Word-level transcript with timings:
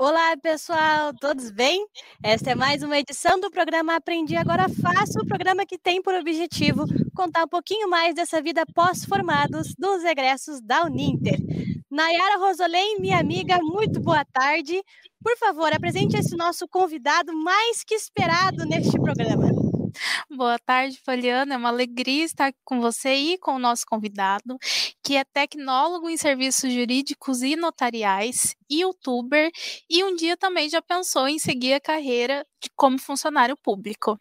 Olá, 0.00 0.36
pessoal, 0.40 1.12
todos 1.12 1.50
bem? 1.50 1.84
Esta 2.22 2.52
é 2.52 2.54
mais 2.54 2.84
uma 2.84 2.96
edição 2.96 3.40
do 3.40 3.50
programa 3.50 3.96
Aprendi 3.96 4.36
Agora 4.36 4.68
Faço, 4.68 5.18
o 5.20 5.26
programa 5.26 5.66
que 5.66 5.76
tem 5.76 6.00
por 6.00 6.14
objetivo 6.14 6.84
contar 7.16 7.42
um 7.42 7.48
pouquinho 7.48 7.90
mais 7.90 8.14
dessa 8.14 8.40
vida 8.40 8.62
pós-formados 8.72 9.74
dos 9.76 10.04
egressos 10.04 10.60
da 10.60 10.84
Uninter. 10.84 11.36
Nayara 11.90 12.38
Rosolém, 12.38 13.00
minha 13.00 13.18
amiga, 13.18 13.58
muito 13.60 13.98
boa 13.98 14.24
tarde. 14.24 14.80
Por 15.20 15.36
favor, 15.36 15.72
apresente 15.72 16.16
esse 16.16 16.36
nosso 16.36 16.68
convidado 16.68 17.32
mais 17.34 17.82
que 17.82 17.96
esperado 17.96 18.64
neste 18.66 18.96
programa. 19.00 19.47
Boa 20.30 20.58
tarde, 20.58 21.00
Poliana. 21.04 21.54
É 21.54 21.56
uma 21.56 21.68
alegria 21.68 22.24
estar 22.24 22.52
com 22.64 22.80
você 22.80 23.14
e 23.14 23.38
com 23.38 23.54
o 23.54 23.58
nosso 23.58 23.84
convidado, 23.86 24.58
que 25.02 25.16
é 25.16 25.24
tecnólogo 25.24 26.08
em 26.08 26.16
serviços 26.16 26.72
jurídicos 26.72 27.42
e 27.42 27.56
notariais, 27.56 28.54
youtuber 28.70 29.50
e 29.88 30.04
um 30.04 30.14
dia 30.14 30.36
também 30.36 30.68
já 30.68 30.82
pensou 30.82 31.28
em 31.28 31.38
seguir 31.38 31.74
a 31.74 31.80
carreira 31.80 32.46
de 32.62 32.70
como 32.76 32.98
funcionário 32.98 33.56
público. 33.56 34.18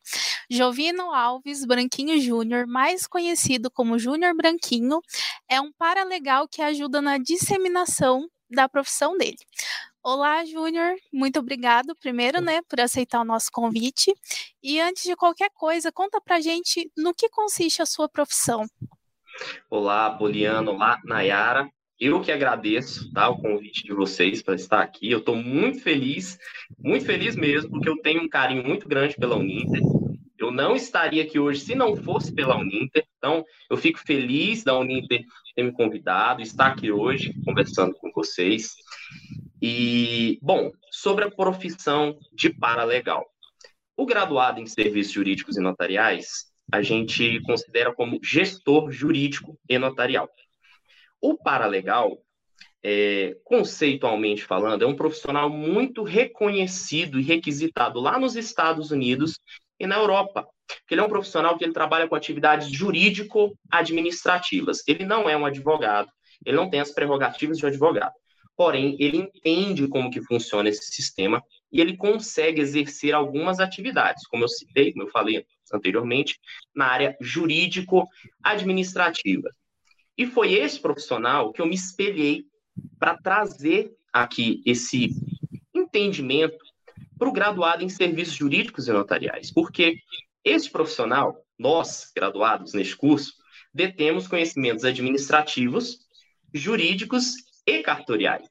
Jovino 0.50 1.14
Alves 1.14 1.66
Branquinho 1.66 2.20
Júnior, 2.22 2.66
mais 2.68 3.06
conhecido 3.08 3.70
como 3.70 4.00
Júnior 4.00 4.36
Branquinho, 4.36 5.02
é 5.50 5.60
um 5.60 5.72
paralegal 5.74 6.48
que 6.48 6.62
ajuda 6.62 7.02
na 7.02 7.18
disseminação 7.18 8.28
da 8.50 8.70
profissão 8.70 9.18
dele. 9.18 9.38
Olá, 10.10 10.46
Júnior. 10.46 10.96
Muito 11.12 11.38
obrigado, 11.38 11.94
primeiro, 12.00 12.40
né, 12.40 12.62
por 12.70 12.80
aceitar 12.80 13.20
o 13.20 13.26
nosso 13.26 13.50
convite. 13.52 14.14
E 14.64 14.80
antes 14.80 15.04
de 15.04 15.18
qualquer 15.18 15.50
coisa, 15.54 15.92
conta 15.92 16.22
pra 16.22 16.40
gente 16.40 16.90
no 16.96 17.14
que 17.14 17.28
consiste 17.28 17.82
a 17.82 17.86
sua 17.86 18.08
profissão. 18.08 18.66
Olá, 19.70 20.10
Poliano. 20.12 20.72
Olá, 20.72 20.98
Nayara. 21.04 21.70
Eu 22.00 22.22
que 22.22 22.32
agradeço 22.32 23.12
tá, 23.12 23.28
o 23.28 23.42
convite 23.42 23.84
de 23.84 23.92
vocês 23.92 24.42
para 24.42 24.56
estar 24.56 24.82
aqui. 24.82 25.12
Eu 25.12 25.20
estou 25.20 25.36
muito 25.36 25.82
feliz, 25.82 26.38
muito 26.80 27.06
feliz 27.06 27.36
mesmo, 27.36 27.72
porque 27.72 27.90
eu 27.90 28.02
tenho 28.02 28.22
um 28.24 28.30
carinho 28.30 28.64
muito 28.66 28.88
grande 28.88 29.14
pela 29.18 29.36
Uninter. 29.36 29.82
Eu 30.40 30.52
não 30.52 30.74
estaria 30.74 31.24
aqui 31.24 31.38
hoje 31.38 31.60
se 31.60 31.76
não 31.76 31.98
fosse 31.98 32.34
pela 32.34 32.56
Uninter. 32.56 33.06
Então, 33.18 33.44
eu 33.70 33.76
fico 33.76 34.00
feliz 34.00 34.64
da 34.64 34.80
Uninter 34.80 35.26
ter 35.54 35.64
me 35.64 35.74
convidado, 35.74 36.42
estar 36.42 36.68
aqui 36.68 36.94
hoje 36.94 37.34
conversando 37.44 37.94
com 37.96 38.10
vocês. 38.14 38.74
E, 39.62 40.40
bom, 40.42 40.72
sobre 40.92 41.26
a 41.26 41.32
profissão 41.32 42.18
de 42.34 42.50
paralegal. 42.50 43.26
O 43.96 44.06
graduado 44.06 44.60
em 44.60 44.66
serviços 44.68 45.14
jurídicos 45.14 45.58
e 45.58 45.62
notariais, 45.62 46.52
a 46.72 46.84
gente 46.84 47.42
considera 47.42 47.92
como 47.94 48.20
gestor 48.22 48.92
jurídico 48.92 49.58
e 49.68 49.80
notarial. 49.80 50.30
O 51.20 51.36
paralegal, 51.36 52.20
é, 52.84 53.36
conceitualmente 53.44 54.44
falando, 54.44 54.84
é 54.84 54.88
um 54.88 54.96
profissional 54.96 55.50
muito 55.50 56.04
reconhecido 56.04 57.20
e 57.20 57.24
requisitado 57.24 58.00
lá 58.00 58.20
nos 58.20 58.36
Estados 58.36 58.92
Unidos 58.92 59.40
e 59.80 59.88
na 59.88 59.96
Europa. 59.96 60.48
Ele 60.92 61.02
é 61.02 61.04
um 61.04 61.10
profissional 61.10 61.58
que 61.58 61.64
ele 61.64 61.74
trabalha 61.74 62.08
com 62.08 62.14
atividades 62.14 62.70
jurídico-administrativas. 62.70 64.84
Ele 64.88 65.04
não 65.06 65.28
é 65.28 65.36
um 65.36 65.48
advogado, 65.48 66.12
ele 66.46 66.58
não 66.58 66.70
tem 66.70 66.80
as 66.80 66.92
prerrogativas 66.92 67.58
de 67.58 67.66
um 67.66 67.70
advogado 67.70 68.14
porém 68.58 68.98
ele 69.00 69.18
entende 69.18 69.88
como 69.88 70.10
que 70.10 70.22
funciona 70.22 70.68
esse 70.68 70.92
sistema 70.92 71.42
e 71.72 71.80
ele 71.80 71.96
consegue 71.96 72.60
exercer 72.60 73.14
algumas 73.14 73.60
atividades, 73.60 74.26
como 74.28 74.44
eu 74.44 74.50
citei, 74.50 74.92
como 74.92 75.04
eu 75.04 75.12
falei 75.12 75.46
anteriormente, 75.72 76.40
na 76.76 76.88
área 76.88 77.16
jurídico-administrativa. 77.22 79.52
E 80.18 80.26
foi 80.26 80.54
esse 80.54 80.80
profissional 80.80 81.54
que 81.54 81.62
eu 81.62 81.68
me 81.68 81.76
espelhei 81.76 82.46
para 82.98 83.16
trazer 83.16 83.92
aqui 84.12 84.64
esse 84.66 85.12
entendimento 85.76 86.58
para 87.18 87.30
o 87.30 87.34
graduado 87.34 87.84
em 87.84 87.90
serviços 87.90 88.34
jurídicos 88.34 88.88
e 88.88 88.92
notariais, 88.92 89.52
porque 89.52 90.00
esse 90.44 90.72
profissional, 90.72 91.36
nós, 91.60 92.12
graduados 92.16 92.74
neste 92.74 92.98
curso, 92.98 93.34
detemos 93.74 94.28
conhecimentos 94.28 94.84
administrativos, 94.84 96.00
jurídicos 96.54 97.47
e 97.68 97.84
cartoriais. 97.84 98.48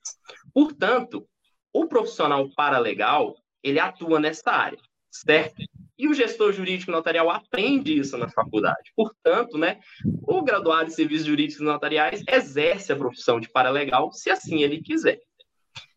Portanto, 0.52 1.26
o 1.72 1.86
profissional 1.86 2.48
paralegal, 2.54 3.34
ele 3.62 3.80
atua 3.80 4.20
nessa 4.20 4.50
área, 4.50 4.78
certo? 5.10 5.62
E 5.98 6.06
o 6.06 6.14
gestor 6.14 6.52
jurídico 6.52 6.92
notarial 6.92 7.30
aprende 7.30 7.98
isso 7.98 8.18
na 8.18 8.28
faculdade. 8.28 8.92
Portanto, 8.94 9.56
né, 9.56 9.80
o 10.22 10.42
graduado 10.42 10.90
em 10.90 10.92
serviços 10.92 11.26
jurídicos 11.26 11.64
notariais 11.64 12.22
exerce 12.28 12.92
a 12.92 12.96
profissão 12.96 13.40
de 13.40 13.48
paralegal, 13.48 14.12
se 14.12 14.30
assim 14.30 14.62
ele 14.62 14.82
quiser. 14.82 15.18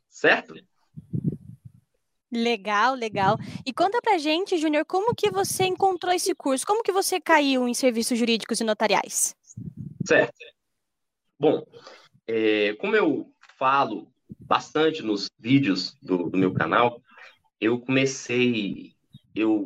Certo? 0.07 0.53
Legal, 2.31 2.93
legal. 2.93 3.37
E 3.65 3.73
conta 3.73 3.99
pra 4.01 4.17
gente, 4.17 4.57
Júnior, 4.57 4.85
como 4.85 5.15
que 5.15 5.31
você 5.31 5.65
encontrou 5.65 6.13
esse 6.13 6.33
curso? 6.35 6.65
Como 6.65 6.83
que 6.83 6.91
você 6.91 7.19
caiu 7.19 7.67
em 7.67 7.73
serviços 7.73 8.17
jurídicos 8.17 8.61
e 8.61 8.63
notariais? 8.63 9.35
Certo. 10.05 10.37
Bom, 11.39 11.63
é, 12.29 12.75
como 12.75 12.95
eu 12.95 13.33
falo 13.57 14.07
bastante 14.39 15.01
nos 15.01 15.31
vídeos 15.39 15.95
do, 15.99 16.29
do 16.29 16.37
meu 16.37 16.53
canal, 16.53 17.01
eu 17.59 17.79
comecei 17.79 18.93
eu 19.33 19.65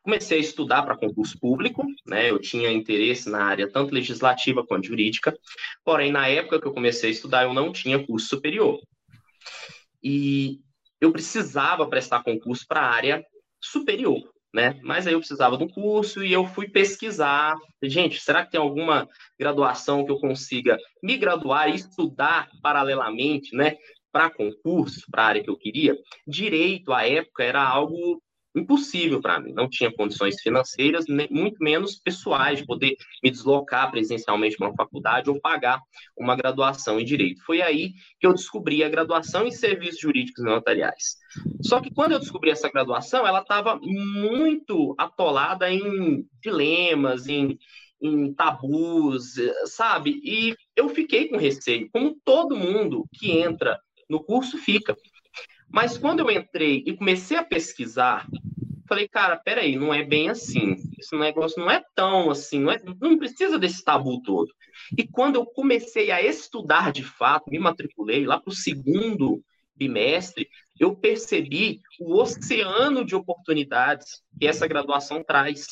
comecei 0.00 0.38
a 0.38 0.40
estudar 0.40 0.84
para 0.84 0.96
concurso 0.96 1.38
público, 1.38 1.84
né? 2.06 2.30
Eu 2.30 2.38
tinha 2.38 2.70
interesse 2.70 3.28
na 3.28 3.44
área 3.44 3.70
tanto 3.70 3.92
legislativa 3.92 4.64
quanto 4.64 4.86
jurídica, 4.86 5.36
porém 5.84 6.12
na 6.12 6.28
época 6.28 6.60
que 6.60 6.68
eu 6.68 6.72
comecei 6.72 7.10
a 7.10 7.12
estudar 7.12 7.42
eu 7.42 7.52
não 7.52 7.72
tinha 7.72 8.06
curso 8.06 8.28
superior. 8.28 8.80
E 10.00 10.60
eu 11.00 11.10
precisava 11.10 11.88
prestar 11.88 12.22
concurso 12.22 12.64
para 12.66 12.80
a 12.80 12.90
área 12.94 13.26
superior 13.60 14.22
né? 14.52 14.78
Mas 14.82 15.06
aí 15.06 15.12
eu 15.12 15.18
precisava 15.18 15.56
de 15.56 15.64
um 15.64 15.68
curso 15.68 16.24
e 16.24 16.32
eu 16.32 16.46
fui 16.46 16.68
pesquisar. 16.68 17.56
Gente, 17.82 18.20
será 18.20 18.44
que 18.44 18.52
tem 18.52 18.60
alguma 18.60 19.08
graduação 19.38 20.04
que 20.04 20.10
eu 20.10 20.18
consiga 20.18 20.78
me 21.02 21.16
graduar 21.16 21.68
e 21.68 21.74
estudar 21.74 22.48
paralelamente, 22.62 23.54
né? 23.54 23.76
Para 24.10 24.30
concurso, 24.30 25.06
para 25.10 25.22
a 25.22 25.26
área 25.26 25.42
que 25.42 25.50
eu 25.50 25.56
queria? 25.56 25.96
Direito, 26.26 26.92
à 26.92 27.06
época, 27.06 27.44
era 27.44 27.62
algo 27.62 28.22
impossível 28.54 29.20
para 29.20 29.40
mim. 29.40 29.52
Não 29.52 29.68
tinha 29.68 29.92
condições 29.92 30.40
financeiras, 30.40 31.04
nem, 31.08 31.28
muito 31.30 31.56
menos 31.60 31.96
pessoais, 31.96 32.58
de 32.58 32.66
poder 32.66 32.96
me 33.22 33.30
deslocar 33.30 33.90
presencialmente 33.90 34.56
para 34.56 34.68
uma 34.68 34.76
faculdade 34.76 35.30
ou 35.30 35.40
pagar 35.40 35.80
uma 36.16 36.36
graduação 36.36 36.98
em 36.98 37.04
direito. 37.04 37.42
Foi 37.44 37.62
aí 37.62 37.92
que 38.20 38.26
eu 38.26 38.32
descobri 38.32 38.82
a 38.82 38.88
graduação 38.88 39.46
em 39.46 39.50
serviços 39.50 40.00
jurídicos 40.00 40.42
e 40.42 40.46
notariais. 40.46 41.16
Só 41.62 41.80
que 41.80 41.92
quando 41.92 42.12
eu 42.12 42.18
descobri 42.18 42.50
essa 42.50 42.70
graduação, 42.70 43.26
ela 43.26 43.40
estava 43.40 43.78
muito 43.82 44.94
atolada 44.98 45.70
em 45.70 46.26
dilemas, 46.42 47.28
em, 47.28 47.58
em 48.00 48.32
tabus, 48.34 49.34
sabe? 49.66 50.20
E 50.24 50.54
eu 50.74 50.88
fiquei 50.88 51.28
com 51.28 51.36
receio, 51.36 51.88
como 51.92 52.16
todo 52.24 52.56
mundo 52.56 53.04
que 53.14 53.30
entra 53.30 53.78
no 54.08 54.22
curso 54.22 54.56
fica. 54.58 54.96
Mas 55.70 55.98
quando 55.98 56.20
eu 56.20 56.30
entrei 56.30 56.82
e 56.86 56.96
comecei 56.96 57.36
a 57.36 57.44
pesquisar, 57.44 58.26
falei, 58.88 59.06
cara, 59.06 59.36
peraí, 59.36 59.76
não 59.76 59.92
é 59.92 60.02
bem 60.02 60.30
assim. 60.30 60.76
Esse 60.98 61.16
negócio 61.16 61.60
não 61.60 61.70
é 61.70 61.82
tão 61.94 62.30
assim, 62.30 62.60
não, 62.60 62.72
é, 62.72 62.80
não 63.00 63.18
precisa 63.18 63.58
desse 63.58 63.84
tabu 63.84 64.22
todo. 64.22 64.50
E 64.96 65.06
quando 65.06 65.36
eu 65.36 65.44
comecei 65.44 66.10
a 66.10 66.22
estudar 66.22 66.90
de 66.90 67.04
fato, 67.04 67.50
me 67.50 67.58
matriculei 67.58 68.24
lá 68.24 68.40
para 68.40 68.50
o 68.50 68.54
segundo 68.54 69.42
bimestre, 69.76 70.48
eu 70.78 70.96
percebi 70.96 71.80
o 72.00 72.16
oceano 72.20 73.04
de 73.04 73.14
oportunidades 73.14 74.22
que 74.38 74.46
essa 74.46 74.66
graduação 74.66 75.22
traz 75.22 75.66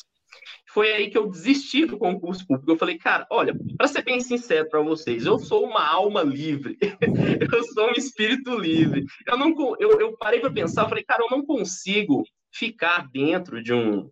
foi 0.67 0.91
aí 0.91 1.09
que 1.09 1.17
eu 1.17 1.29
desisti 1.29 1.85
do 1.85 1.97
concurso 1.97 2.45
público. 2.45 2.71
Eu 2.71 2.77
falei, 2.77 2.97
cara, 2.97 3.25
olha, 3.31 3.53
para 3.77 3.87
ser 3.87 4.03
bem 4.03 4.19
sincero 4.19 4.69
para 4.69 4.81
vocês, 4.81 5.25
eu 5.25 5.39
sou 5.39 5.65
uma 5.65 5.85
alma 5.85 6.21
livre, 6.21 6.77
eu 7.51 7.63
sou 7.73 7.89
um 7.89 7.93
espírito 7.93 8.55
livre. 8.55 9.05
Eu 9.25 9.37
não, 9.37 9.55
eu, 9.79 9.99
eu 9.99 10.17
parei 10.17 10.39
para 10.39 10.51
pensar, 10.51 10.87
falei, 10.87 11.03
cara, 11.03 11.23
eu 11.23 11.29
não 11.29 11.45
consigo 11.45 12.23
ficar 12.51 13.07
dentro 13.11 13.61
de 13.61 13.73
um 13.73 14.09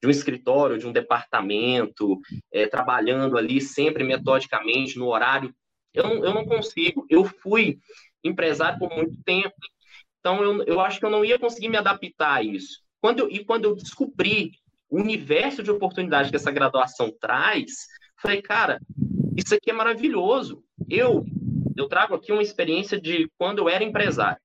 de 0.00 0.06
um 0.06 0.10
escritório, 0.10 0.78
de 0.78 0.86
um 0.86 0.92
departamento, 0.92 2.20
é, 2.52 2.66
trabalhando 2.66 3.36
ali 3.36 3.60
sempre 3.60 4.04
metodicamente 4.04 4.98
no 4.98 5.06
horário. 5.06 5.54
Eu 5.92 6.04
não, 6.04 6.24
eu 6.24 6.34
não 6.34 6.44
consigo. 6.44 7.06
Eu 7.08 7.24
fui 7.24 7.78
empresário 8.22 8.78
por 8.78 8.94
muito 8.94 9.16
tempo, 9.24 9.54
então 10.20 10.42
eu, 10.42 10.62
eu 10.64 10.80
acho 10.80 10.98
que 10.98 11.06
eu 11.06 11.10
não 11.10 11.24
ia 11.24 11.38
conseguir 11.38 11.68
me 11.68 11.76
adaptar 11.76 12.34
a 12.34 12.42
isso. 12.42 12.80
Quando 13.00 13.20
eu, 13.20 13.30
e 13.30 13.44
quando 13.44 13.64
eu 13.64 13.74
descobri 13.74 14.52
o 14.88 15.00
universo 15.00 15.62
de 15.62 15.70
oportunidades 15.70 16.30
que 16.30 16.36
essa 16.36 16.50
graduação 16.50 17.12
traz, 17.20 17.86
falei, 18.20 18.40
cara, 18.40 18.80
isso 19.36 19.54
aqui 19.54 19.70
é 19.70 19.74
maravilhoso. 19.74 20.62
Eu, 20.88 21.24
eu 21.76 21.88
trago 21.88 22.14
aqui 22.14 22.32
uma 22.32 22.42
experiência 22.42 23.00
de 23.00 23.30
quando 23.38 23.58
eu 23.58 23.68
era 23.68 23.84
empresário. 23.84 24.40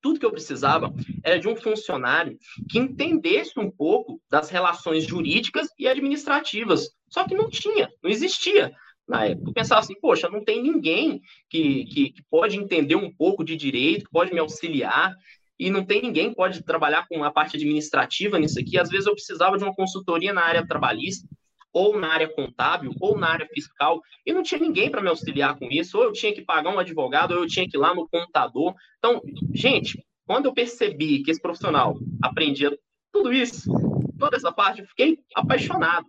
Tudo 0.00 0.20
que 0.20 0.26
eu 0.26 0.32
precisava 0.32 0.92
era 1.22 1.38
de 1.38 1.48
um 1.48 1.56
funcionário 1.56 2.36
que 2.68 2.78
entendesse 2.78 3.58
um 3.58 3.70
pouco 3.70 4.20
das 4.30 4.50
relações 4.50 5.04
jurídicas 5.04 5.68
e 5.78 5.88
administrativas. 5.88 6.90
Só 7.08 7.26
que 7.26 7.34
não 7.34 7.48
tinha, 7.48 7.90
não 8.02 8.10
existia. 8.10 8.74
na 9.06 9.26
época. 9.26 9.50
Eu 9.50 9.54
pensava 9.54 9.80
assim, 9.80 9.98
poxa, 10.00 10.28
não 10.28 10.44
tem 10.44 10.62
ninguém 10.62 11.20
que, 11.48 11.84
que, 11.86 12.10
que 12.10 12.22
pode 12.30 12.58
entender 12.58 12.96
um 12.96 13.14
pouco 13.14 13.44
de 13.44 13.56
direito, 13.56 14.04
que 14.06 14.10
pode 14.10 14.32
me 14.32 14.40
auxiliar, 14.40 15.14
e 15.58 15.70
não 15.70 15.84
tem 15.84 16.02
ninguém 16.02 16.30
que 16.30 16.36
pode 16.36 16.62
trabalhar 16.62 17.06
com 17.08 17.22
a 17.22 17.30
parte 17.30 17.56
administrativa 17.56 18.38
nisso 18.38 18.58
aqui. 18.58 18.78
Às 18.78 18.88
vezes 18.88 19.06
eu 19.06 19.14
precisava 19.14 19.56
de 19.56 19.64
uma 19.64 19.74
consultoria 19.74 20.32
na 20.32 20.42
área 20.42 20.66
trabalhista, 20.66 21.28
ou 21.72 21.98
na 21.98 22.08
área 22.08 22.28
contábil, 22.28 22.92
ou 23.00 23.18
na 23.18 23.28
área 23.28 23.48
fiscal, 23.52 24.00
e 24.24 24.32
não 24.32 24.42
tinha 24.42 24.60
ninguém 24.60 24.90
para 24.90 25.02
me 25.02 25.08
auxiliar 25.08 25.58
com 25.58 25.66
isso, 25.70 25.98
ou 25.98 26.04
eu 26.04 26.12
tinha 26.12 26.32
que 26.32 26.42
pagar 26.42 26.70
um 26.70 26.78
advogado, 26.78 27.32
ou 27.32 27.42
eu 27.42 27.48
tinha 27.48 27.68
que 27.68 27.76
ir 27.76 27.80
lá 27.80 27.92
no 27.92 28.08
contador. 28.08 28.74
Então, 28.98 29.20
gente, 29.52 30.00
quando 30.24 30.46
eu 30.46 30.54
percebi 30.54 31.22
que 31.22 31.30
esse 31.32 31.42
profissional 31.42 31.96
aprendia 32.22 32.76
tudo 33.12 33.32
isso, 33.32 33.70
toda 34.18 34.36
essa 34.36 34.52
parte, 34.52 34.80
eu 34.80 34.86
fiquei 34.86 35.18
apaixonado. 35.34 36.06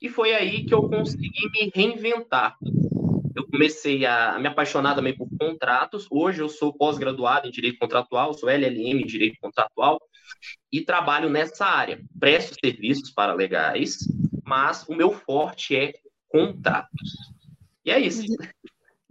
E 0.00 0.08
foi 0.08 0.34
aí 0.34 0.64
que 0.64 0.74
eu 0.74 0.88
consegui 0.88 1.30
me 1.52 1.70
reinventar. 1.74 2.56
Eu 3.34 3.46
comecei 3.46 4.06
a 4.06 4.38
me 4.38 4.46
apaixonar 4.46 4.94
também 4.94 5.16
por 5.16 5.28
contratos. 5.38 6.06
Hoje 6.10 6.40
eu 6.40 6.48
sou 6.48 6.72
pós-graduado 6.72 7.48
em 7.48 7.50
Direito 7.50 7.78
Contratual, 7.78 8.32
sou 8.34 8.48
LLM 8.48 9.02
em 9.02 9.06
Direito 9.06 9.38
Contratual 9.40 10.00
e 10.70 10.80
trabalho 10.80 11.28
nessa 11.28 11.66
área. 11.66 12.00
Presto 12.18 12.56
serviços 12.62 13.10
para 13.10 13.34
legais, 13.34 13.98
mas 14.44 14.86
o 14.88 14.94
meu 14.94 15.12
forte 15.12 15.74
é 15.74 15.92
contratos. 16.28 17.10
E 17.84 17.90
é 17.90 17.98
isso. 17.98 18.24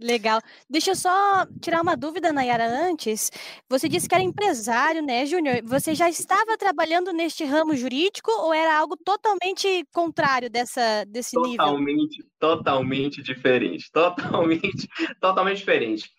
Legal. 0.04 0.38
Deixa 0.68 0.90
eu 0.90 0.94
só 0.94 1.46
tirar 1.62 1.80
uma 1.80 1.96
dúvida, 1.96 2.30
Nayara, 2.30 2.66
antes. 2.66 3.30
Você 3.70 3.88
disse 3.88 4.06
que 4.06 4.14
era 4.14 4.22
empresário, 4.22 5.02
né, 5.02 5.24
Júnior? 5.24 5.62
Você 5.64 5.94
já 5.94 6.10
estava 6.10 6.58
trabalhando 6.58 7.10
neste 7.10 7.42
ramo 7.42 7.74
jurídico 7.74 8.30
ou 8.30 8.52
era 8.52 8.78
algo 8.78 8.98
totalmente 8.98 9.82
contrário 9.94 10.50
dessa, 10.50 11.04
desse 11.06 11.32
totalmente, 11.32 11.52
nível? 11.52 11.64
Totalmente, 11.64 12.24
totalmente 12.38 13.22
diferente. 13.22 13.90
Totalmente, 13.90 14.88
totalmente 15.22 15.56
diferente. 15.56 16.10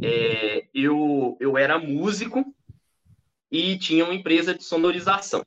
É, 0.00 0.68
eu, 0.72 1.36
eu 1.40 1.58
era 1.58 1.80
músico 1.80 2.44
e 3.50 3.76
tinha 3.76 4.04
uma 4.04 4.14
empresa 4.14 4.54
de 4.54 4.62
sonorização. 4.62 5.42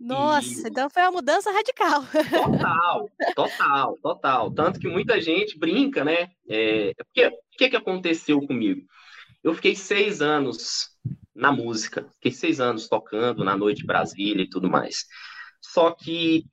Nossa, 0.00 0.66
e... 0.66 0.70
então 0.70 0.88
foi 0.88 1.02
uma 1.02 1.12
mudança 1.12 1.52
radical. 1.52 2.02
Total, 2.30 3.10
total, 3.36 3.98
total. 4.02 4.50
Tanto 4.50 4.80
que 4.80 4.88
muita 4.88 5.20
gente 5.20 5.58
brinca, 5.58 6.02
né? 6.02 6.30
É, 6.48 6.94
porque, 6.94 7.26
o 7.26 7.32
que, 7.58 7.68
que 7.68 7.76
aconteceu 7.76 8.40
comigo? 8.46 8.80
Eu 9.44 9.54
fiquei 9.54 9.76
seis 9.76 10.22
anos 10.22 10.88
na 11.34 11.52
música, 11.52 12.08
fiquei 12.14 12.32
seis 12.32 12.60
anos 12.60 12.88
tocando 12.88 13.44
na 13.44 13.56
Noite 13.56 13.84
Brasília 13.84 14.42
e 14.42 14.48
tudo 14.48 14.70
mais. 14.70 15.04
Só 15.60 15.90
que 15.90 16.44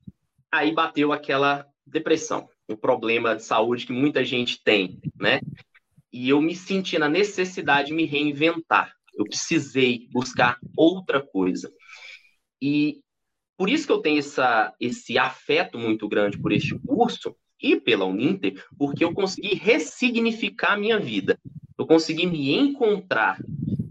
aí 0.52 0.74
bateu 0.74 1.14
aquela 1.14 1.66
depressão, 1.86 2.50
um 2.68 2.76
problema 2.76 3.36
de 3.36 3.44
saúde 3.44 3.86
que 3.86 3.94
muita 3.94 4.26
gente 4.26 4.62
tem, 4.62 5.00
né? 5.18 5.40
E 6.12 6.30
eu 6.30 6.42
me 6.42 6.56
senti 6.56 6.98
na 6.98 7.08
necessidade 7.08 7.90
de 7.90 7.94
me 7.94 8.06
reinventar. 8.06 8.92
Eu 9.16 9.26
precisei 9.26 10.08
buscar 10.12 10.58
outra 10.76 11.22
coisa. 11.22 11.72
E 12.62 13.02
por 13.58 13.70
isso 13.70 13.88
que 13.88 13.92
eu 13.92 14.00
tenho 14.00 14.20
essa, 14.20 14.74
esse 14.80 15.18
afeto 15.18 15.80
muito 15.80 16.08
grande 16.08 16.38
por 16.38 16.52
este 16.52 16.78
curso 16.80 17.36
e 17.62 17.76
pela 17.76 18.06
Uninter, 18.06 18.64
porque 18.78 19.04
eu 19.04 19.14
consegui 19.14 19.56
ressignificar 19.56 20.74
a 20.74 20.78
minha 20.78 21.00
vida. 21.00 21.40
Eu 21.78 21.88
consegui 21.88 22.28
me 22.28 22.56
encontrar. 22.56 23.40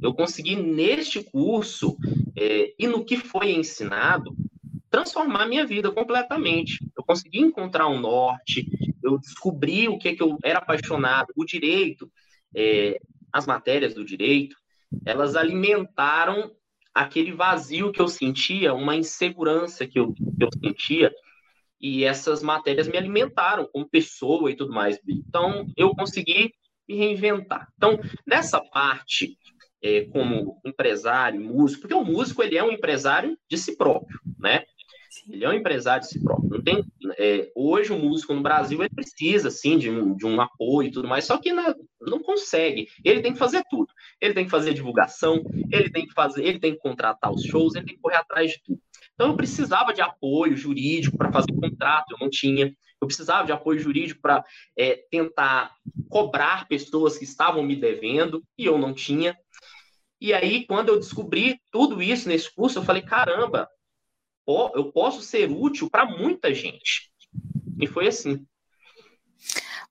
Eu 0.00 0.14
consegui, 0.14 0.54
neste 0.54 1.22
curso 1.22 1.96
é, 2.36 2.74
e 2.78 2.86
no 2.86 3.04
que 3.04 3.16
foi 3.16 3.52
ensinado, 3.52 4.36
transformar 4.88 5.42
a 5.42 5.48
minha 5.48 5.66
vida 5.66 5.90
completamente. 5.90 6.78
Eu 6.96 7.02
consegui 7.02 7.40
encontrar 7.40 7.88
um 7.88 7.98
norte, 7.98 8.66
eu 9.02 9.18
descobri 9.18 9.88
o 9.88 9.98
que, 9.98 10.10
é 10.10 10.14
que 10.14 10.22
eu 10.22 10.38
era 10.44 10.60
apaixonado. 10.60 11.32
O 11.34 11.44
direito, 11.44 12.10
é, 12.54 13.00
as 13.32 13.46
matérias 13.46 13.94
do 13.94 14.04
direito, 14.04 14.56
elas 15.04 15.34
alimentaram 15.34 16.52
aquele 16.96 17.30
vazio 17.30 17.92
que 17.92 18.00
eu 18.00 18.08
sentia, 18.08 18.72
uma 18.72 18.96
insegurança 18.96 19.86
que 19.86 19.98
eu, 19.98 20.14
que 20.14 20.42
eu 20.42 20.48
sentia, 20.58 21.12
e 21.78 22.04
essas 22.04 22.42
matérias 22.42 22.88
me 22.88 22.96
alimentaram 22.96 23.68
como 23.70 23.86
pessoa 23.86 24.50
e 24.50 24.56
tudo 24.56 24.72
mais. 24.72 24.98
Então, 25.06 25.66
eu 25.76 25.94
consegui 25.94 26.54
me 26.88 26.96
reinventar. 26.96 27.68
Então, 27.76 28.00
nessa 28.26 28.62
parte, 28.72 29.36
é, 29.82 30.06
como 30.06 30.58
empresário, 30.64 31.38
músico, 31.38 31.82
porque 31.82 31.94
o 31.94 32.02
músico 32.02 32.42
ele 32.42 32.56
é 32.56 32.64
um 32.64 32.72
empresário 32.72 33.36
de 33.46 33.58
si 33.58 33.76
próprio, 33.76 34.18
né? 34.38 34.64
Ele 35.28 35.44
é 35.44 35.48
um 35.48 35.52
empresário 35.52 36.02
de 36.02 36.08
si 36.08 36.22
próprio. 36.22 36.50
Não 36.50 36.62
tem, 36.62 36.84
é, 37.18 37.50
hoje, 37.54 37.92
o 37.92 37.98
músico 37.98 38.34
no 38.34 38.42
Brasil 38.42 38.80
ele 38.80 38.94
precisa, 38.94 39.50
sim, 39.50 39.78
de 39.78 39.90
um, 39.90 40.14
de 40.14 40.26
um 40.26 40.40
apoio 40.40 40.88
e 40.88 40.90
tudo 40.90 41.08
mais, 41.08 41.24
só 41.24 41.38
que 41.38 41.52
não, 41.52 41.74
não 42.00 42.22
consegue. 42.22 42.88
Ele 43.04 43.20
tem 43.20 43.32
que 43.32 43.38
fazer 43.38 43.62
tudo. 43.70 43.92
Ele 44.20 44.34
tem 44.34 44.44
que 44.44 44.50
fazer 44.50 44.74
divulgação, 44.74 45.42
ele 45.70 45.90
tem 45.90 46.06
que 46.06 46.14
fazer, 46.14 46.44
ele 46.44 46.58
tem 46.58 46.72
que 46.72 46.80
contratar 46.80 47.32
os 47.32 47.42
shows, 47.42 47.74
ele 47.74 47.86
tem 47.86 47.94
que 47.94 48.00
correr 48.00 48.16
atrás 48.16 48.50
de 48.52 48.62
tudo. 48.64 48.80
Então, 49.14 49.28
eu 49.28 49.36
precisava 49.36 49.92
de 49.92 50.00
apoio 50.00 50.56
jurídico 50.56 51.16
para 51.16 51.32
fazer 51.32 51.52
contrato, 51.52 52.12
eu 52.12 52.18
não 52.20 52.30
tinha. 52.30 52.74
Eu 53.00 53.06
precisava 53.06 53.46
de 53.46 53.52
apoio 53.52 53.78
jurídico 53.78 54.20
para 54.20 54.44
é, 54.76 55.00
tentar 55.10 55.74
cobrar 56.08 56.66
pessoas 56.66 57.18
que 57.18 57.24
estavam 57.24 57.62
me 57.62 57.76
devendo 57.76 58.42
e 58.58 58.64
eu 58.64 58.78
não 58.78 58.92
tinha. 58.92 59.36
E 60.20 60.32
aí, 60.32 60.66
quando 60.66 60.88
eu 60.88 60.98
descobri 60.98 61.60
tudo 61.70 62.02
isso 62.02 62.28
nesse 62.28 62.54
curso, 62.54 62.78
eu 62.78 62.82
falei: 62.82 63.02
caramba, 63.02 63.68
eu 64.46 64.92
posso 64.92 65.22
ser 65.22 65.50
útil 65.50 65.90
para 65.90 66.06
muita 66.06 66.54
gente. 66.54 67.10
E 67.80 67.86
foi 67.86 68.06
assim. 68.06 68.46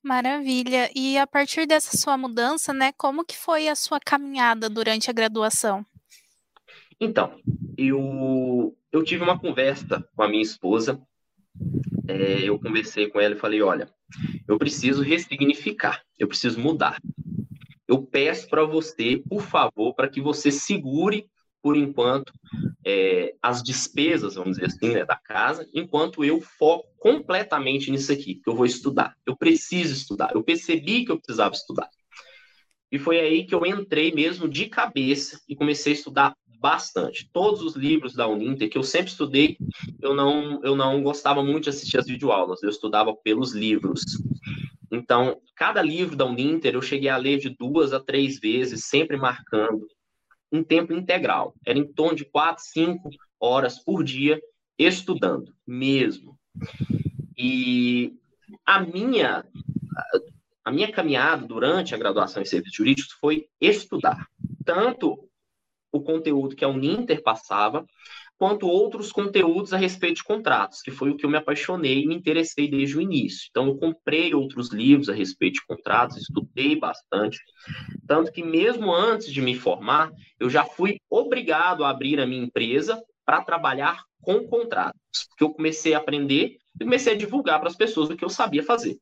Maravilha. 0.02 0.90
E 0.96 1.18
a 1.18 1.28
partir 1.28 1.66
dessa 1.66 1.98
sua 1.98 2.18
mudança, 2.18 2.74
né, 2.74 2.92
como 2.94 3.26
que 3.26 3.36
foi 3.36 3.68
a 3.68 3.76
sua 3.76 4.00
caminhada 4.00 4.70
durante 4.70 5.10
a 5.10 5.14
graduação? 5.14 5.86
Então, 7.00 7.40
eu, 7.78 8.78
eu 8.92 9.04
tive 9.04 9.24
uma 9.24 9.38
conversa 9.38 10.08
com 10.16 10.24
a 10.24 10.30
minha 10.30 10.44
esposa. 10.44 11.02
É, 12.08 12.44
eu 12.44 12.60
conversei 12.60 13.10
com 13.10 13.20
ela 13.20 13.36
e 13.36 13.40
falei: 13.40 13.62
olha, 13.62 13.90
eu 14.48 14.58
preciso 14.58 15.02
ressignificar, 15.02 16.02
eu 16.18 16.28
preciso 16.28 16.60
mudar. 16.60 17.02
Eu 17.88 18.02
peço 18.02 18.48
para 18.48 18.64
você, 18.64 19.22
por 19.30 19.42
favor, 19.42 19.94
para 19.94 20.08
que 20.08 20.22
você 20.22 20.52
segure 20.52 21.30
por 21.66 21.76
enquanto, 21.76 22.32
é, 22.86 23.34
as 23.42 23.64
despesas, 23.64 24.36
vamos 24.36 24.58
dizer 24.58 24.68
assim, 24.68 24.94
né, 24.94 25.04
da 25.04 25.16
casa, 25.16 25.68
enquanto 25.74 26.24
eu 26.24 26.40
foco 26.40 26.88
completamente 27.00 27.90
nisso 27.90 28.12
aqui, 28.12 28.36
que 28.36 28.48
eu 28.48 28.56
vou 28.56 28.68
estudar. 28.68 29.18
Eu 29.26 29.36
preciso 29.36 29.92
estudar. 29.92 30.30
Eu 30.36 30.44
percebi 30.44 31.04
que 31.04 31.12
eu 31.12 31.18
precisava 31.18 31.56
estudar. 31.56 31.90
E 32.92 33.00
foi 33.00 33.20
aí 33.20 33.48
que 33.48 33.56
eu 33.56 33.66
entrei 33.66 34.14
mesmo 34.14 34.48
de 34.48 34.68
cabeça 34.68 35.42
e 35.50 35.56
comecei 35.56 35.94
a 35.94 35.96
estudar 35.96 36.38
bastante. 36.60 37.28
Todos 37.34 37.64
os 37.64 37.76
livros 37.76 38.14
da 38.14 38.28
Uninter 38.28 38.70
que 38.70 38.78
eu 38.78 38.84
sempre 38.84 39.10
estudei, 39.10 39.58
eu 40.00 40.14
não, 40.14 40.64
eu 40.64 40.76
não 40.76 41.02
gostava 41.02 41.44
muito 41.44 41.64
de 41.64 41.70
assistir 41.72 41.98
as 41.98 42.06
videoaulas, 42.06 42.62
eu 42.62 42.70
estudava 42.70 43.12
pelos 43.24 43.56
livros. 43.56 44.04
Então, 44.92 45.42
cada 45.56 45.82
livro 45.82 46.16
da 46.16 46.26
Uninter 46.26 46.76
eu 46.76 46.82
cheguei 46.84 47.10
a 47.10 47.18
ler 47.18 47.40
de 47.40 47.50
duas 47.50 47.92
a 47.92 48.00
três 48.00 48.40
vezes, 48.40 48.86
sempre 48.86 49.18
marcando 49.18 49.88
em 50.52 50.64
tempo 50.64 50.94
integral. 50.94 51.56
Era 51.66 51.78
em 51.78 51.86
torno 51.86 52.16
de 52.16 52.26
quatro, 52.26 52.64
cinco 52.64 53.10
horas 53.40 53.80
por 53.84 54.04
dia 54.04 54.42
estudando, 54.78 55.54
mesmo. 55.66 56.38
E 57.38 58.14
a 58.66 58.80
minha 58.80 59.46
a 60.64 60.72
minha 60.72 60.92
caminhada 60.92 61.46
durante 61.46 61.94
a 61.94 61.98
graduação 61.98 62.42
em 62.42 62.46
serviços 62.46 62.76
jurídicos 62.76 63.12
foi 63.14 63.48
estudar 63.62 64.28
tanto 64.66 65.30
o 65.92 66.02
conteúdo 66.02 66.56
que 66.56 66.66
a 66.66 66.68
Uninter 66.68 67.22
passava, 67.22 67.86
quanto 68.38 68.68
outros 68.68 69.12
conteúdos 69.12 69.74
a 69.74 69.78
respeito 69.78 70.18
de 70.18 70.24
contratos, 70.24 70.82
que 70.82 70.92
foi 70.92 71.10
o 71.10 71.16
que 71.16 71.26
eu 71.26 71.30
me 71.30 71.38
apaixonei 71.38 72.04
e 72.04 72.08
me 72.08 72.16
interessei 72.16 72.70
desde 72.70 72.98
o 72.98 73.02
início. 73.02 73.48
Então, 73.50 73.68
eu 73.68 73.78
comprei 73.78 74.34
outros 74.34 74.72
livros 74.72 75.10
a 75.10 75.14
respeito 75.14 75.56
de 75.56 75.66
contratos, 75.66 76.18
estudei 76.18 76.76
bastante, 76.78 77.40
tanto 78.06 78.32
que 78.32 78.44
mesmo 78.44 78.94
antes 78.94 79.32
de 79.32 79.42
me 79.42 79.56
formar, 79.56 80.12
eu 80.40 80.50
já 80.50 80.66
fui 80.66 81.00
obrigado 81.10 81.84
a 81.84 81.90
abrir 81.90 82.20
a 82.20 82.26
minha 82.26 82.44
empresa 82.44 83.02
para 83.26 83.42
trabalhar 83.42 84.04
com 84.22 84.46
contratos, 84.48 85.28
porque 85.30 85.44
eu 85.44 85.52
comecei 85.52 85.94
a 85.94 85.98
aprender 85.98 86.58
e 86.80 86.84
comecei 86.84 87.14
a 87.14 87.18
divulgar 87.18 87.60
para 87.60 87.70
as 87.70 87.76
pessoas 87.76 88.10
o 88.10 88.18
que 88.18 88.26
eu 88.26 88.30
sabia 88.30 88.64
fazer. 88.64 88.98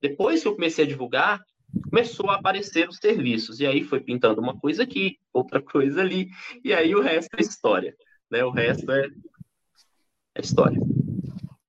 Depois 0.00 0.42
que 0.42 0.48
eu 0.48 0.54
comecei 0.54 0.84
a 0.84 0.88
divulgar, 0.88 1.40
começou 1.88 2.28
a 2.28 2.36
aparecer 2.36 2.88
os 2.88 2.96
serviços, 2.96 3.60
e 3.60 3.66
aí 3.66 3.84
foi 3.84 4.00
pintando 4.00 4.40
uma 4.40 4.58
coisa 4.58 4.82
aqui, 4.82 5.16
outra 5.32 5.62
coisa 5.62 6.00
ali, 6.00 6.28
e 6.64 6.74
aí 6.74 6.94
o 6.94 7.00
resto 7.00 7.30
é 7.38 7.40
história 7.40 7.94
né? 8.32 8.42
O 8.42 8.50
resto 8.50 8.90
é, 8.90 9.06
é 10.34 10.40
história. 10.40 10.80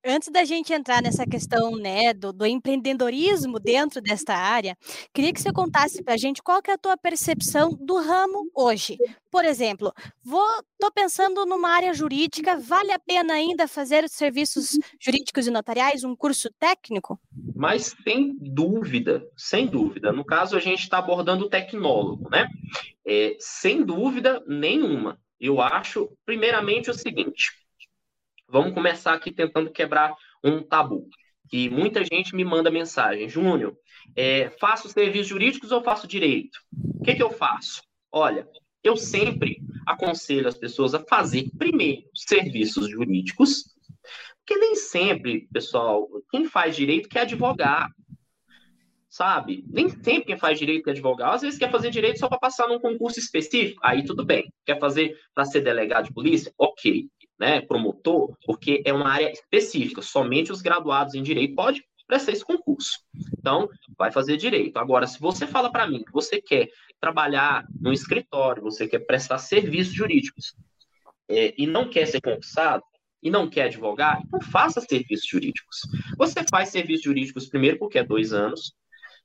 Antes 0.06 0.28
da 0.28 0.44
gente 0.44 0.70
entrar 0.70 1.02
nessa 1.02 1.24
questão 1.24 1.76
né, 1.76 2.12
do, 2.12 2.30
do 2.30 2.44
empreendedorismo 2.44 3.58
dentro 3.58 4.02
desta 4.02 4.34
área, 4.34 4.76
queria 5.14 5.32
que 5.32 5.40
você 5.40 5.50
contasse 5.50 6.02
para 6.02 6.12
a 6.12 6.16
gente 6.18 6.42
qual 6.42 6.60
que 6.60 6.70
é 6.70 6.74
a 6.74 6.78
tua 6.78 6.94
percepção 6.94 7.70
do 7.80 7.98
ramo 7.98 8.50
hoje. 8.54 8.98
Por 9.30 9.46
exemplo, 9.46 9.94
estou 10.22 10.92
pensando 10.94 11.46
numa 11.46 11.70
área 11.70 11.94
jurídica, 11.94 12.58
vale 12.58 12.92
a 12.92 12.98
pena 12.98 13.32
ainda 13.32 13.66
fazer 13.66 14.04
os 14.04 14.12
serviços 14.12 14.78
jurídicos 15.00 15.46
e 15.46 15.50
notariais, 15.50 16.04
um 16.04 16.14
curso 16.14 16.50
técnico? 16.58 17.18
Mas 17.56 17.96
sem 18.04 18.36
dúvida, 18.38 19.26
sem 19.34 19.66
dúvida. 19.66 20.12
No 20.12 20.24
caso, 20.24 20.54
a 20.54 20.60
gente 20.60 20.80
está 20.80 20.98
abordando 20.98 21.46
o 21.46 21.48
tecnólogo, 21.48 22.28
né? 22.28 22.46
É, 23.06 23.36
sem 23.38 23.82
dúvida 23.82 24.44
nenhuma. 24.46 25.18
Eu 25.44 25.60
acho, 25.60 26.10
primeiramente, 26.24 26.90
o 26.90 26.94
seguinte 26.94 27.50
Vamos 28.48 28.74
começar 28.74 29.14
aqui 29.14 29.32
tentando 29.32 29.70
quebrar 29.70 30.14
um 30.42 30.62
tabu. 30.62 31.08
Que 31.48 31.68
muita 31.68 32.04
gente 32.04 32.34
me 32.34 32.44
manda 32.44 32.70
mensagem, 32.70 33.28
Júnior, 33.28 33.76
é, 34.14 34.50
faço 34.60 34.88
serviços 34.88 35.26
jurídicos 35.26 35.72
ou 35.72 35.82
faço 35.82 36.06
direito? 36.06 36.58
O 37.00 37.02
que, 37.02 37.14
que 37.14 37.22
eu 37.22 37.30
faço? 37.30 37.82
Olha, 38.12 38.46
eu 38.82 38.96
sempre 38.96 39.58
aconselho 39.86 40.46
as 40.46 40.56
pessoas 40.56 40.94
a 40.94 41.04
fazer 41.04 41.50
primeiro 41.58 42.02
serviços 42.14 42.88
jurídicos, 42.88 43.64
porque 44.38 44.60
nem 44.60 44.74
sempre, 44.74 45.48
pessoal, 45.52 46.08
quem 46.30 46.44
faz 46.44 46.76
direito 46.76 47.08
quer 47.08 47.22
advogar, 47.22 47.90
sabe? 49.14 49.64
Nem 49.68 49.88
sempre 49.88 50.24
quem 50.24 50.38
faz 50.38 50.58
direito 50.58 50.84
quer 50.84 50.90
advogar, 50.90 51.34
às 51.34 51.42
vezes 51.42 51.58
quer 51.58 51.70
fazer 51.70 51.90
direito 51.90 52.18
só 52.18 52.28
para 52.28 52.38
passar 52.38 52.66
num 52.66 52.80
concurso 52.80 53.20
específico, 53.20 53.80
aí 53.84 54.04
tudo 54.04 54.24
bem. 54.24 54.52
Quer 54.66 54.78
fazer 54.80 55.16
para 55.32 55.44
ser 55.44 55.60
delegado 55.60 56.06
de 56.06 56.12
polícia? 56.12 56.52
Ok 56.58 57.08
né, 57.38 57.60
promotor, 57.60 58.36
porque 58.46 58.82
é 58.84 58.92
uma 58.92 59.08
área 59.08 59.30
específica, 59.30 60.00
somente 60.00 60.52
os 60.52 60.62
graduados 60.62 61.14
em 61.14 61.22
direito 61.22 61.54
podem 61.54 61.82
prestar 62.06 62.32
esse 62.32 62.44
concurso. 62.44 62.98
Então, 63.38 63.68
vai 63.98 64.12
fazer 64.12 64.36
direito. 64.36 64.76
Agora, 64.78 65.06
se 65.06 65.18
você 65.18 65.46
fala 65.46 65.70
para 65.70 65.86
mim 65.86 66.04
que 66.04 66.12
você 66.12 66.40
quer 66.40 66.68
trabalhar 67.00 67.66
no 67.80 67.92
escritório, 67.92 68.62
você 68.62 68.86
quer 68.86 69.00
prestar 69.00 69.38
serviços 69.38 69.94
jurídicos 69.94 70.54
é, 71.28 71.54
e 71.56 71.66
não 71.66 71.88
quer 71.88 72.06
ser 72.06 72.20
concursado, 72.20 72.82
e 73.22 73.30
não 73.30 73.48
quer 73.48 73.62
advogar, 73.62 74.20
então 74.22 74.38
faça 74.38 74.82
serviços 74.82 75.26
jurídicos. 75.26 75.78
Você 76.18 76.44
faz 76.50 76.68
serviços 76.68 77.04
jurídicos 77.04 77.48
primeiro 77.48 77.78
porque 77.78 77.98
é 77.98 78.04
dois 78.04 78.34
anos, 78.34 78.74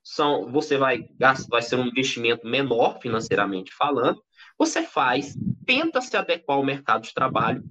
são, 0.04 0.52
você 0.52 0.78
vai 0.78 1.08
vai 1.50 1.62
ser 1.62 1.76
um 1.76 1.88
investimento 1.88 2.48
menor 2.48 3.00
financeiramente 3.02 3.74
falando. 3.74 4.22
Você 4.58 4.84
faz, 4.84 5.36
tenta 5.66 6.02
se 6.02 6.16
adequar 6.18 6.58
ao 6.58 6.66
mercado 6.66 7.04
de 7.04 7.14
trabalho, 7.14 7.64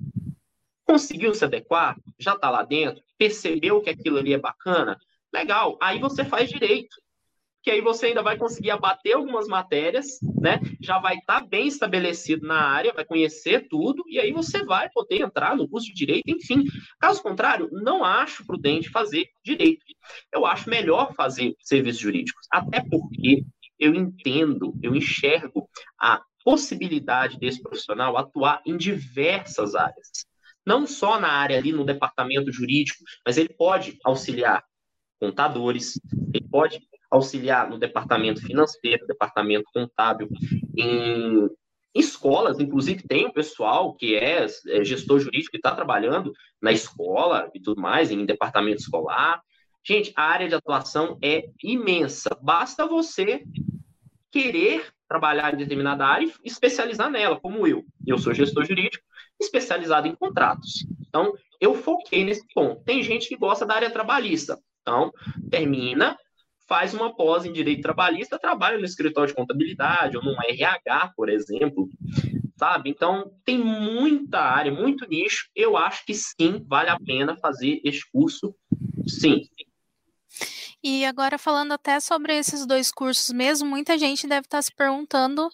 Conseguiu 0.89 1.35
se 1.35 1.45
adequar? 1.45 1.99
Já 2.19 2.33
está 2.33 2.49
lá 2.49 2.63
dentro? 2.63 3.05
Percebeu 3.19 3.83
que 3.83 3.91
aquilo 3.91 4.17
ali 4.17 4.33
é 4.33 4.39
bacana? 4.39 4.99
Legal, 5.31 5.77
aí 5.83 5.99
você 5.99 6.25
faz 6.25 6.49
direito. 6.49 6.97
Que 7.69 7.73
aí 7.73 7.83
você 7.83 8.07
ainda 8.07 8.23
vai 8.23 8.39
conseguir 8.39 8.71
abater 8.71 9.15
algumas 9.15 9.47
matérias, 9.47 10.19
né? 10.41 10.59
Já 10.81 10.99
vai 10.99 11.19
estar 11.19 11.43
tá 11.43 11.47
bem 11.47 11.69
estabelecido 11.69 12.47
na 12.47 12.59
área, 12.59 12.95
vai 12.95 13.05
conhecer 13.05 13.69
tudo, 13.69 14.03
e 14.09 14.19
aí 14.19 14.33
você 14.33 14.65
vai 14.65 14.89
poder 14.89 15.21
entrar 15.21 15.55
no 15.55 15.69
curso 15.69 15.89
de 15.89 15.93
direito, 15.93 16.31
enfim. 16.31 16.65
Caso 16.99 17.23
contrário, 17.23 17.69
não 17.71 18.03
acho 18.03 18.47
prudente 18.47 18.89
fazer 18.89 19.27
direito. 19.45 19.85
Eu 20.33 20.47
acho 20.47 20.71
melhor 20.71 21.13
fazer 21.13 21.55
serviços 21.61 22.01
jurídicos, 22.01 22.47
até 22.51 22.83
porque 22.83 23.45
eu 23.79 23.95
entendo, 23.95 24.75
eu 24.83 24.97
enxergo 24.97 25.69
a 26.01 26.23
possibilidade 26.43 27.39
desse 27.39 27.61
profissional 27.61 28.17
atuar 28.17 28.63
em 28.65 28.79
diversas 28.79 29.75
áreas 29.75 30.27
não 30.67 30.87
só 30.87 31.19
na 31.19 31.29
área 31.29 31.57
ali 31.57 31.73
no 31.73 31.85
departamento 31.85 32.53
jurídico, 32.53 33.03
mas 33.25 33.39
ele 33.39 33.49
pode 33.49 33.99
auxiliar 34.05 34.63
contadores, 35.19 35.99
ele 36.35 36.47
pode 36.47 36.79
auxiliar 37.11 37.69
no 37.69 37.79
departamento 37.79 38.41
financeiro, 38.43 39.07
departamento 39.07 39.65
contábil, 39.73 40.29
em 40.77 41.49
escolas, 41.95 42.59
inclusive 42.61 43.03
tem 43.07 43.27
o 43.27 43.33
pessoal 43.33 43.95
que 43.95 44.15
é, 44.15 44.47
é 44.69 44.85
gestor 44.85 45.19
jurídico 45.19 45.57
e 45.57 45.59
está 45.59 45.75
trabalhando 45.75 46.33
na 46.61 46.71
escola 46.71 47.50
e 47.55 47.61
tudo 47.61 47.81
mais, 47.81 48.11
em 48.11 48.25
departamento 48.25 48.81
escolar. 48.81 49.43
Gente, 49.85 50.12
a 50.15 50.23
área 50.23 50.49
de 50.49 50.55
atuação 50.55 51.19
é 51.23 51.45
imensa. 51.62 52.37
Basta 52.43 52.87
você 52.87 53.43
querer 54.31 54.87
trabalhar 55.09 55.55
em 55.55 55.57
determinada 55.57 56.07
área 56.07 56.27
e 56.27 56.33
especializar 56.45 57.11
nela, 57.11 57.41
como 57.41 57.67
eu. 57.67 57.83
Eu 58.07 58.19
sou 58.19 58.35
gestor 58.35 58.65
jurídico, 58.67 59.05
especializado 59.41 60.07
em 60.07 60.15
contratos. 60.15 60.87
Então, 61.09 61.33
eu 61.59 61.75
foquei 61.75 62.25
nesse 62.25 62.47
ponto. 62.53 62.83
Tem 62.85 63.03
gente 63.03 63.29
que 63.29 63.37
gosta 63.37 63.65
da 63.65 63.75
área 63.75 63.91
trabalhista. 63.91 64.59
Então, 64.83 65.11
termina, 65.50 66.17
faz 66.69 66.93
uma 66.93 67.15
pós 67.15 67.47
em 67.47 67.53
direito 67.53 67.81
trabalhista, 67.81 68.39
trabalha 68.39 68.79
no 68.79 68.85
escritório 68.85 69.29
de 69.29 69.35
contabilidade 69.35 70.17
ou 70.17 70.23
num 70.23 70.37
RH, 70.43 71.15
por 71.17 71.31
exemplo, 71.31 71.89
sabe? 72.57 72.91
Então, 72.91 73.33
tem 73.45 73.57
muita 73.57 74.39
área, 74.39 74.71
muito 74.71 75.09
nicho. 75.09 75.49
Eu 75.57 75.77
acho 75.77 76.05
que 76.05 76.13
sim, 76.13 76.63
vale 76.69 76.91
a 76.91 77.01
pena 77.01 77.37
fazer 77.39 77.81
esse 77.83 78.03
curso, 78.13 78.55
sim. 79.07 79.49
E 80.83 81.05
agora 81.05 81.39
falando 81.39 81.73
até 81.73 81.99
sobre 81.99 82.37
esses 82.37 82.65
dois 82.65 82.93
cursos 82.93 83.31
mesmo, 83.31 83.69
muita 83.69 83.99
gente 83.99 84.29
deve 84.29 84.47
estar 84.47 84.63
se 84.63 84.73
perguntando 84.73 85.49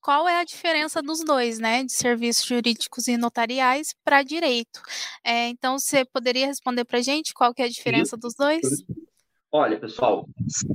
qual 0.00 0.26
é 0.26 0.40
a 0.40 0.44
diferença 0.44 1.02
dos 1.02 1.22
dois, 1.22 1.58
né, 1.58 1.84
de 1.84 1.92
serviços 1.92 2.46
jurídicos 2.46 3.06
e 3.06 3.18
notariais 3.18 3.94
para 4.02 4.22
direito. 4.22 4.80
É, 5.22 5.48
então, 5.48 5.78
você 5.78 6.04
poderia 6.04 6.46
responder 6.46 6.84
para 6.84 6.98
a 6.98 7.02
gente 7.02 7.34
qual 7.34 7.52
que 7.52 7.60
é 7.60 7.66
a 7.66 7.68
diferença 7.68 8.16
dos 8.16 8.34
dois? 8.34 8.62
Olha, 9.52 9.80
pessoal, 9.80 10.28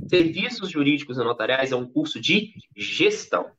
serviços 0.08 0.70
jurídicos 0.70 1.16
e 1.16 1.24
notariais 1.24 1.72
é 1.72 1.76
um 1.76 1.86
curso 1.86 2.20
de 2.20 2.52
gestão, 2.76 3.50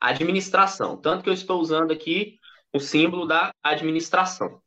administração. 0.00 0.96
Tanto 0.96 1.22
que 1.22 1.28
eu 1.28 1.34
estou 1.34 1.60
usando 1.60 1.92
aqui 1.92 2.38
o 2.72 2.80
símbolo 2.80 3.24
da 3.24 3.52
administração 3.62 4.60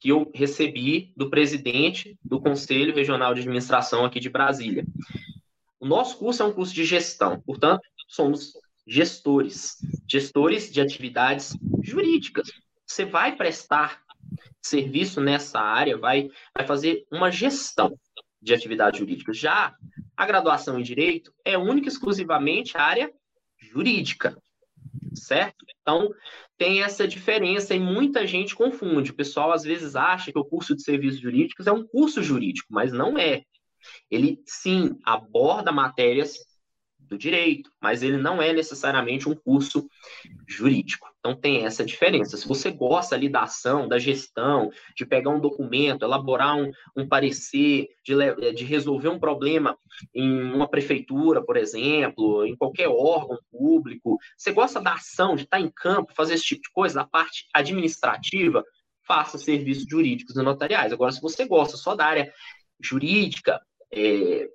que 0.00 0.08
eu 0.08 0.28
recebi 0.34 1.12
do 1.16 1.30
presidente 1.30 2.18
do 2.24 2.40
Conselho 2.40 2.92
Regional 2.92 3.32
de 3.32 3.40
Administração 3.42 4.04
aqui 4.04 4.18
de 4.18 4.28
Brasília. 4.28 4.84
O 5.78 5.86
nosso 5.86 6.18
curso 6.18 6.42
é 6.42 6.46
um 6.46 6.52
curso 6.52 6.74
de 6.74 6.84
gestão, 6.84 7.40
portanto, 7.42 7.82
somos 8.08 8.54
gestores, 8.84 9.76
gestores 10.10 10.72
de 10.72 10.80
atividades 10.80 11.56
jurídicas. 11.80 12.50
Você 12.84 13.04
vai 13.04 13.36
prestar 13.36 14.02
serviço 14.60 15.20
nessa 15.20 15.60
área, 15.60 15.96
vai, 15.96 16.28
vai 16.52 16.66
fazer 16.66 17.04
uma 17.08 17.30
gestão 17.30 17.96
de 18.42 18.52
atividades 18.52 18.98
jurídicas. 18.98 19.38
Já 19.38 19.74
a 20.16 20.26
graduação 20.26 20.78
em 20.78 20.82
direito 20.82 21.32
é 21.44 21.56
única 21.56 21.86
e 21.86 21.92
exclusivamente 21.92 22.76
área 22.76 23.12
jurídica, 23.60 24.36
certo? 25.14 25.64
Então, 25.80 26.12
tem 26.58 26.82
essa 26.82 27.06
diferença 27.06 27.74
e 27.74 27.80
muita 27.80 28.26
gente 28.26 28.54
confunde. 28.54 29.12
O 29.12 29.16
pessoal 29.16 29.52
às 29.52 29.62
vezes 29.62 29.94
acha 29.94 30.32
que 30.32 30.38
o 30.38 30.44
curso 30.44 30.74
de 30.74 30.82
serviços 30.82 31.20
jurídicos 31.20 31.66
é 31.66 31.72
um 31.72 31.86
curso 31.86 32.22
jurídico, 32.22 32.68
mas 32.70 32.92
não 32.92 33.16
é. 33.16 33.44
Ele, 34.10 34.40
sim, 34.46 34.98
aborda 35.04 35.72
matérias 35.72 36.36
do 37.12 37.18
direito, 37.18 37.70
mas 37.80 38.02
ele 38.02 38.16
não 38.16 38.40
é 38.40 38.52
necessariamente 38.54 39.28
um 39.28 39.34
curso 39.34 39.86
jurídico. 40.48 41.06
Então 41.18 41.36
tem 41.36 41.66
essa 41.66 41.84
diferença. 41.84 42.36
Se 42.38 42.48
você 42.48 42.70
gosta 42.70 43.14
ali 43.14 43.28
da 43.28 43.42
ação, 43.42 43.86
da 43.86 43.98
gestão, 43.98 44.70
de 44.96 45.04
pegar 45.04 45.30
um 45.30 45.38
documento, 45.38 46.04
elaborar 46.04 46.56
um, 46.56 46.72
um 46.96 47.06
parecer, 47.06 47.88
de, 48.02 48.52
de 48.54 48.64
resolver 48.64 49.08
um 49.08 49.18
problema 49.18 49.76
em 50.14 50.42
uma 50.52 50.66
prefeitura, 50.66 51.44
por 51.44 51.56
exemplo, 51.58 52.46
em 52.46 52.56
qualquer 52.56 52.88
órgão 52.88 53.38
público, 53.50 54.18
você 54.36 54.50
gosta 54.50 54.80
da 54.80 54.94
ação, 54.94 55.36
de 55.36 55.42
estar 55.42 55.60
em 55.60 55.70
campo, 55.70 56.14
fazer 56.16 56.34
esse 56.34 56.44
tipo 56.44 56.62
de 56.62 56.70
coisa, 56.72 56.94
da 56.94 57.04
parte 57.04 57.46
administrativa, 57.52 58.64
faça 59.06 59.36
serviços 59.36 59.84
jurídicos 59.86 60.34
e 60.34 60.42
notariais. 60.42 60.92
Agora, 60.92 61.12
se 61.12 61.20
você 61.20 61.44
gosta 61.44 61.76
só 61.76 61.94
da 61.94 62.06
área 62.06 62.32
jurídica, 62.80 63.60
é, 63.92 64.48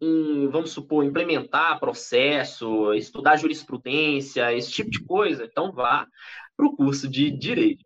em, 0.00 0.48
vamos 0.48 0.70
supor, 0.70 1.04
implementar 1.04 1.78
processo, 1.78 2.94
estudar 2.94 3.36
jurisprudência, 3.36 4.54
esse 4.54 4.72
tipo 4.72 4.90
de 4.90 5.02
coisa, 5.04 5.44
então 5.44 5.72
vá 5.72 6.06
para 6.56 6.66
o 6.66 6.76
curso 6.76 7.08
de 7.08 7.30
Direito. 7.30 7.84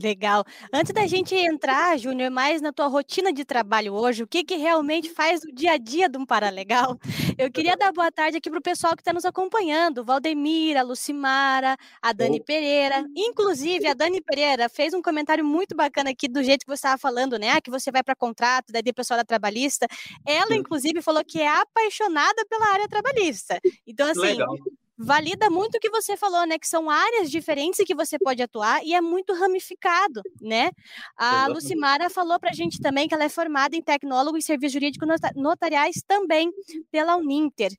Legal. 0.00 0.42
Antes 0.72 0.92
da 0.94 1.06
gente 1.06 1.34
entrar, 1.34 1.98
Júnior, 1.98 2.30
mais 2.30 2.62
na 2.62 2.72
tua 2.72 2.86
rotina 2.86 3.30
de 3.30 3.44
trabalho 3.44 3.92
hoje, 3.92 4.22
o 4.22 4.26
que, 4.26 4.42
que 4.42 4.56
realmente 4.56 5.10
faz 5.10 5.42
o 5.42 5.52
dia 5.52 5.72
a 5.72 5.76
dia 5.76 6.08
de 6.08 6.16
um 6.16 6.24
Paralegal? 6.24 6.98
Eu 7.36 7.50
queria 7.52 7.76
dar 7.76 7.92
boa 7.92 8.10
tarde 8.10 8.38
aqui 8.38 8.48
para 8.48 8.58
o 8.58 8.62
pessoal 8.62 8.96
que 8.96 9.02
está 9.02 9.12
nos 9.12 9.26
acompanhando, 9.26 10.02
Valdemira, 10.02 10.82
Lucimara, 10.82 11.76
a 12.00 12.12
Dani 12.14 12.38
oh. 12.40 12.44
Pereira. 12.44 13.04
Inclusive, 13.14 13.86
a 13.86 13.92
Dani 13.92 14.22
Pereira 14.22 14.66
fez 14.70 14.94
um 14.94 15.02
comentário 15.02 15.44
muito 15.44 15.76
bacana 15.76 16.10
aqui 16.10 16.26
do 16.26 16.42
jeito 16.42 16.60
que 16.60 16.70
você 16.70 16.86
estava 16.86 16.96
falando, 16.96 17.38
né? 17.38 17.50
Ah, 17.50 17.60
que 17.60 17.70
você 17.70 17.90
vai 17.90 18.02
para 18.02 18.16
contrato, 18.16 18.72
daí 18.72 18.82
o 18.86 18.94
pessoal 18.94 19.18
da 19.18 19.24
trabalhista. 19.24 19.86
Ela, 20.24 20.54
inclusive, 20.54 21.02
falou 21.02 21.22
que 21.22 21.38
é 21.38 21.48
apaixonada 21.48 22.46
pela 22.48 22.72
área 22.72 22.88
trabalhista. 22.88 23.60
Então, 23.86 24.08
assim, 24.08 24.20
Legal 24.20 24.56
valida 25.02 25.50
muito 25.50 25.76
o 25.76 25.80
que 25.80 25.90
você 25.90 26.16
falou, 26.16 26.46
né? 26.46 26.58
Que 26.58 26.68
são 26.68 26.88
áreas 26.88 27.30
diferentes 27.30 27.84
que 27.84 27.94
você 27.94 28.18
pode 28.18 28.42
atuar 28.42 28.84
e 28.84 28.94
é 28.94 29.00
muito 29.00 29.34
ramificado, 29.34 30.22
né? 30.40 30.70
A 31.16 31.48
Lucimara 31.48 32.08
falou 32.08 32.38
para 32.38 32.50
a 32.50 32.54
gente 32.54 32.80
também 32.80 33.08
que 33.08 33.14
ela 33.14 33.24
é 33.24 33.28
formada 33.28 33.76
em 33.76 33.82
tecnólogo 33.82 34.38
e 34.38 34.42
serviços 34.42 34.72
jurídicos 34.72 35.08
notariais 35.34 36.02
também 36.06 36.50
pela 36.90 37.16
Uninter. 37.16 37.72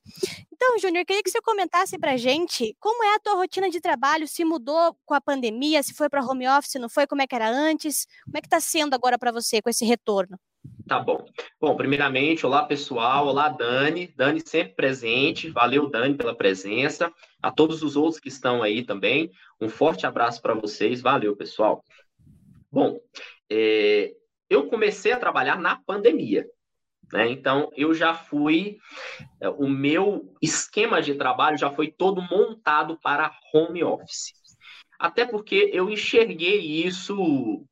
Então, 0.51 0.77
Júnior, 0.79 1.05
queria 1.05 1.23
que 1.23 1.29
você 1.29 1.41
comentasse 1.41 1.97
para 1.97 2.11
a 2.11 2.17
gente 2.17 2.75
como 2.79 3.03
é 3.03 3.15
a 3.15 3.19
tua 3.19 3.35
rotina 3.35 3.69
de 3.69 3.81
trabalho, 3.81 4.27
se 4.27 4.45
mudou 4.45 4.95
com 5.05 5.13
a 5.13 5.21
pandemia, 5.21 5.81
se 5.83 5.93
foi 5.93 6.09
para 6.09 6.23
home 6.23 6.47
office, 6.47 6.75
não 6.75 6.89
foi, 6.89 7.07
como 7.07 7.21
é 7.21 7.27
que 7.27 7.35
era 7.35 7.49
antes, 7.49 8.05
como 8.25 8.37
é 8.37 8.41
que 8.41 8.47
está 8.47 8.59
sendo 8.59 8.93
agora 8.93 9.17
para 9.17 9.31
você 9.31 9.61
com 9.61 9.69
esse 9.69 9.85
retorno? 9.85 10.37
Tá 10.87 10.99
bom. 10.99 11.25
Bom, 11.59 11.75
primeiramente, 11.77 12.45
olá 12.45 12.65
pessoal, 12.65 13.27
olá 13.27 13.49
Dani, 13.49 14.13
Dani 14.15 14.41
sempre 14.45 14.75
presente, 14.75 15.49
valeu 15.49 15.89
Dani 15.89 16.15
pela 16.15 16.35
presença, 16.35 17.11
a 17.41 17.49
todos 17.49 17.81
os 17.81 17.95
outros 17.95 18.19
que 18.19 18.27
estão 18.27 18.61
aí 18.61 18.83
também, 18.83 19.31
um 19.61 19.69
forte 19.69 20.05
abraço 20.05 20.41
para 20.41 20.53
vocês, 20.53 21.01
valeu 21.01 21.37
pessoal. 21.37 21.83
Bom, 22.71 22.99
é, 23.49 24.13
eu 24.49 24.67
comecei 24.67 25.13
a 25.13 25.19
trabalhar 25.19 25.57
na 25.57 25.81
pandemia, 25.85 26.45
né? 27.11 27.29
Então 27.29 27.71
eu 27.75 27.93
já 27.93 28.13
fui, 28.13 28.77
é, 29.39 29.49
o 29.49 29.69
meu 29.69 30.35
esquema 30.41 31.01
de 31.01 31.15
trabalho 31.15 31.57
já 31.57 31.71
foi 31.71 31.91
todo 31.91 32.21
montado 32.21 32.99
para 33.01 33.31
home 33.53 33.83
office, 33.83 34.33
até 34.99 35.25
porque 35.25 35.71
eu 35.73 35.89
enxerguei 35.89 36.59
isso 36.59 37.65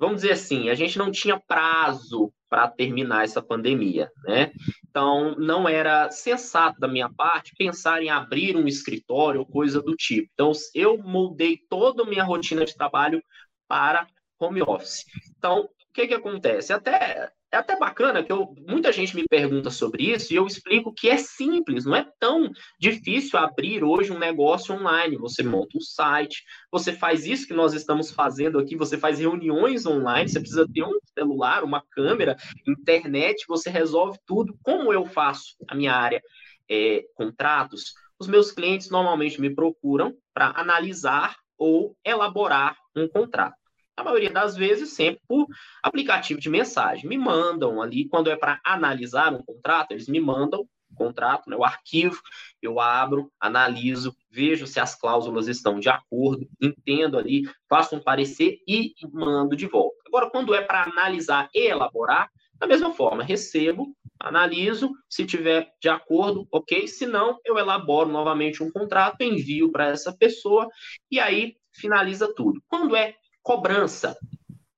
vamos 0.00 0.22
dizer 0.22 0.32
assim, 0.32 0.70
a 0.70 0.74
gente 0.74 0.98
não 0.98 1.12
tinha 1.12 1.38
prazo 1.38 2.32
para 2.48 2.66
terminar 2.66 3.22
essa 3.22 3.40
pandemia, 3.40 4.10
né? 4.24 4.50
Então, 4.88 5.36
não 5.36 5.68
era 5.68 6.10
sensato 6.10 6.80
da 6.80 6.88
minha 6.88 7.08
parte 7.08 7.54
pensar 7.56 8.02
em 8.02 8.10
abrir 8.10 8.56
um 8.56 8.66
escritório 8.66 9.40
ou 9.40 9.46
coisa 9.46 9.80
do 9.80 9.94
tipo. 9.94 10.28
Então, 10.32 10.50
eu 10.74 10.98
moldei 10.98 11.58
toda 11.68 12.02
a 12.02 12.06
minha 12.06 12.24
rotina 12.24 12.64
de 12.64 12.74
trabalho 12.74 13.22
para 13.68 14.06
home 14.38 14.62
office. 14.62 15.04
Então, 15.38 15.60
o 15.64 15.92
que 15.92 16.08
que 16.08 16.14
acontece? 16.14 16.72
Até 16.72 17.30
é 17.52 17.56
até 17.56 17.76
bacana 17.76 18.22
que 18.22 18.30
eu, 18.30 18.54
muita 18.66 18.92
gente 18.92 19.14
me 19.16 19.26
pergunta 19.26 19.70
sobre 19.70 20.04
isso 20.04 20.32
e 20.32 20.36
eu 20.36 20.46
explico 20.46 20.92
que 20.94 21.08
é 21.08 21.16
simples, 21.16 21.84
não 21.84 21.96
é 21.96 22.06
tão 22.20 22.50
difícil 22.78 23.38
abrir 23.38 23.82
hoje 23.82 24.12
um 24.12 24.18
negócio 24.18 24.74
online. 24.74 25.16
Você 25.16 25.42
monta 25.42 25.76
um 25.76 25.80
site, 25.80 26.44
você 26.70 26.92
faz 26.92 27.26
isso 27.26 27.46
que 27.46 27.54
nós 27.54 27.74
estamos 27.74 28.10
fazendo 28.10 28.58
aqui, 28.58 28.76
você 28.76 28.96
faz 28.96 29.18
reuniões 29.18 29.84
online, 29.84 30.28
você 30.28 30.38
precisa 30.38 30.66
ter 30.72 30.84
um 30.84 30.98
celular, 31.12 31.64
uma 31.64 31.82
câmera, 31.90 32.36
internet, 32.66 33.44
você 33.48 33.68
resolve 33.68 34.18
tudo. 34.24 34.56
Como 34.62 34.92
eu 34.92 35.04
faço 35.06 35.56
a 35.66 35.74
minha 35.74 35.92
área 35.92 36.22
é, 36.70 37.04
contratos, 37.14 37.94
os 38.18 38.28
meus 38.28 38.52
clientes 38.52 38.90
normalmente 38.90 39.40
me 39.40 39.52
procuram 39.52 40.14
para 40.32 40.52
analisar 40.54 41.36
ou 41.58 41.96
elaborar 42.04 42.76
um 42.94 43.08
contrato 43.08 43.59
a 44.00 44.04
maioria 44.04 44.30
das 44.30 44.56
vezes, 44.56 44.94
sempre 44.94 45.22
por 45.28 45.46
aplicativo 45.82 46.40
de 46.40 46.48
mensagem. 46.48 47.08
Me 47.08 47.18
mandam 47.18 47.80
ali, 47.80 48.08
quando 48.08 48.30
é 48.30 48.36
para 48.36 48.60
analisar 48.64 49.32
um 49.32 49.42
contrato, 49.42 49.92
eles 49.92 50.08
me 50.08 50.20
mandam 50.20 50.66
o 50.90 50.94
contrato, 50.94 51.48
né, 51.48 51.56
o 51.56 51.64
arquivo, 51.64 52.20
eu 52.60 52.80
abro, 52.80 53.30
analiso, 53.38 54.14
vejo 54.28 54.66
se 54.66 54.80
as 54.80 54.94
cláusulas 54.94 55.46
estão 55.46 55.78
de 55.78 55.88
acordo, 55.88 56.48
entendo 56.60 57.16
ali, 57.16 57.42
faço 57.68 57.94
um 57.94 58.02
parecer 58.02 58.58
e 58.66 58.92
mando 59.12 59.54
de 59.54 59.66
volta. 59.66 59.96
Agora, 60.06 60.28
quando 60.28 60.54
é 60.54 60.60
para 60.60 60.82
analisar 60.82 61.48
e 61.54 61.68
elaborar, 61.68 62.28
da 62.58 62.66
mesma 62.66 62.92
forma, 62.92 63.22
recebo, 63.22 63.94
analiso, 64.18 64.92
se 65.08 65.24
tiver 65.24 65.72
de 65.80 65.88
acordo, 65.88 66.46
ok, 66.52 66.86
se 66.86 67.06
não, 67.06 67.38
eu 67.44 67.56
elaboro 67.56 68.10
novamente 68.10 68.62
um 68.62 68.70
contrato, 68.70 69.22
envio 69.22 69.70
para 69.70 69.86
essa 69.86 70.12
pessoa 70.12 70.68
e 71.10 71.18
aí 71.18 71.56
finaliza 71.72 72.32
tudo. 72.34 72.60
Quando 72.68 72.94
é 72.94 73.14
Cobrança. 73.42 74.16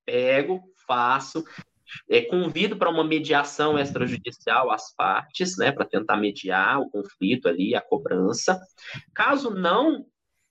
Pego, 0.05 0.61
faço, 0.85 1.43
é, 2.09 2.21
convido 2.21 2.77
para 2.77 2.89
uma 2.89 3.03
mediação 3.03 3.77
extrajudicial 3.77 4.71
as 4.71 4.93
partes, 4.95 5.57
né, 5.57 5.71
para 5.71 5.85
tentar 5.85 6.17
mediar 6.17 6.79
o 6.79 6.89
conflito 6.89 7.47
ali, 7.47 7.75
a 7.75 7.81
cobrança. 7.81 8.59
Caso 9.13 9.49
não 9.49 10.05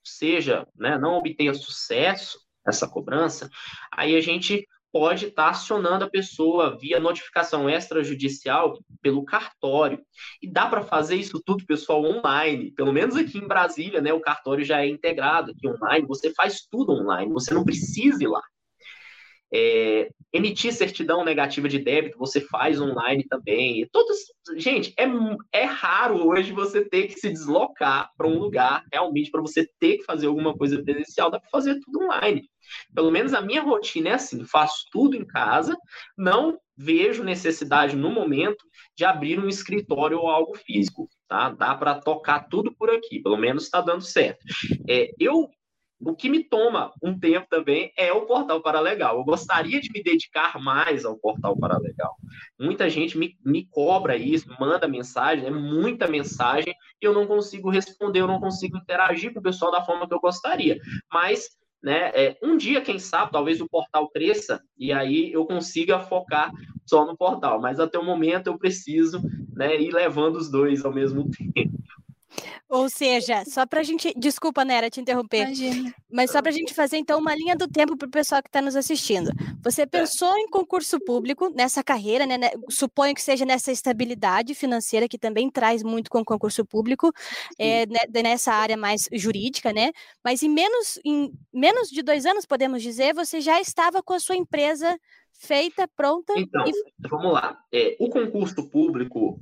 seja, 0.04 0.66
né, 0.76 0.98
não 0.98 1.14
obtenha 1.14 1.54
sucesso 1.54 2.38
essa 2.66 2.88
cobrança, 2.88 3.50
aí 3.90 4.16
a 4.16 4.20
gente 4.20 4.66
pode 4.92 5.26
estar 5.26 5.44
tá 5.44 5.50
acionando 5.50 6.04
a 6.04 6.10
pessoa 6.10 6.76
via 6.78 7.00
notificação 7.00 7.68
extrajudicial 7.68 8.78
pelo 9.00 9.24
cartório. 9.24 9.98
E 10.40 10.46
dá 10.46 10.66
para 10.66 10.82
fazer 10.82 11.16
isso 11.16 11.42
tudo, 11.44 11.64
pessoal, 11.64 12.04
online. 12.04 12.70
Pelo 12.72 12.92
menos 12.92 13.16
aqui 13.16 13.38
em 13.38 13.48
Brasília, 13.48 14.00
né, 14.00 14.12
o 14.12 14.20
cartório 14.20 14.64
já 14.64 14.82
é 14.82 14.88
integrado 14.88 15.52
aqui 15.52 15.66
online. 15.66 16.06
Você 16.06 16.32
faz 16.34 16.66
tudo 16.70 16.92
online, 16.92 17.32
você 17.32 17.54
não 17.54 17.64
precisa 17.64 18.22
ir 18.22 18.28
lá. 18.28 18.42
É, 19.54 20.08
emitir 20.32 20.72
certidão 20.72 21.24
negativa 21.24 21.68
de 21.68 21.78
débito, 21.78 22.18
você 22.18 22.40
faz 22.40 22.80
online 22.80 23.24
também. 23.24 23.86
Todos, 23.92 24.16
gente, 24.56 24.94
é, 24.96 25.04
é 25.52 25.64
raro 25.64 26.26
hoje 26.26 26.52
você 26.52 26.82
ter 26.82 27.08
que 27.08 27.20
se 27.20 27.28
deslocar 27.28 28.10
para 28.16 28.26
um 28.26 28.38
lugar 28.38 28.82
realmente 28.90 29.30
para 29.30 29.42
você 29.42 29.68
ter 29.78 29.98
que 29.98 30.04
fazer 30.04 30.26
alguma 30.26 30.56
coisa 30.56 30.82
presencial. 30.82 31.30
Dá 31.30 31.38
para 31.38 31.50
fazer 31.50 31.78
tudo 31.80 32.04
online. 32.04 32.48
Pelo 32.94 33.10
menos 33.10 33.34
a 33.34 33.40
minha 33.40 33.62
rotina 33.62 34.10
é 34.10 34.12
assim: 34.14 34.44
faço 34.44 34.86
tudo 34.90 35.16
em 35.16 35.24
casa, 35.24 35.76
não 36.16 36.58
vejo 36.76 37.22
necessidade 37.22 37.96
no 37.96 38.10
momento 38.10 38.64
de 38.96 39.04
abrir 39.04 39.38
um 39.38 39.48
escritório 39.48 40.18
ou 40.18 40.28
algo 40.28 40.56
físico. 40.56 41.08
Tá? 41.28 41.50
Dá 41.50 41.74
para 41.74 42.00
tocar 42.00 42.48
tudo 42.48 42.72
por 42.72 42.90
aqui, 42.90 43.20
pelo 43.20 43.36
menos 43.36 43.64
está 43.64 43.80
dando 43.80 44.02
certo. 44.02 44.44
É, 44.88 45.10
eu 45.18 45.48
o 46.04 46.16
que 46.16 46.28
me 46.28 46.42
toma 46.42 46.92
um 47.00 47.16
tempo 47.16 47.46
também 47.48 47.92
é 47.96 48.12
o 48.12 48.26
Portal 48.26 48.60
Paralegal. 48.60 49.18
Eu 49.18 49.24
gostaria 49.24 49.80
de 49.80 49.88
me 49.92 50.02
dedicar 50.02 50.60
mais 50.60 51.04
ao 51.04 51.16
Portal 51.16 51.56
Paralegal. 51.56 52.16
Muita 52.58 52.90
gente 52.90 53.16
me, 53.16 53.36
me 53.44 53.66
cobra 53.66 54.16
isso, 54.16 54.48
manda 54.58 54.88
mensagem, 54.88 55.46
é 55.46 55.50
muita 55.50 56.08
mensagem, 56.08 56.74
e 57.00 57.04
eu 57.04 57.14
não 57.14 57.26
consigo 57.26 57.70
responder, 57.70 58.20
eu 58.20 58.26
não 58.26 58.40
consigo 58.40 58.76
interagir 58.76 59.32
com 59.32 59.38
o 59.38 59.42
pessoal 59.42 59.70
da 59.70 59.84
forma 59.84 60.08
que 60.08 60.14
eu 60.14 60.20
gostaria. 60.20 60.76
Mas 61.12 61.48
né? 61.82 62.10
É, 62.14 62.38
um 62.42 62.56
dia, 62.56 62.80
quem 62.80 62.98
sabe, 62.98 63.32
talvez 63.32 63.60
o 63.60 63.68
portal 63.68 64.08
cresça 64.08 64.62
e 64.78 64.92
aí 64.92 65.32
eu 65.32 65.44
consiga 65.44 65.98
focar 66.00 66.52
só 66.86 67.04
no 67.04 67.16
portal, 67.16 67.60
mas 67.60 67.80
até 67.80 67.98
o 67.98 68.04
momento 68.04 68.46
eu 68.46 68.58
preciso 68.58 69.20
né, 69.54 69.80
ir 69.80 69.92
levando 69.92 70.36
os 70.36 70.50
dois 70.50 70.84
ao 70.84 70.92
mesmo 70.92 71.28
tempo. 71.54 71.72
Ou 72.68 72.88
seja, 72.88 73.44
só 73.44 73.66
para 73.66 73.80
a 73.80 73.82
gente. 73.82 74.12
Desculpa, 74.16 74.64
Nera, 74.64 74.88
te 74.90 75.00
interromper. 75.00 75.46
Imagina. 75.46 75.94
Mas 76.10 76.30
só 76.30 76.40
para 76.40 76.50
a 76.50 76.54
gente 76.54 76.74
fazer, 76.74 76.96
então, 76.96 77.18
uma 77.18 77.34
linha 77.34 77.56
do 77.56 77.68
tempo 77.68 77.96
para 77.96 78.08
o 78.08 78.10
pessoal 78.10 78.42
que 78.42 78.48
está 78.48 78.62
nos 78.62 78.76
assistindo. 78.76 79.30
Você 79.62 79.86
pensou 79.86 80.36
em 80.38 80.48
concurso 80.48 80.98
público 81.00 81.50
nessa 81.54 81.82
carreira, 81.82 82.26
né? 82.26 82.38
Suponho 82.68 83.14
que 83.14 83.22
seja 83.22 83.44
nessa 83.44 83.70
estabilidade 83.70 84.54
financeira 84.54 85.08
que 85.08 85.18
também 85.18 85.50
traz 85.50 85.82
muito 85.82 86.10
com 86.10 86.20
o 86.20 86.24
concurso 86.24 86.64
público, 86.64 87.12
é, 87.58 87.84
nessa 88.22 88.52
área 88.52 88.76
mais 88.76 89.08
jurídica, 89.12 89.72
né? 89.72 89.92
Mas 90.24 90.42
em 90.42 90.48
menos, 90.48 90.98
em 91.04 91.32
menos 91.52 91.88
de 91.88 92.02
dois 92.02 92.26
anos, 92.26 92.46
podemos 92.46 92.82
dizer, 92.82 93.14
você 93.14 93.40
já 93.40 93.60
estava 93.60 94.02
com 94.02 94.14
a 94.14 94.20
sua 94.20 94.36
empresa 94.36 94.98
feita, 95.32 95.88
pronta. 95.96 96.32
Então, 96.36 96.64
e... 96.66 96.72
vamos 97.08 97.32
lá. 97.32 97.58
É, 97.72 97.96
o 97.98 98.08
concurso 98.08 98.68
público 98.68 99.40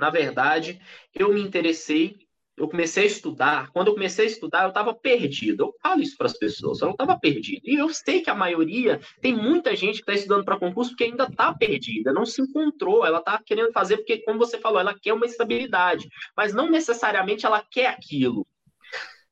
na 0.00 0.10
verdade, 0.10 0.80
eu 1.14 1.32
me 1.32 1.40
interessei, 1.40 2.16
eu 2.56 2.68
comecei 2.68 3.04
a 3.04 3.06
estudar. 3.06 3.70
Quando 3.70 3.88
eu 3.88 3.94
comecei 3.94 4.24
a 4.24 4.28
estudar, 4.28 4.62
eu 4.64 4.68
estava 4.68 4.92
perdido. 4.94 5.64
Eu 5.64 5.74
falo 5.82 6.02
isso 6.02 6.16
para 6.16 6.26
as 6.26 6.36
pessoas, 6.36 6.80
eu 6.80 6.86
não 6.86 6.92
estava 6.92 7.18
perdido. 7.18 7.62
E 7.64 7.76
eu 7.76 7.88
sei 7.90 8.20
que 8.20 8.30
a 8.30 8.34
maioria, 8.34 9.00
tem 9.20 9.34
muita 9.34 9.76
gente 9.76 9.96
que 9.96 10.02
está 10.02 10.14
estudando 10.14 10.44
para 10.44 10.58
concurso 10.58 10.96
que 10.96 11.04
ainda 11.04 11.24
está 11.24 11.54
perdida, 11.54 12.12
não 12.12 12.26
se 12.26 12.42
encontrou. 12.42 13.04
Ela 13.04 13.18
está 13.18 13.40
querendo 13.44 13.72
fazer 13.72 13.98
porque, 13.98 14.18
como 14.18 14.38
você 14.38 14.58
falou, 14.58 14.80
ela 14.80 14.94
quer 14.98 15.12
uma 15.12 15.26
estabilidade, 15.26 16.08
mas 16.36 16.52
não 16.52 16.70
necessariamente 16.70 17.46
ela 17.46 17.62
quer 17.70 17.86
aquilo 17.86 18.46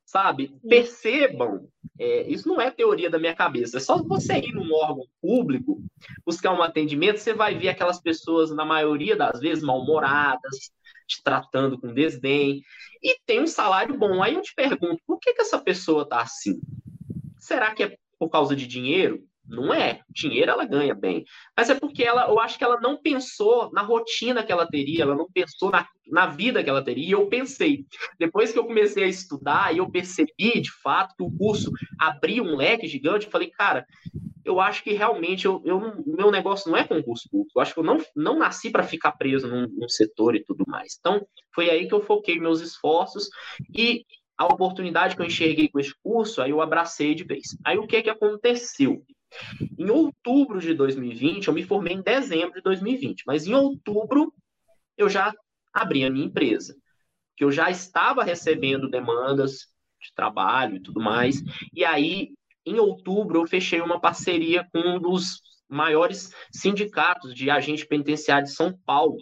sabe? 0.08 0.58
Percebam, 0.66 1.68
é, 1.98 2.22
isso 2.30 2.48
não 2.48 2.58
é 2.58 2.70
teoria 2.70 3.10
da 3.10 3.18
minha 3.18 3.34
cabeça, 3.34 3.76
é 3.76 3.80
só 3.80 4.02
você 4.02 4.38
ir 4.38 4.54
num 4.54 4.72
órgão 4.72 5.04
público, 5.20 5.82
buscar 6.24 6.54
um 6.54 6.62
atendimento, 6.62 7.18
você 7.18 7.34
vai 7.34 7.54
ver 7.54 7.68
aquelas 7.68 8.00
pessoas, 8.00 8.50
na 8.50 8.64
maioria 8.64 9.14
das 9.14 9.38
vezes, 9.38 9.62
mal-humoradas, 9.62 10.72
te 11.06 11.22
tratando 11.22 11.78
com 11.78 11.92
desdém, 11.92 12.62
e 13.02 13.18
tem 13.26 13.42
um 13.42 13.46
salário 13.46 13.98
bom. 13.98 14.22
Aí 14.22 14.34
eu 14.34 14.40
te 14.40 14.54
pergunto, 14.54 14.98
por 15.06 15.18
que, 15.20 15.34
que 15.34 15.42
essa 15.42 15.58
pessoa 15.58 16.04
está 16.04 16.22
assim? 16.22 16.58
Será 17.38 17.74
que 17.74 17.82
é 17.82 17.96
por 18.18 18.30
causa 18.30 18.56
de 18.56 18.66
dinheiro? 18.66 19.22
Não 19.48 19.72
é. 19.72 20.02
Dinheiro 20.10 20.50
ela 20.50 20.66
ganha 20.66 20.94
bem. 20.94 21.24
Mas 21.56 21.70
é 21.70 21.74
porque 21.74 22.04
ela, 22.04 22.28
eu 22.28 22.38
acho 22.38 22.58
que 22.58 22.64
ela 22.64 22.78
não 22.80 23.00
pensou 23.00 23.70
na 23.72 23.82
rotina 23.82 24.44
que 24.44 24.52
ela 24.52 24.66
teria, 24.66 25.02
ela 25.02 25.16
não 25.16 25.26
pensou 25.32 25.70
na, 25.70 25.86
na 26.06 26.26
vida 26.26 26.62
que 26.62 26.68
ela 26.68 26.84
teria. 26.84 27.08
E 27.08 27.10
eu 27.12 27.26
pensei. 27.28 27.86
Depois 28.18 28.52
que 28.52 28.58
eu 28.58 28.66
comecei 28.66 29.04
a 29.04 29.08
estudar, 29.08 29.74
eu 29.74 29.90
percebi, 29.90 30.60
de 30.60 30.70
fato, 30.82 31.14
que 31.16 31.22
o 31.22 31.30
curso 31.30 31.72
abria 31.98 32.42
um 32.42 32.56
leque 32.56 32.86
gigante, 32.86 33.26
eu 33.26 33.32
falei, 33.32 33.50
cara, 33.50 33.86
eu 34.44 34.60
acho 34.60 34.82
que 34.82 34.92
realmente 34.92 35.46
eu, 35.46 35.62
eu, 35.64 36.02
meu 36.06 36.30
negócio 36.30 36.70
não 36.70 36.76
é 36.76 36.84
concurso 36.84 37.28
público. 37.30 37.58
Eu 37.58 37.62
acho 37.62 37.74
que 37.74 37.80
eu 37.80 37.84
não, 37.84 37.98
não 38.14 38.38
nasci 38.38 38.70
para 38.70 38.82
ficar 38.82 39.12
preso 39.12 39.46
num, 39.46 39.66
num, 39.68 39.88
setor 39.88 40.34
e 40.34 40.44
tudo 40.44 40.64
mais. 40.66 40.96
Então, 40.98 41.26
foi 41.54 41.70
aí 41.70 41.86
que 41.86 41.94
eu 41.94 42.00
foquei 42.02 42.38
meus 42.38 42.60
esforços 42.60 43.28
e 43.76 44.04
a 44.38 44.46
oportunidade 44.46 45.16
que 45.16 45.22
eu 45.22 45.26
enxerguei 45.26 45.68
com 45.68 45.80
esse 45.80 45.92
curso, 46.02 46.40
aí 46.40 46.50
eu 46.50 46.62
abracei 46.62 47.14
de 47.14 47.24
vez. 47.24 47.56
Aí 47.64 47.76
o 47.76 47.86
que 47.86 48.02
que 48.02 48.10
aconteceu? 48.10 49.04
Em 49.78 49.90
outubro 49.90 50.60
de 50.60 50.74
2020, 50.74 51.48
eu 51.48 51.54
me 51.54 51.62
formei 51.62 51.94
em 51.94 52.02
dezembro 52.02 52.54
de 52.54 52.62
2020, 52.62 53.24
mas 53.26 53.46
em 53.46 53.54
outubro 53.54 54.32
eu 54.96 55.08
já 55.08 55.32
abri 55.72 56.04
a 56.04 56.10
minha 56.10 56.26
empresa, 56.26 56.74
que 57.36 57.44
eu 57.44 57.52
já 57.52 57.70
estava 57.70 58.24
recebendo 58.24 58.88
demandas 58.88 59.68
de 60.00 60.12
trabalho 60.14 60.76
e 60.76 60.80
tudo 60.80 61.00
mais. 61.00 61.42
E 61.72 61.84
aí, 61.84 62.30
em 62.66 62.78
outubro, 62.78 63.40
eu 63.40 63.46
fechei 63.46 63.80
uma 63.80 64.00
parceria 64.00 64.66
com 64.72 64.80
um 64.80 65.00
dos 65.00 65.40
maiores 65.68 66.32
sindicatos 66.50 67.34
de 67.34 67.50
agente 67.50 67.86
penitenciário 67.86 68.46
de 68.46 68.52
São 68.52 68.76
Paulo, 68.84 69.18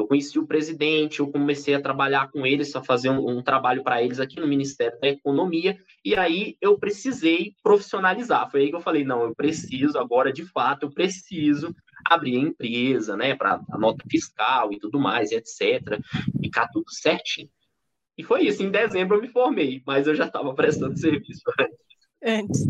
eu 0.00 0.06
conheci 0.06 0.38
o 0.38 0.46
presidente, 0.46 1.20
eu 1.20 1.30
comecei 1.30 1.74
a 1.74 1.80
trabalhar 1.80 2.30
com 2.30 2.46
eles, 2.46 2.74
a 2.74 2.82
fazer 2.82 3.10
um, 3.10 3.38
um 3.38 3.42
trabalho 3.42 3.82
para 3.82 4.02
eles 4.02 4.20
aqui 4.20 4.40
no 4.40 4.46
Ministério 4.46 4.98
da 5.00 5.08
Economia, 5.08 5.78
e 6.04 6.14
aí 6.16 6.56
eu 6.60 6.78
precisei 6.78 7.54
profissionalizar. 7.62 8.50
Foi 8.50 8.62
aí 8.62 8.70
que 8.70 8.76
eu 8.76 8.80
falei, 8.80 9.04
não, 9.04 9.22
eu 9.22 9.34
preciso 9.34 9.98
agora, 9.98 10.32
de 10.32 10.44
fato, 10.44 10.86
eu 10.86 10.90
preciso 10.90 11.74
abrir 12.04 12.36
a 12.36 12.40
empresa, 12.40 13.16
né, 13.16 13.34
para 13.34 13.60
a 13.70 13.78
nota 13.78 14.04
fiscal 14.10 14.72
e 14.72 14.78
tudo 14.78 14.98
mais, 14.98 15.32
etc, 15.32 16.00
ficar 16.42 16.68
tudo 16.68 16.90
certinho. 16.90 17.48
E 18.16 18.22
foi 18.22 18.42
isso, 18.42 18.62
em 18.62 18.70
dezembro 18.70 19.16
eu 19.16 19.22
me 19.22 19.28
formei, 19.28 19.82
mas 19.86 20.06
eu 20.06 20.14
já 20.14 20.26
estava 20.26 20.54
prestando 20.54 20.96
serviço 20.98 21.42
antes. 22.22 22.66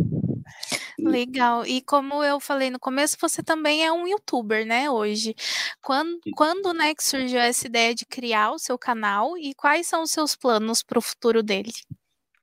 Legal. 0.98 1.66
E 1.66 1.80
como 1.80 2.22
eu 2.22 2.38
falei 2.38 2.70
no 2.70 2.78
começo, 2.78 3.16
você 3.20 3.42
também 3.42 3.84
é 3.84 3.92
um 3.92 4.06
youtuber, 4.06 4.66
né, 4.66 4.90
hoje. 4.90 5.34
Quando, 5.82 6.18
quando 6.34 6.72
né, 6.72 6.94
que 6.94 7.04
surgiu 7.04 7.40
essa 7.40 7.66
ideia 7.66 7.94
de 7.94 8.04
criar 8.04 8.52
o 8.52 8.58
seu 8.58 8.78
canal 8.78 9.36
e 9.36 9.54
quais 9.54 9.86
são 9.86 10.02
os 10.02 10.10
seus 10.10 10.36
planos 10.36 10.82
para 10.82 10.98
o 10.98 11.02
futuro 11.02 11.42
dele? 11.42 11.72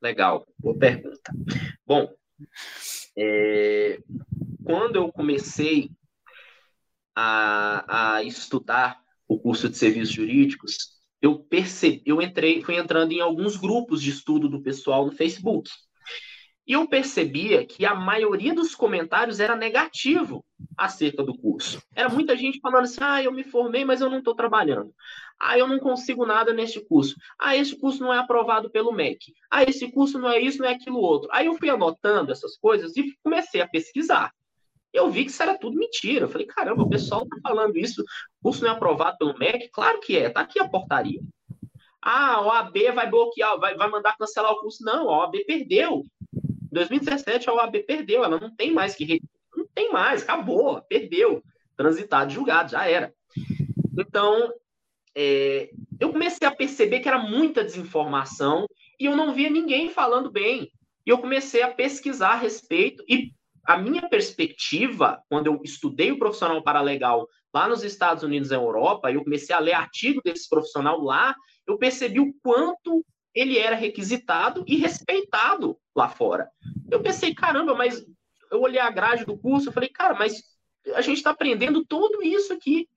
Legal, 0.02 0.46
boa 0.58 0.76
pergunta. 0.76 1.32
Bom, 1.86 2.08
é, 3.16 3.98
quando 4.64 4.96
eu 4.96 5.12
comecei 5.12 5.90
a, 7.14 8.16
a 8.16 8.22
estudar 8.22 9.00
o 9.26 9.38
curso 9.38 9.68
de 9.68 9.76
serviços 9.76 10.14
jurídicos, 10.14 10.98
eu 11.20 11.38
percebi, 11.38 12.02
eu 12.06 12.22
entrei, 12.22 12.62
fui 12.62 12.76
entrando 12.76 13.12
em 13.12 13.20
alguns 13.20 13.56
grupos 13.56 14.00
de 14.00 14.10
estudo 14.10 14.48
do 14.48 14.62
pessoal 14.62 15.04
no 15.04 15.12
Facebook. 15.12 15.68
E 16.68 16.74
eu 16.74 16.86
percebia 16.86 17.64
que 17.64 17.86
a 17.86 17.94
maioria 17.94 18.54
dos 18.54 18.74
comentários 18.74 19.40
era 19.40 19.56
negativo 19.56 20.44
acerca 20.76 21.24
do 21.24 21.34
curso. 21.34 21.82
Era 21.94 22.10
muita 22.10 22.36
gente 22.36 22.60
falando 22.60 22.84
assim: 22.84 23.00
ah, 23.00 23.22
eu 23.22 23.32
me 23.32 23.42
formei, 23.42 23.86
mas 23.86 24.02
eu 24.02 24.10
não 24.10 24.18
estou 24.18 24.34
trabalhando. 24.34 24.94
Ah, 25.40 25.58
eu 25.58 25.66
não 25.66 25.78
consigo 25.78 26.26
nada 26.26 26.52
neste 26.52 26.78
curso. 26.86 27.16
Ah, 27.38 27.56
esse 27.56 27.74
curso 27.74 28.02
não 28.02 28.12
é 28.12 28.18
aprovado 28.18 28.68
pelo 28.70 28.92
MEC. 28.92 29.32
Ah, 29.50 29.62
esse 29.62 29.90
curso 29.90 30.18
não 30.18 30.28
é 30.28 30.38
isso, 30.38 30.58
não 30.58 30.68
é 30.68 30.74
aquilo 30.74 30.98
outro. 30.98 31.30
Aí 31.32 31.46
eu 31.46 31.56
fui 31.56 31.70
anotando 31.70 32.30
essas 32.30 32.58
coisas 32.58 32.94
e 32.98 33.16
comecei 33.22 33.62
a 33.62 33.68
pesquisar. 33.68 34.30
Eu 34.92 35.10
vi 35.10 35.24
que 35.24 35.30
isso 35.30 35.42
era 35.42 35.56
tudo 35.56 35.78
mentira. 35.78 36.26
Eu 36.26 36.28
falei: 36.28 36.46
caramba, 36.46 36.82
o 36.82 36.90
pessoal 36.90 37.22
está 37.22 37.38
falando 37.42 37.78
isso. 37.78 38.02
O 38.02 38.44
curso 38.44 38.62
não 38.62 38.70
é 38.70 38.74
aprovado 38.74 39.16
pelo 39.16 39.38
MEC? 39.38 39.70
Claro 39.70 40.00
que 40.00 40.18
é, 40.18 40.26
está 40.26 40.42
aqui 40.42 40.60
a 40.60 40.68
portaria. 40.68 41.20
Ah, 42.02 42.34
a 42.34 42.40
OAB 42.42 42.76
vai 42.94 43.08
bloquear, 43.08 43.58
vai, 43.58 43.74
vai 43.74 43.88
mandar 43.88 44.18
cancelar 44.18 44.52
o 44.52 44.60
curso. 44.60 44.84
Não, 44.84 45.08
a 45.08 45.20
OAB 45.20 45.44
perdeu. 45.46 46.04
Em 46.70 46.74
2017, 46.74 47.48
a 47.48 47.54
OAB 47.54 47.78
perdeu, 47.86 48.24
ela 48.24 48.38
não 48.38 48.54
tem 48.54 48.72
mais 48.72 48.94
que. 48.94 49.20
Não 49.56 49.66
tem 49.74 49.92
mais, 49.92 50.22
acabou, 50.22 50.80
perdeu. 50.82 51.42
Transitado, 51.76 52.32
julgado, 52.32 52.72
já 52.72 52.86
era. 52.88 53.14
Então, 53.98 54.52
é, 55.14 55.70
eu 55.98 56.12
comecei 56.12 56.46
a 56.46 56.54
perceber 56.54 57.00
que 57.00 57.08
era 57.08 57.18
muita 57.18 57.64
desinformação 57.64 58.66
e 59.00 59.06
eu 59.06 59.16
não 59.16 59.32
via 59.32 59.50
ninguém 59.50 59.90
falando 59.90 60.30
bem. 60.30 60.70
E 61.06 61.10
eu 61.10 61.18
comecei 61.18 61.62
a 61.62 61.72
pesquisar 61.72 62.32
a 62.32 62.38
respeito 62.38 63.02
e 63.08 63.32
a 63.64 63.76
minha 63.76 64.08
perspectiva, 64.08 65.22
quando 65.28 65.46
eu 65.46 65.60
estudei 65.62 66.10
o 66.10 66.18
profissional 66.18 66.62
paralegal 66.62 67.28
lá 67.52 67.68
nos 67.68 67.82
Estados 67.82 68.22
Unidos 68.22 68.50
e 68.50 68.54
Europa, 68.54 69.10
eu 69.12 69.22
comecei 69.22 69.54
a 69.54 69.58
ler 69.58 69.72
artigo 69.72 70.22
desse 70.24 70.48
profissional 70.48 71.00
lá, 71.00 71.34
eu 71.66 71.76
percebi 71.76 72.20
o 72.20 72.32
quanto 72.42 73.04
ele 73.34 73.58
era 73.58 73.76
requisitado 73.76 74.64
e 74.66 74.76
respeitado 74.76 75.78
lá 75.98 76.08
fora. 76.08 76.48
Eu 76.90 77.02
pensei, 77.02 77.34
caramba, 77.34 77.74
mas 77.74 78.04
eu 78.50 78.60
olhei 78.60 78.80
a 78.80 78.90
grade 78.90 79.24
do 79.24 79.36
curso, 79.36 79.68
eu 79.68 79.72
falei, 79.72 79.88
cara, 79.88 80.14
mas 80.14 80.42
a 80.94 81.00
gente 81.00 81.18
está 81.18 81.30
aprendendo 81.30 81.84
tudo 81.84 82.22
isso 82.22 82.52
aqui. 82.52 82.88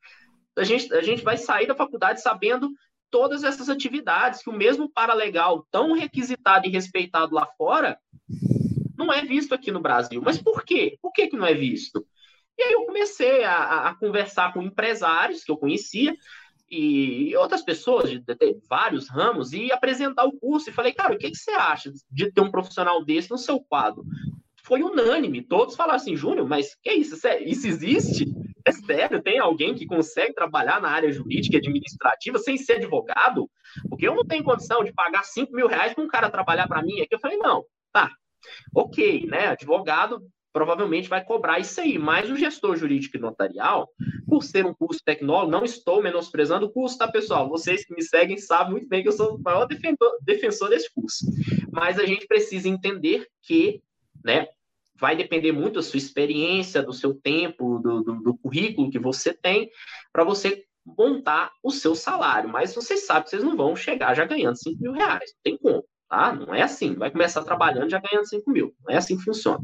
A 0.56 0.64
gente, 0.64 0.94
a 0.94 1.02
gente 1.02 1.24
vai 1.24 1.38
sair 1.38 1.68
da 1.68 1.76
faculdade 1.76 2.22
sabendo 2.22 2.70
todas 3.10 3.44
essas 3.44 3.70
atividades 3.70 4.44
que 4.44 4.50
o 4.50 4.54
mesmo 4.54 4.90
paralegal 4.90 5.66
tão 5.72 5.94
requisitado 5.94 6.68
e 6.68 6.72
respeitado 6.72 7.34
lá 7.34 7.46
fora 7.58 7.98
não 8.96 9.12
é 9.12 9.24
visto 9.24 9.54
aqui 9.54 9.72
no 9.72 9.82
Brasil. 9.82 10.22
Mas 10.24 10.40
por 10.42 10.64
quê? 10.64 10.98
Por 11.02 11.12
que, 11.12 11.28
que 11.28 11.36
não 11.36 11.46
é 11.46 11.54
visto? 11.54 12.06
E 12.58 12.64
aí 12.64 12.74
eu 12.74 12.86
comecei 12.86 13.44
a, 13.44 13.90
a 13.90 13.96
conversar 13.96 14.54
com 14.54 14.62
empresários 14.62 15.44
que 15.44 15.52
eu 15.52 15.58
conhecia, 15.58 16.16
e 16.72 17.36
outras 17.36 17.62
pessoas 17.62 18.10
de, 18.10 18.24
vários 18.70 19.10
ramos 19.10 19.52
e 19.52 19.72
apresentar 19.72 20.24
o 20.24 20.32
curso. 20.32 20.70
E 20.70 20.74
falei, 20.74 20.94
cara, 20.94 21.14
o 21.14 21.18
que, 21.18 21.30
que 21.30 21.38
você 21.38 21.52
acha 21.52 21.92
de 22.10 22.32
ter 22.32 22.42
um 22.42 22.50
profissional 22.50 23.04
desse 23.04 23.30
no 23.30 23.38
seu 23.38 23.60
quadro? 23.60 24.06
Foi 24.64 24.82
unânime, 24.82 25.42
todos 25.42 25.76
falaram 25.76 25.98
assim, 25.98 26.16
Júnior, 26.16 26.48
mas 26.48 26.76
que 26.82 26.94
isso? 26.94 27.16
Isso 27.46 27.68
existe? 27.68 28.26
É 28.66 28.72
sério? 28.72 29.22
Tem 29.22 29.40
alguém 29.40 29.76
que 29.76 29.86
consegue 29.86 30.34
trabalhar 30.34 30.80
na 30.80 30.90
área 30.90 31.12
jurídica 31.12 31.58
e 31.58 31.60
administrativa 31.60 32.38
sem 32.40 32.58
ser 32.58 32.74
advogado? 32.74 33.50
Porque 33.90 34.08
eu 34.08 34.16
não 34.16 34.24
tenho 34.24 34.44
condição 34.44 34.84
de 34.84 34.94
pagar 34.94 35.24
5 35.24 35.52
mil 35.52 35.68
reais 35.68 35.94
para 35.94 36.04
um 36.04 36.08
cara 36.08 36.30
trabalhar 36.30 36.68
para 36.68 36.82
mim. 36.82 37.02
Aqui 37.02 37.14
eu 37.14 37.20
falei, 37.20 37.38
não, 37.38 37.66
tá, 37.92 38.10
ok, 38.74 39.26
né? 39.26 39.48
Advogado 39.48 40.22
provavelmente 40.52 41.10
vai 41.10 41.24
cobrar 41.24 41.60
isso 41.60 41.80
aí. 41.80 41.98
Mas 41.98 42.30
o 42.30 42.36
gestor 42.36 42.76
jurídico 42.76 43.18
e 43.18 43.20
notarial, 43.20 43.90
por 44.28 44.44
ser 44.44 44.66
um 44.66 44.74
curso 44.74 45.00
tecnológico, 45.04 45.52
não 45.52 45.64
estou 45.64 46.02
menosprezando 46.02 46.66
o 46.66 46.72
curso, 46.72 46.98
tá, 46.98 47.08
pessoal? 47.08 47.50
Vocês 47.50 47.86
que 47.86 47.94
me 47.94 48.04
seguem 48.04 48.38
sabem 48.38 48.72
muito 48.72 48.88
bem 48.88 49.02
que 49.02 49.10
eu 49.10 49.14
sou 49.14 49.36
o 49.36 49.42
maior 49.42 49.66
defensor, 49.66 50.12
defensor 50.22 50.70
desse 50.70 50.94
curso. 50.94 51.26
Mas 51.72 52.00
a 52.00 52.06
gente 52.06 52.28
precisa 52.28 52.68
entender 52.68 53.28
que, 53.42 53.82
né, 54.24 54.48
vai 55.00 55.16
depender 55.16 55.52
muito 55.52 55.76
da 55.76 55.82
sua 55.82 55.98
experiência, 55.98 56.84
do 56.84 56.94
seu 56.94 57.14
tempo, 57.16 57.80
do, 57.80 58.04
do, 58.04 58.16
do 58.22 58.38
currículo 58.38 58.92
que 58.92 59.00
você 59.00 59.34
tem, 59.34 59.70
para 60.14 60.24
você 60.24 60.64
montar 60.86 61.52
o 61.64 61.72
seu 61.72 61.96
salário. 61.96 62.50
Mas 62.50 62.76
vocês 62.76 63.06
sabem 63.06 63.24
que 63.24 63.30
vocês 63.32 63.44
não 63.44 63.56
vão 63.56 63.76
chegar 63.76 64.14
já 64.14 64.26
ganhando 64.26 64.56
5 64.56 64.82
mil 64.82 64.92
reais. 64.92 65.32
Não 65.34 65.42
tem 65.44 65.58
como, 65.58 65.84
tá? 66.08 66.34
Não 66.34 66.54
é 66.54 66.62
assim. 66.62 66.94
Vai 66.96 67.10
começar 67.10 67.44
trabalhando 67.44 67.90
já 67.90 68.00
ganhando 68.00 68.28
5 68.28 68.50
mil. 68.52 68.74
Não 68.84 68.94
é 68.94 68.98
assim 68.98 69.18
que 69.18 69.24
funciona. 69.24 69.60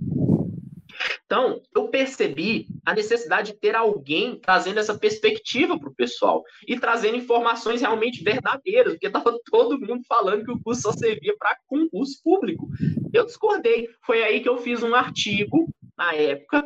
Então, 1.27 1.61
eu 1.75 1.89
percebi 1.89 2.67
a 2.85 2.93
necessidade 2.93 3.51
de 3.51 3.59
ter 3.59 3.75
alguém 3.75 4.39
trazendo 4.39 4.79
essa 4.79 4.97
perspectiva 4.97 5.77
para 5.77 5.89
o 5.89 5.93
pessoal 5.93 6.41
e 6.65 6.79
trazendo 6.79 7.17
informações 7.17 7.81
realmente 7.81 8.23
verdadeiras, 8.23 8.93
porque 8.93 9.07
estava 9.07 9.37
todo 9.51 9.79
mundo 9.79 10.01
falando 10.07 10.45
que 10.45 10.51
o 10.51 10.61
curso 10.63 10.83
só 10.83 10.93
servia 10.93 11.35
para 11.37 11.57
concurso 11.67 12.21
público. 12.23 12.69
Eu 13.13 13.25
discordei. 13.25 13.89
Foi 14.05 14.23
aí 14.23 14.39
que 14.39 14.47
eu 14.47 14.57
fiz 14.57 14.81
um 14.81 14.95
artigo, 14.95 15.67
na 15.97 16.13
época, 16.13 16.63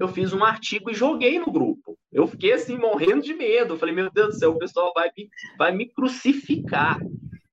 eu 0.00 0.08
fiz 0.08 0.32
um 0.32 0.42
artigo 0.42 0.90
e 0.90 0.94
joguei 0.94 1.38
no 1.38 1.52
grupo. 1.52 1.98
Eu 2.10 2.26
fiquei 2.26 2.52
assim, 2.52 2.78
morrendo 2.78 3.20
de 3.20 3.34
medo. 3.34 3.76
Falei, 3.76 3.94
meu 3.94 4.10
Deus 4.10 4.34
do 4.34 4.38
céu, 4.38 4.52
o 4.52 4.58
pessoal 4.58 4.92
vai 4.94 5.10
me, 5.16 5.28
vai 5.58 5.74
me 5.74 5.86
crucificar 5.92 6.98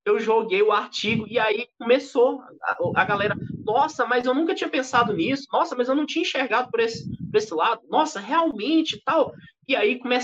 eu 0.04 0.18
joguei 0.18 0.62
o 0.62 0.72
artigo 0.72 1.26
e 1.28 1.38
aí 1.38 1.68
começou 1.78 2.42
a, 2.62 2.76
a, 2.96 3.04
galera, 3.04 3.36
nossa, 3.64 4.06
mas 4.06 4.24
eu 4.24 4.34
nunca 4.34 4.54
tinha 4.54 4.68
pensado 4.68 5.12
nisso, 5.12 5.46
nossa, 5.52 5.76
mas 5.76 5.88
eu 5.88 5.94
não 5.94 6.06
tinha 6.06 6.22
enxergado 6.22 6.70
por 6.70 6.80
esse, 6.80 7.08
por 7.30 7.36
esse 7.36 7.54
lado, 7.54 7.82
nossa, 7.88 8.18
realmente 8.18 9.00
tal. 9.04 9.32
E 9.68 9.76
aí 9.76 9.98
come, 9.98 10.16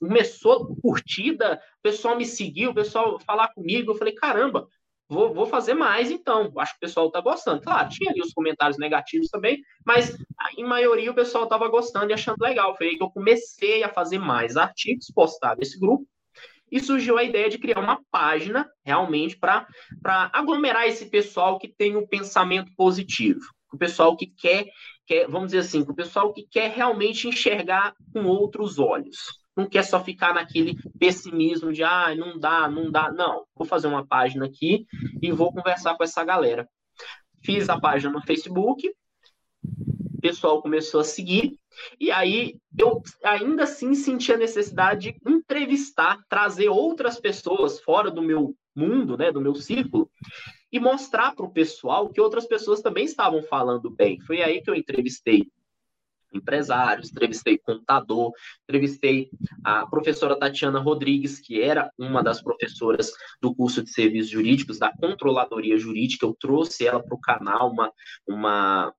começou 0.00 0.74
curtida, 0.82 1.60
o 1.78 1.82
pessoal 1.82 2.16
me 2.16 2.24
seguiu, 2.24 2.70
o 2.70 2.74
pessoal 2.74 3.18
falar 3.20 3.48
comigo, 3.48 3.92
eu 3.92 3.96
falei, 3.96 4.14
caramba, 4.14 4.66
vou, 5.08 5.32
vou 5.32 5.46
fazer 5.46 5.74
mais 5.74 6.10
então, 6.10 6.50
acho 6.56 6.72
que 6.72 6.78
o 6.78 6.86
pessoal 6.88 7.10
tá 7.10 7.20
gostando. 7.20 7.62
Claro, 7.62 7.88
tinha 7.90 8.10
ali 8.10 8.20
os 8.20 8.32
comentários 8.32 8.78
negativos 8.78 9.28
também, 9.28 9.62
mas 9.84 10.16
em 10.56 10.64
maioria 10.64 11.10
o 11.10 11.14
pessoal 11.14 11.46
tava 11.46 11.68
gostando 11.68 12.10
e 12.10 12.14
achando 12.14 12.40
legal. 12.40 12.76
Foi 12.76 12.88
aí 12.88 12.96
que 12.96 13.02
eu 13.02 13.10
comecei 13.10 13.82
a 13.82 13.88
fazer 13.88 14.18
mais 14.18 14.56
artigos, 14.56 15.12
postar 15.14 15.56
nesse 15.56 15.78
grupo, 15.78 16.06
e 16.70 16.80
surgiu 16.80 17.18
a 17.18 17.24
ideia 17.24 17.48
de 17.48 17.58
criar 17.58 17.80
uma 17.80 18.00
página 18.10 18.68
realmente 18.84 19.36
para 19.38 19.66
aglomerar 20.32 20.86
esse 20.86 21.06
pessoal 21.06 21.58
que 21.58 21.68
tem 21.68 21.96
um 21.96 22.06
pensamento 22.06 22.72
positivo, 22.76 23.40
o 23.72 23.78
pessoal 23.78 24.16
que 24.16 24.26
quer, 24.26 24.66
quer, 25.06 25.28
vamos 25.28 25.48
dizer 25.48 25.58
assim, 25.58 25.80
o 25.80 25.94
pessoal 25.94 26.32
que 26.32 26.46
quer 26.50 26.70
realmente 26.70 27.28
enxergar 27.28 27.94
com 28.12 28.24
outros 28.24 28.78
olhos. 28.78 29.16
Não 29.56 29.68
quer 29.68 29.82
só 29.82 30.02
ficar 30.02 30.32
naquele 30.34 30.76
pessimismo 31.00 31.72
de 31.72 31.82
ah, 31.82 32.14
não 32.14 32.38
dá, 32.38 32.68
não 32.70 32.92
dá. 32.92 33.10
Não, 33.10 33.44
vou 33.56 33.66
fazer 33.66 33.88
uma 33.88 34.06
página 34.06 34.46
aqui 34.46 34.86
e 35.20 35.32
vou 35.32 35.52
conversar 35.52 35.96
com 35.96 36.04
essa 36.04 36.24
galera. 36.24 36.68
Fiz 37.44 37.68
a 37.68 37.78
página 37.78 38.12
no 38.12 38.22
Facebook, 38.22 38.88
pessoal 40.28 40.60
começou 40.60 41.00
a 41.00 41.04
seguir, 41.04 41.58
e 41.98 42.10
aí 42.10 42.58
eu 42.78 43.02
ainda 43.24 43.62
assim 43.62 43.94
senti 43.94 44.30
a 44.30 44.36
necessidade 44.36 45.12
de 45.12 45.30
entrevistar, 45.30 46.18
trazer 46.28 46.68
outras 46.68 47.18
pessoas 47.18 47.80
fora 47.80 48.10
do 48.10 48.20
meu 48.20 48.54
mundo, 48.76 49.16
né, 49.16 49.32
do 49.32 49.40
meu 49.40 49.54
círculo, 49.54 50.10
e 50.70 50.78
mostrar 50.78 51.34
para 51.34 51.46
o 51.46 51.50
pessoal 51.50 52.10
que 52.10 52.20
outras 52.20 52.46
pessoas 52.46 52.82
também 52.82 53.06
estavam 53.06 53.42
falando 53.42 53.88
bem. 53.88 54.20
Foi 54.20 54.42
aí 54.42 54.60
que 54.60 54.68
eu 54.68 54.74
entrevistei 54.74 55.46
empresários, 56.34 57.10
entrevistei 57.10 57.56
contador, 57.56 58.32
entrevistei 58.64 59.30
a 59.64 59.86
professora 59.86 60.38
Tatiana 60.38 60.78
Rodrigues, 60.78 61.40
que 61.40 61.62
era 61.62 61.90
uma 61.98 62.22
das 62.22 62.42
professoras 62.42 63.10
do 63.40 63.54
curso 63.54 63.82
de 63.82 63.90
serviços 63.90 64.30
jurídicos 64.30 64.78
da 64.78 64.92
controladoria 64.94 65.78
jurídica. 65.78 66.26
Eu 66.26 66.36
trouxe 66.38 66.86
ela 66.86 67.02
para 67.02 67.14
o 67.14 67.20
canal, 67.20 67.70
uma, 67.70 67.90
uma, 68.26 68.94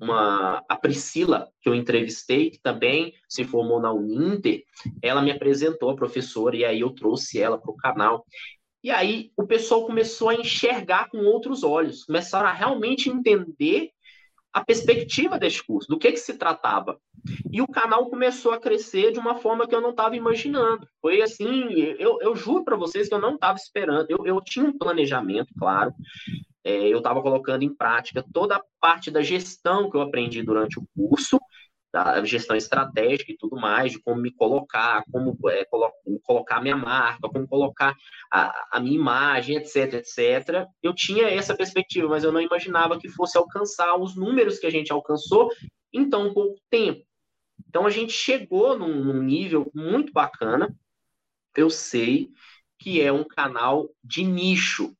uma, 0.00 0.62
a 0.68 0.76
Priscila, 0.76 1.48
que 1.60 1.68
eu 1.68 1.74
entrevistei, 1.74 2.50
que 2.50 2.60
também 2.60 3.12
se 3.28 3.44
formou 3.44 3.80
na 3.80 3.92
Uninter, 3.92 4.62
ela 5.02 5.22
me 5.22 5.30
apresentou 5.30 5.90
a 5.90 5.96
professora 5.96 6.56
e 6.56 6.64
aí 6.64 6.80
eu 6.80 6.90
trouxe 6.90 7.40
ela 7.40 7.58
para 7.58 7.70
o 7.70 7.76
canal. 7.76 8.24
E 8.82 8.90
aí 8.90 9.32
o 9.36 9.46
pessoal 9.46 9.84
começou 9.84 10.28
a 10.28 10.34
enxergar 10.34 11.08
com 11.10 11.18
outros 11.18 11.64
olhos, 11.64 12.04
começaram 12.04 12.48
a 12.48 12.52
realmente 12.52 13.08
entender 13.08 13.90
a 14.56 14.64
perspectiva 14.64 15.38
desse 15.38 15.62
curso, 15.62 15.86
do 15.86 15.98
que, 15.98 16.10
que 16.10 16.16
se 16.16 16.32
tratava. 16.32 16.98
E 17.52 17.60
o 17.60 17.68
canal 17.68 18.08
começou 18.08 18.52
a 18.52 18.58
crescer 18.58 19.12
de 19.12 19.18
uma 19.18 19.36
forma 19.36 19.68
que 19.68 19.74
eu 19.74 19.82
não 19.82 19.90
estava 19.90 20.16
imaginando. 20.16 20.88
Foi 20.98 21.20
assim, 21.20 21.74
eu, 21.98 22.16
eu 22.22 22.34
juro 22.34 22.64
para 22.64 22.74
vocês 22.74 23.06
que 23.06 23.12
eu 23.14 23.20
não 23.20 23.34
estava 23.34 23.58
esperando. 23.58 24.06
Eu, 24.08 24.24
eu 24.24 24.40
tinha 24.40 24.64
um 24.64 24.78
planejamento, 24.78 25.52
claro, 25.58 25.92
é, 26.64 26.88
eu 26.88 26.96
estava 26.98 27.20
colocando 27.20 27.64
em 27.64 27.74
prática 27.74 28.24
toda 28.32 28.56
a 28.56 28.62
parte 28.80 29.10
da 29.10 29.20
gestão 29.20 29.90
que 29.90 29.96
eu 29.98 30.00
aprendi 30.00 30.42
durante 30.42 30.78
o 30.78 30.88
curso, 30.96 31.38
da 31.96 32.22
gestão 32.26 32.54
estratégica 32.54 33.32
e 33.32 33.36
tudo 33.38 33.56
mais, 33.56 33.92
de 33.92 33.98
como 34.00 34.20
me 34.20 34.30
colocar, 34.30 35.02
como 35.10 35.34
é, 35.48 35.64
colo 35.64 35.90
colocar 36.22 36.60
minha 36.60 36.76
marca, 36.76 37.26
como 37.26 37.48
colocar 37.48 37.94
a, 38.30 38.76
a, 38.76 38.80
minha 38.80 38.96
imagem, 38.96 39.56
etc, 39.56 39.94
etc. 39.94 40.66
Eu 40.82 40.94
tinha 40.94 41.26
essa 41.26 41.56
perspectiva, 41.56 42.06
mas 42.06 42.22
eu 42.22 42.30
não 42.30 42.40
imaginava 42.40 42.98
que 42.98 43.08
fosse 43.08 43.38
alcançar 43.38 43.96
os 43.98 44.14
números 44.14 44.58
que 44.58 44.66
a 44.66 44.70
gente 44.70 44.92
alcançou 44.92 45.50
em 45.90 46.06
tão 46.06 46.34
pouco 46.34 46.60
tempo. 46.68 47.02
Então 47.66 47.86
a 47.86 47.90
gente 47.90 48.12
chegou 48.12 48.78
num, 48.78 49.02
num 49.02 49.22
nível 49.22 49.70
muito 49.74 50.12
bacana. 50.12 50.68
Eu 51.56 51.70
sei 51.70 52.28
que 52.78 53.00
é 53.00 53.10
um 53.10 53.24
canal 53.24 53.88
de 54.04 54.22
nicho, 54.22 54.94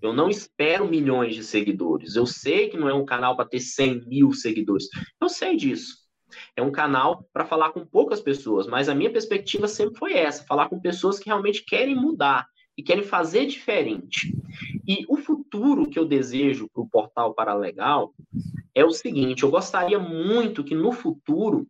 eu 0.00 0.12
não 0.12 0.28
espero 0.28 0.88
milhões 0.88 1.36
de 1.36 1.44
seguidores. 1.44 2.16
Eu 2.16 2.26
sei 2.26 2.68
que 2.68 2.76
não 2.76 2.88
é 2.88 2.94
um 2.94 3.04
canal 3.04 3.36
para 3.36 3.48
ter 3.48 3.60
100 3.60 4.06
mil 4.08 4.32
seguidores. 4.32 4.88
Eu 5.20 5.28
sei 5.28 5.56
disso. 5.56 6.01
É 6.56 6.62
um 6.62 6.72
canal 6.72 7.24
para 7.32 7.44
falar 7.44 7.70
com 7.70 7.84
poucas 7.84 8.20
pessoas, 8.20 8.66
mas 8.66 8.88
a 8.88 8.94
minha 8.94 9.10
perspectiva 9.10 9.68
sempre 9.68 9.98
foi 9.98 10.14
essa: 10.14 10.44
falar 10.44 10.68
com 10.68 10.80
pessoas 10.80 11.18
que 11.18 11.26
realmente 11.26 11.64
querem 11.64 11.94
mudar 11.94 12.46
e 12.76 12.82
querem 12.82 13.04
fazer 13.04 13.46
diferente. 13.46 14.34
E 14.86 15.04
o 15.08 15.16
futuro 15.16 15.88
que 15.88 15.98
eu 15.98 16.04
desejo 16.04 16.68
para 16.72 16.82
o 16.82 16.88
portal 16.88 17.34
Paralegal 17.34 18.14
é 18.74 18.84
o 18.84 18.90
seguinte: 18.90 19.42
eu 19.42 19.50
gostaria 19.50 19.98
muito 19.98 20.64
que 20.64 20.74
no 20.74 20.92
futuro 20.92 21.66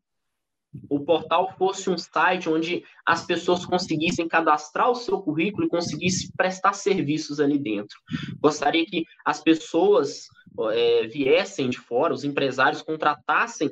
o 0.88 1.00
portal 1.00 1.54
fosse 1.58 1.90
um 1.90 1.98
site 1.98 2.48
onde 2.48 2.82
as 3.04 3.26
pessoas 3.26 3.66
conseguissem 3.66 4.26
cadastrar 4.26 4.90
o 4.90 4.94
seu 4.94 5.20
currículo 5.20 5.66
e 5.66 5.70
conseguissem 5.70 6.30
prestar 6.36 6.72
serviços 6.72 7.40
ali 7.40 7.58
dentro. 7.58 7.98
Gostaria 8.40 8.86
que 8.86 9.04
as 9.24 9.42
pessoas 9.42 10.28
é, 10.72 11.06
viessem 11.06 11.68
de 11.68 11.78
fora, 11.78 12.14
os 12.14 12.24
empresários 12.24 12.82
contratassem 12.82 13.70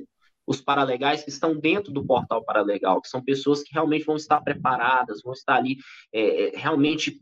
os 0.51 0.61
paralegais 0.61 1.23
que 1.23 1.31
estão 1.31 1.57
dentro 1.57 1.93
do 1.93 2.05
portal 2.05 2.43
Paralegal, 2.43 3.01
que 3.01 3.09
são 3.09 3.23
pessoas 3.23 3.63
que 3.63 3.73
realmente 3.73 4.05
vão 4.05 4.17
estar 4.17 4.41
preparadas, 4.41 5.23
vão 5.23 5.33
estar 5.33 5.55
ali 5.55 5.77
é, 6.13 6.49
é 6.49 6.59
realmente 6.59 7.21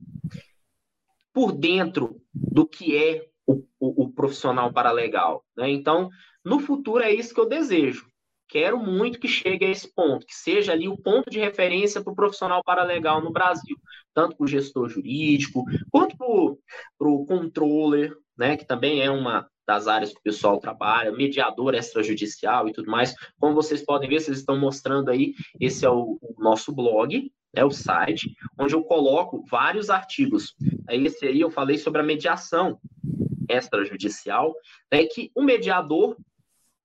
por 1.31 1.53
dentro 1.53 2.23
do 2.33 2.67
que 2.67 2.97
é 2.97 3.27
o, 3.47 3.63
o, 3.79 4.05
o 4.05 4.13
profissional 4.13 4.73
paralegal. 4.73 5.45
Né? 5.55 5.69
Então, 5.69 6.09
no 6.43 6.59
futuro 6.59 7.05
é 7.05 7.13
isso 7.13 7.35
que 7.35 7.41
eu 7.41 7.47
desejo. 7.47 8.07
Quero 8.49 8.79
muito 8.79 9.21
que 9.21 9.29
chegue 9.29 9.67
a 9.67 9.71
esse 9.71 9.93
ponto, 9.95 10.25
que 10.25 10.35
seja 10.35 10.73
ali 10.73 10.89
o 10.89 10.97
ponto 10.97 11.29
de 11.29 11.39
referência 11.39 12.03
para 12.03 12.11
o 12.11 12.17
profissional 12.17 12.65
paralegal 12.65 13.21
no 13.21 13.31
Brasil, 13.31 13.77
tanto 14.15 14.39
para 14.39 14.45
o 14.45 14.49
gestor 14.49 14.89
jurídico, 14.89 15.65
quanto 15.91 16.17
para 16.17 17.09
o 17.09 17.27
controller, 17.27 18.17
né, 18.39 18.57
que 18.57 18.65
também 18.65 19.03
é 19.03 19.11
uma, 19.11 19.47
das 19.69 19.87
áreas 19.87 20.15
que 20.15 20.19
o 20.19 20.23
pessoal 20.23 20.59
trabalha, 20.59 21.13
mediador 21.13 21.75
extrajudicial 21.75 22.67
e 22.67 22.73
tudo 22.73 22.91
mais. 22.91 23.15
Como 23.39 23.55
vocês 23.55 23.85
podem 23.85 24.09
ver, 24.09 24.19
vocês 24.19 24.39
estão 24.39 24.59
mostrando 24.59 25.11
aí, 25.11 25.35
esse 25.61 25.85
é 25.85 25.91
o, 25.91 26.19
o 26.23 26.43
nosso 26.43 26.75
blog, 26.75 27.31
é 27.55 27.63
o 27.63 27.71
site, 27.71 28.35
onde 28.59 28.75
eu 28.75 28.83
coloco 28.83 29.45
vários 29.51 29.91
artigos. 29.91 30.57
Esse 30.89 31.27
aí 31.27 31.43
eu 31.43 31.51
falei 31.51 31.77
sobre 31.77 32.01
a 32.01 32.05
mediação 32.05 32.81
extrajudicial, 33.47 34.55
né, 34.91 35.05
que 35.05 35.31
o 35.35 35.43
mediador 35.43 36.17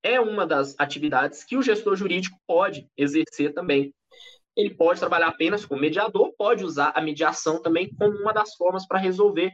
é 0.04 0.20
uma 0.20 0.46
das 0.46 0.76
atividades 0.78 1.46
que 1.46 1.56
o 1.56 1.62
gestor 1.62 1.96
jurídico 1.96 2.38
pode 2.46 2.86
exercer 2.98 3.54
também. 3.54 3.94
Ele 4.58 4.72
pode 4.72 5.00
trabalhar 5.00 5.30
apenas 5.30 5.66
como 5.66 5.80
mediador, 5.80 6.34
pode 6.38 6.66
usar 6.66 6.92
a 6.94 7.02
mediação 7.02 7.62
também 7.62 7.90
como 7.96 8.18
uma 8.18 8.34
das 8.34 8.56
formas 8.56 8.86
para 8.86 9.00
resolver 9.00 9.54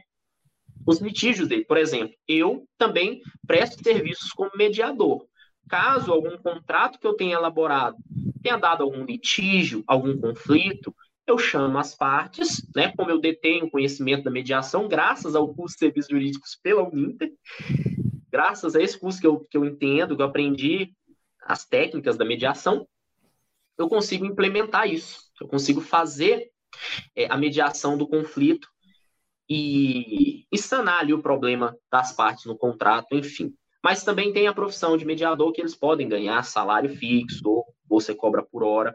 os 0.86 1.00
litígios 1.00 1.48
dele. 1.48 1.64
Por 1.64 1.76
exemplo, 1.76 2.14
eu 2.26 2.66
também 2.78 3.20
presto 3.46 3.82
serviços 3.82 4.30
como 4.30 4.50
mediador. 4.56 5.26
Caso 5.68 6.12
algum 6.12 6.36
contrato 6.38 6.98
que 6.98 7.06
eu 7.06 7.14
tenha 7.14 7.36
elaborado 7.36 7.96
tenha 8.42 8.56
dado 8.56 8.82
algum 8.82 9.04
litígio, 9.04 9.84
algum 9.86 10.18
conflito, 10.18 10.94
eu 11.26 11.38
chamo 11.38 11.78
as 11.78 11.94
partes, 11.94 12.66
né? 12.74 12.92
Como 12.96 13.10
eu 13.10 13.20
detenho 13.20 13.70
conhecimento 13.70 14.24
da 14.24 14.30
mediação, 14.30 14.88
graças 14.88 15.34
ao 15.34 15.54
curso 15.54 15.74
de 15.74 15.80
serviços 15.80 16.10
jurídicos 16.10 16.58
pela 16.60 16.82
Uninter, 16.82 17.32
graças 18.30 18.74
a 18.74 18.82
esse 18.82 18.98
curso 18.98 19.20
que 19.20 19.26
eu, 19.26 19.40
que 19.48 19.56
eu 19.56 19.64
entendo, 19.64 20.16
que 20.16 20.22
eu 20.22 20.26
aprendi 20.26 20.92
as 21.42 21.64
técnicas 21.64 22.16
da 22.16 22.24
mediação, 22.24 22.86
eu 23.78 23.88
consigo 23.88 24.26
implementar 24.26 24.88
isso. 24.88 25.30
Eu 25.40 25.48
consigo 25.48 25.80
fazer 25.80 26.50
é, 27.14 27.26
a 27.30 27.36
mediação 27.36 27.96
do 27.96 28.06
conflito 28.06 28.68
e, 29.50 30.44
e 30.52 30.56
sanar 30.56 31.00
ali 31.00 31.12
o 31.12 31.20
problema 31.20 31.76
das 31.90 32.12
partes 32.12 32.44
no 32.44 32.56
contrato, 32.56 33.16
enfim. 33.16 33.52
Mas 33.82 34.04
também 34.04 34.32
tem 34.32 34.46
a 34.46 34.54
profissão 34.54 34.96
de 34.96 35.04
mediador 35.04 35.52
que 35.52 35.60
eles 35.60 35.74
podem 35.74 36.08
ganhar 36.08 36.44
salário 36.44 36.94
fixo 36.94 37.48
ou 37.48 37.64
você 37.88 38.14
cobra 38.14 38.42
por 38.42 38.62
hora. 38.62 38.94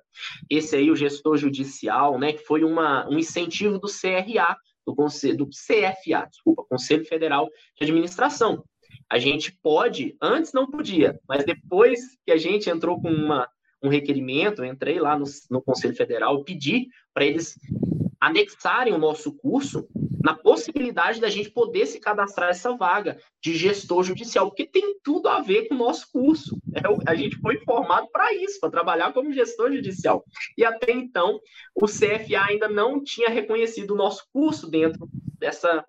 Esse 0.49 0.77
aí, 0.77 0.89
o 0.89 0.95
gestor 0.95 1.35
judicial, 1.35 2.17
né, 2.17 2.31
que 2.31 2.45
foi 2.45 2.63
uma, 2.63 3.05
um 3.09 3.19
incentivo 3.19 3.77
do 3.77 3.87
CRA, 3.87 4.55
do, 4.85 4.95
Conselho, 4.95 5.37
do 5.37 5.47
CFA, 5.47 6.27
desculpa, 6.29 6.65
Conselho 6.69 7.03
Federal 7.03 7.49
de 7.75 7.83
Administração. 7.83 8.63
A 9.09 9.17
gente 9.17 9.51
pode, 9.61 10.15
antes 10.21 10.53
não 10.53 10.69
podia, 10.69 11.19
mas 11.27 11.43
depois 11.43 11.99
que 12.23 12.31
a 12.31 12.37
gente 12.37 12.69
entrou 12.69 13.01
com 13.01 13.09
uma, 13.09 13.49
um 13.83 13.89
requerimento, 13.89 14.63
entrei 14.63 14.99
lá 14.99 15.17
no, 15.17 15.25
no 15.49 15.61
Conselho 15.61 15.95
Federal, 15.95 16.43
pedi 16.43 16.87
para 17.13 17.25
eles 17.25 17.59
anexarem 18.21 18.93
o 18.93 18.99
nosso 18.99 19.33
curso 19.33 19.87
na 20.25 20.33
possibilidade 20.33 21.21
da 21.21 21.29
gente 21.29 21.51
poder 21.51 21.85
se 21.85 21.99
cadastrar 21.99 22.49
essa 22.49 22.75
vaga 22.75 23.19
de 23.39 23.55
gestor 23.55 24.03
judicial, 24.03 24.47
porque 24.47 24.65
tem 24.65 24.95
tudo 25.03 25.29
a 25.29 25.39
ver 25.39 25.67
com 25.67 25.75
o 25.75 25.77
nosso 25.77 26.11
curso. 26.11 26.57
É, 26.73 26.81
a 27.07 27.13
gente 27.13 27.35
foi 27.37 27.59
formado 27.59 28.07
para 28.11 28.33
isso, 28.33 28.59
para 28.59 28.71
trabalhar 28.71 29.13
como 29.13 29.31
gestor 29.31 29.71
judicial. 29.71 30.25
E 30.57 30.65
até 30.65 30.91
então, 30.91 31.39
o 31.75 31.85
CFA 31.85 32.43
ainda 32.49 32.67
não 32.67 33.03
tinha 33.03 33.29
reconhecido 33.29 33.91
o 33.91 33.95
nosso 33.95 34.23
curso 34.33 34.67
dentro 34.67 35.07
dessa, 35.37 35.85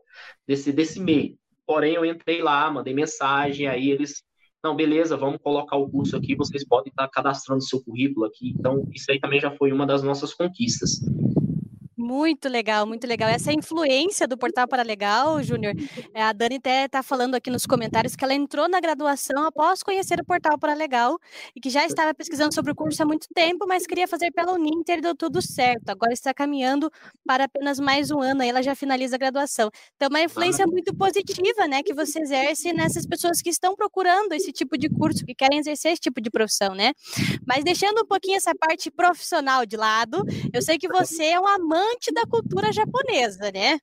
desse, 0.47 0.71
desse 0.71 1.01
meio. 1.01 1.39
Porém, 1.67 1.95
eu 1.95 2.05
entrei 2.05 2.43
lá, 2.43 2.71
mandei 2.71 2.93
mensagem, 2.93 3.67
aí 3.67 3.91
eles 3.91 4.23
não, 4.63 4.77
beleza, 4.77 5.17
vamos 5.17 5.41
colocar 5.41 5.77
o 5.77 5.89
curso 5.89 6.15
aqui, 6.15 6.35
vocês 6.35 6.63
podem 6.63 6.91
estar 6.91 7.09
cadastrando 7.09 7.65
seu 7.65 7.83
currículo 7.83 8.27
aqui. 8.27 8.51
Então, 8.51 8.87
isso 8.93 9.11
aí 9.11 9.19
também 9.19 9.41
já 9.41 9.51
foi 9.51 9.73
uma 9.73 9.87
das 9.87 10.03
nossas 10.03 10.35
conquistas. 10.35 11.01
Muito 12.07 12.49
legal, 12.49 12.87
muito 12.87 13.05
legal. 13.05 13.29
Essa 13.29 13.53
influência 13.53 14.29
do 14.29 14.39
Portal 14.39 14.69
Paralegal, 14.69 15.43
Júnior, 15.43 15.75
eh, 16.15 16.23
a 16.23 16.33
Dani 16.33 16.55
até 16.55 16.85
está 16.85 17.03
falando 17.03 17.35
aqui 17.35 17.51
nos 17.51 17.67
comentários 17.67 18.15
que 18.15 18.23
ela 18.23 18.33
entrou 18.33 18.69
na 18.69 18.79
graduação 18.79 19.45
após 19.45 19.83
conhecer 19.83 20.21
o 20.21 20.25
Portal 20.25 20.57
Paralegal 20.57 21.19
e 21.57 21.61
que 21.61 21.69
já 21.69 21.85
estava 21.85 22.15
pesquisando 22.15 22.55
sobre 22.55 22.71
o 22.71 22.77
curso 22.77 23.03
há 23.03 23.05
muito 23.05 23.27
tempo, 23.35 23.67
mas 23.67 23.89
queria 23.89 24.07
fazer 24.07 24.31
pela 24.31 24.53
Uninter 24.53 24.99
e 24.99 25.01
deu 25.01 25.17
tudo 25.17 25.43
certo. 25.43 25.89
Agora 25.89 26.13
está 26.13 26.33
caminhando 26.33 26.93
para 27.27 27.47
apenas 27.47 27.81
mais 27.81 28.13
um 28.13 28.21
ano, 28.21 28.43
aí 28.43 28.51
ela 28.51 28.63
já 28.63 28.77
finaliza 28.77 29.17
a 29.17 29.19
graduação. 29.19 29.69
Então, 29.97 30.09
uma 30.09 30.23
influência 30.23 30.65
muito 30.65 30.95
positiva, 30.95 31.67
né, 31.67 31.83
que 31.83 31.93
você 31.93 32.21
exerce 32.21 32.73
nessas 32.73 33.05
pessoas 33.05 33.43
que 33.43 33.51
estão 33.51 33.75
procurando 33.75 34.33
esse 34.33 34.53
tipo 34.53 34.79
de 34.79 34.89
curso, 34.89 35.27
que 35.27 35.35
querem 35.35 35.59
exercer 35.59 35.91
esse 35.91 36.03
tipo 36.03 36.21
de 36.21 36.31
profissão, 36.31 36.73
né? 36.73 36.93
Mas 37.45 37.65
deixando 37.65 38.03
um 38.03 38.07
pouquinho 38.07 38.37
essa 38.37 38.55
parte 38.55 38.93
profissional 38.93 39.67
de 39.67 39.77
lado, 39.77 40.25
eu 40.53 40.63
sei 40.63 40.79
que 40.79 40.87
você 40.87 41.25
é 41.25 41.41
um 41.41 41.49
amante 41.49 41.96
amante 41.97 42.13
da 42.13 42.27
cultura 42.27 42.73
japonesa, 42.73 43.51
né? 43.53 43.79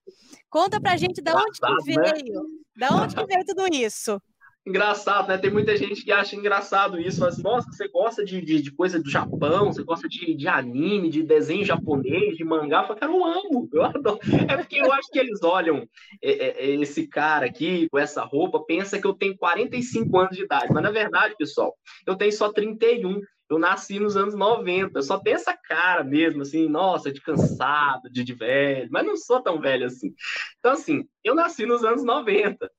Conta 0.49 0.80
pra 0.80 0.95
gente 0.95 1.21
da 1.21 1.36
onde 1.36 1.60
que 1.60 1.95
né? 1.95 2.13
veio, 2.13 2.43
da 2.76 2.95
onde 2.95 3.15
que 3.15 3.26
veio 3.26 3.45
tudo 3.45 3.67
isso. 3.73 4.21
engraçado, 4.65 5.28
né? 5.28 5.38
Tem 5.38 5.52
muita 5.52 5.76
gente 5.76 6.04
que 6.06 6.12
acha 6.12 6.36
engraçado 6.36 6.99
isso. 6.99 7.19
Fala 7.19 7.32
assim, 7.32 7.41
nossa, 7.41 7.71
você 7.71 7.88
gosta 7.89 8.23
de, 8.23 8.39
de, 8.39 8.62
de, 8.62 8.71
coisa 8.71 9.02
do 9.02 9.10
Japão, 9.10 9.73
você 9.73 9.84
gosta 9.84 10.08
de, 10.08 10.36
de 10.36 10.47
anime, 10.47 11.10
de 11.10 11.23
desenho 11.23 11.65
japonês, 11.65 12.38
de 12.38 12.45
mangá. 12.45 12.82
Eu 12.82 12.88
falo, 12.88 12.99
cara, 12.99 13.12
eu 13.12 13.26
amo, 13.26 13.69
eu 13.73 13.84
adoro. 13.84 14.19
É 14.47 14.56
porque 14.56 14.78
eu 14.78 14.91
acho 14.93 15.10
que 15.12 15.19
eles 15.19 15.41
olham 15.43 15.88
é, 16.21 16.32
é, 16.32 16.65
é 16.65 16.76
esse 16.76 17.08
cara 17.08 17.45
aqui 17.45 17.89
com 17.89 17.99
essa 17.99 18.23
roupa, 18.23 18.63
pensa 18.63 18.99
que 18.99 19.08
eu 19.08 19.13
tenho 19.13 19.36
45 19.38 20.17
anos 20.17 20.38
de 20.38 20.43
idade. 20.43 20.71
Mas 20.71 20.84
na 20.84 20.91
verdade, 20.91 21.36
pessoal, 21.38 21.76
eu 22.06 22.15
tenho 22.15 22.32
só 22.32 22.52
31. 22.52 23.19
Eu 23.54 23.60
nasci 23.60 24.00
nos 24.00 24.18
anos 24.18 24.36
90, 24.36 25.00
eu 25.00 25.04
só 25.04 25.20
tenho 25.20 25.36
essa 25.36 25.56
cara 25.56 26.04
mesmo, 26.04 26.42
assim, 26.42 26.68
nossa, 26.68 27.12
de 27.12 27.22
cansado, 27.22 28.10
de, 28.10 28.24
de 28.24 28.34
velho, 28.34 28.89
mas 28.92 29.06
não 29.06 29.16
sou 29.16 29.42
tão 29.42 29.60
velho 29.60 29.86
assim. 29.86 30.13
Então, 30.60 30.74
assim, 30.74 31.08
eu 31.24 31.36
nasci 31.36 31.66
nos 31.66 31.84
anos 31.84 32.04
90 32.04 32.70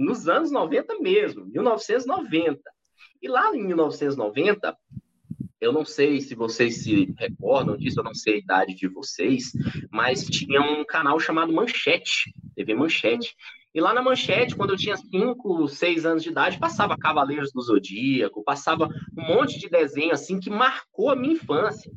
nos 0.00 0.26
anos 0.28 0.50
90 0.50 0.98
mesmo, 0.98 1.44
1990. 1.44 2.58
E 3.22 3.28
lá 3.28 3.54
em 3.54 3.62
1990, 3.66 4.74
eu 5.60 5.72
não 5.74 5.84
sei 5.84 6.22
se 6.22 6.34
vocês 6.34 6.82
se 6.82 7.14
recordam 7.18 7.76
disso, 7.76 8.00
eu 8.00 8.04
não 8.04 8.14
sei 8.14 8.36
a 8.36 8.38
idade 8.38 8.74
de 8.74 8.88
vocês, 8.88 9.52
mas 9.92 10.24
tinha 10.24 10.62
um 10.62 10.86
canal 10.86 11.20
chamado 11.20 11.52
Manchete, 11.52 12.34
TV 12.56 12.74
Manchete. 12.74 13.36
E 13.72 13.80
lá 13.80 13.94
na 13.94 14.02
Manchete, 14.02 14.56
quando 14.56 14.70
eu 14.70 14.76
tinha 14.76 14.96
5, 14.96 15.68
6 15.68 16.04
anos 16.04 16.22
de 16.24 16.30
idade, 16.30 16.58
passava 16.58 16.98
Cavaleiros 16.98 17.52
do 17.52 17.60
Zodíaco, 17.60 18.42
passava 18.42 18.88
um 19.16 19.22
monte 19.22 19.58
de 19.60 19.68
desenho 19.68 20.12
assim 20.12 20.40
que 20.40 20.50
marcou 20.50 21.10
a 21.10 21.16
minha 21.16 21.34
infância. 21.34 21.90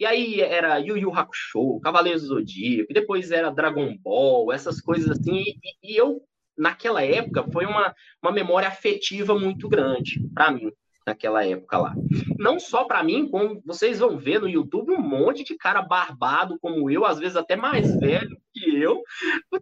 E 0.00 0.06
aí 0.06 0.40
era 0.40 0.78
Yu 0.78 0.96
Yu 0.96 1.12
Hakusho, 1.12 1.80
Cavaleiros 1.80 2.22
do 2.22 2.28
Zodíaco, 2.28 2.94
depois 2.94 3.30
era 3.30 3.52
Dragon 3.52 3.94
Ball, 3.98 4.52
essas 4.52 4.80
coisas 4.80 5.10
assim, 5.10 5.42
e, 5.42 5.92
e 5.92 5.96
eu 5.96 6.22
naquela 6.56 7.02
época 7.02 7.44
foi 7.52 7.66
uma, 7.66 7.94
uma 8.22 8.32
memória 8.32 8.68
afetiva 8.68 9.38
muito 9.38 9.68
grande 9.68 10.20
para 10.34 10.50
mim 10.50 10.70
naquela 11.06 11.44
época 11.44 11.78
lá. 11.78 11.94
Não 12.38 12.58
só 12.58 12.84
para 12.84 13.02
mim, 13.02 13.28
como 13.28 13.60
vocês 13.66 13.98
vão 13.98 14.16
ver 14.16 14.40
no 14.40 14.48
YouTube 14.48 14.92
um 14.92 15.00
monte 15.00 15.44
de 15.44 15.56
cara 15.56 15.82
barbado 15.82 16.58
como 16.60 16.90
eu, 16.90 17.04
às 17.04 17.18
vezes 17.18 17.36
até 17.36 17.56
mais 17.56 17.94
velho 17.98 18.40
que 18.62 18.76
eu, 18.80 19.02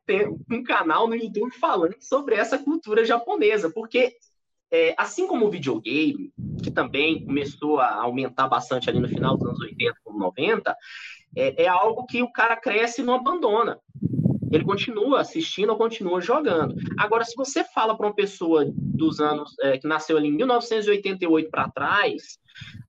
tem 0.07 0.29
um 0.51 0.63
canal 0.63 1.09
no 1.09 1.15
YouTube 1.15 1.53
falando 1.53 1.97
sobre 2.01 2.35
essa 2.35 2.59
cultura 2.59 3.05
japonesa, 3.05 3.71
porque 3.71 4.13
é, 4.71 4.95
assim 4.97 5.27
como 5.27 5.47
o 5.47 5.51
videogame, 5.51 6.33
que 6.63 6.71
também 6.71 7.25
começou 7.25 7.81
a 7.81 7.95
aumentar 8.03 8.47
bastante 8.49 8.89
ali 8.89 9.01
no 9.01 9.09
final 9.09 9.37
dos 9.37 9.49
anos 9.49 9.61
80, 9.61 9.95
90, 10.07 10.77
é, 11.37 11.65
é 11.65 11.69
algo 11.69 12.07
que 12.07 12.23
o 12.23 12.33
cara 12.33 12.57
cresce 12.57 13.01
e 13.01 13.05
não 13.05 13.15
abandona 13.15 13.79
ele 14.51 14.65
continua 14.65 15.21
assistindo 15.21 15.71
ou 15.71 15.79
continua 15.79 16.21
jogando. 16.21 16.75
Agora, 16.99 17.25
se 17.25 17.37
você 17.37 17.63
fala 17.63 17.97
para 17.97 18.07
uma 18.07 18.15
pessoa 18.15 18.67
dos 18.75 19.21
anos 19.21 19.55
é, 19.61 19.79
que 19.79 19.87
nasceu 19.87 20.17
ali 20.17 20.29
em 20.29 20.37
1988 20.37 21.51
para 21.51 21.71
trás, 21.71 22.39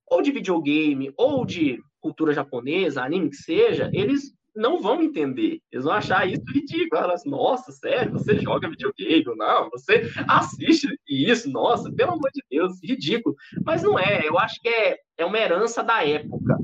ou 0.06 0.20
de 0.20 0.32
videogame, 0.32 1.12
ou 1.16 1.46
de 1.46 1.78
cultura 2.00 2.34
japonesa, 2.34 3.02
anime 3.02 3.30
que 3.30 3.36
seja, 3.36 3.90
eles 3.94 4.34
não 4.54 4.80
vão 4.80 5.02
entender. 5.02 5.60
Eles 5.70 5.84
vão 5.84 5.94
achar 5.94 6.28
isso 6.28 6.44
ridículo. 6.52 7.02
Elas, 7.02 7.24
nossa, 7.24 7.72
sério, 7.72 8.12
você 8.12 8.38
joga 8.38 8.68
videogame? 8.68 9.24
Não, 9.36 9.70
você 9.70 10.10
assiste 10.28 10.88
isso, 11.08 11.50
nossa, 11.50 11.92
pelo 11.92 12.12
amor 12.12 12.30
de 12.32 12.42
Deus, 12.50 12.78
ridículo. 12.82 13.34
Mas 13.64 13.82
não 13.82 13.98
é, 13.98 14.26
eu 14.26 14.38
acho 14.38 14.60
que 14.60 14.68
é, 14.68 14.98
é 15.18 15.24
uma 15.24 15.38
herança 15.38 15.82
da 15.82 16.04
época. 16.06 16.56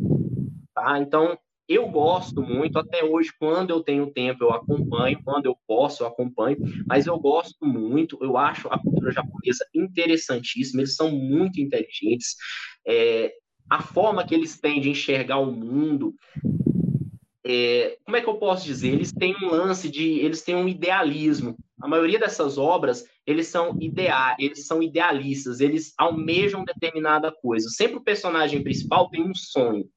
Tá? 0.75 0.99
Então, 0.99 1.39
eu 1.69 1.87
gosto 1.89 2.41
muito, 2.41 2.79
até 2.79 3.05
hoje, 3.05 3.31
quando 3.39 3.71
eu 3.71 3.83
tenho 3.83 4.11
tempo, 4.11 4.43
eu 4.43 4.51
acompanho, 4.53 5.21
quando 5.23 5.47
eu 5.47 5.57
posso, 5.67 6.03
eu 6.03 6.07
acompanho, 6.07 6.57
mas 6.87 7.07
eu 7.07 7.19
gosto 7.19 7.67
muito, 7.67 8.17
eu 8.23 8.39
acho 8.39 8.69
a 8.69 8.79
cultura 8.79 9.13
japonesa 9.13 9.67
interessantíssima, 9.75 10.81
eles 10.81 10.97
são 10.97 11.11
muito 11.11 11.61
inteligentes, 11.61 12.37
é, 12.87 13.35
a 13.69 13.83
forma 13.83 14.27
que 14.27 14.35
eles 14.35 14.59
têm 14.59 14.81
de 14.81 14.89
enxergar 14.89 15.41
o 15.41 15.53
mundo, 15.53 16.15
é, 17.51 17.97
como 18.05 18.15
é 18.15 18.21
que 18.21 18.29
eu 18.29 18.35
posso 18.35 18.67
dizer? 18.67 18.89
Eles 18.89 19.11
têm 19.11 19.35
um 19.43 19.49
lance 19.49 19.91
de, 19.91 20.19
eles 20.19 20.43
têm 20.43 20.55
um 20.55 20.69
idealismo, 20.69 21.57
a 21.81 21.89
maioria 21.89 22.19
dessas 22.19 22.59
obras, 22.59 23.07
eles 23.27 23.47
são 23.47 23.75
idea 23.81 24.37
eles 24.39 24.67
são 24.67 24.83
idealistas, 24.83 25.61
eles 25.61 25.95
almejam 25.97 26.63
determinada 26.63 27.33
coisa. 27.33 27.71
Sempre 27.71 27.97
o 27.97 28.03
personagem 28.03 28.63
principal 28.63 29.09
tem 29.09 29.23
um 29.23 29.35
sonho, 29.35 29.89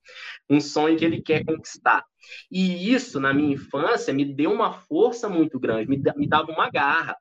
um 0.49 0.61
sonho 0.61 0.97
que 0.97 1.03
ele 1.03 1.21
quer 1.21 1.43
conquistar. 1.43 2.05
E 2.49 2.93
isso, 2.93 3.19
na 3.19 3.33
minha 3.33 3.55
infância, 3.55 4.13
me 4.13 4.23
deu 4.23 4.53
uma 4.53 4.71
força 4.71 5.27
muito 5.27 5.59
grande, 5.59 5.89
me, 5.89 6.01
me 6.15 6.27
dava 6.27 6.51
uma 6.53 6.69
garra 6.69 7.17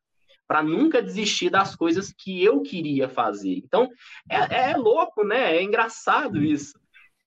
para 0.46 0.62
nunca 0.62 1.02
desistir 1.02 1.50
das 1.50 1.74
coisas 1.74 2.12
que 2.16 2.44
eu 2.44 2.60
queria 2.62 3.08
fazer. 3.08 3.56
Então, 3.56 3.88
é, 4.28 4.70
é 4.70 4.76
louco, 4.76 5.24
né? 5.24 5.56
É 5.56 5.62
engraçado 5.62 6.40
isso 6.40 6.78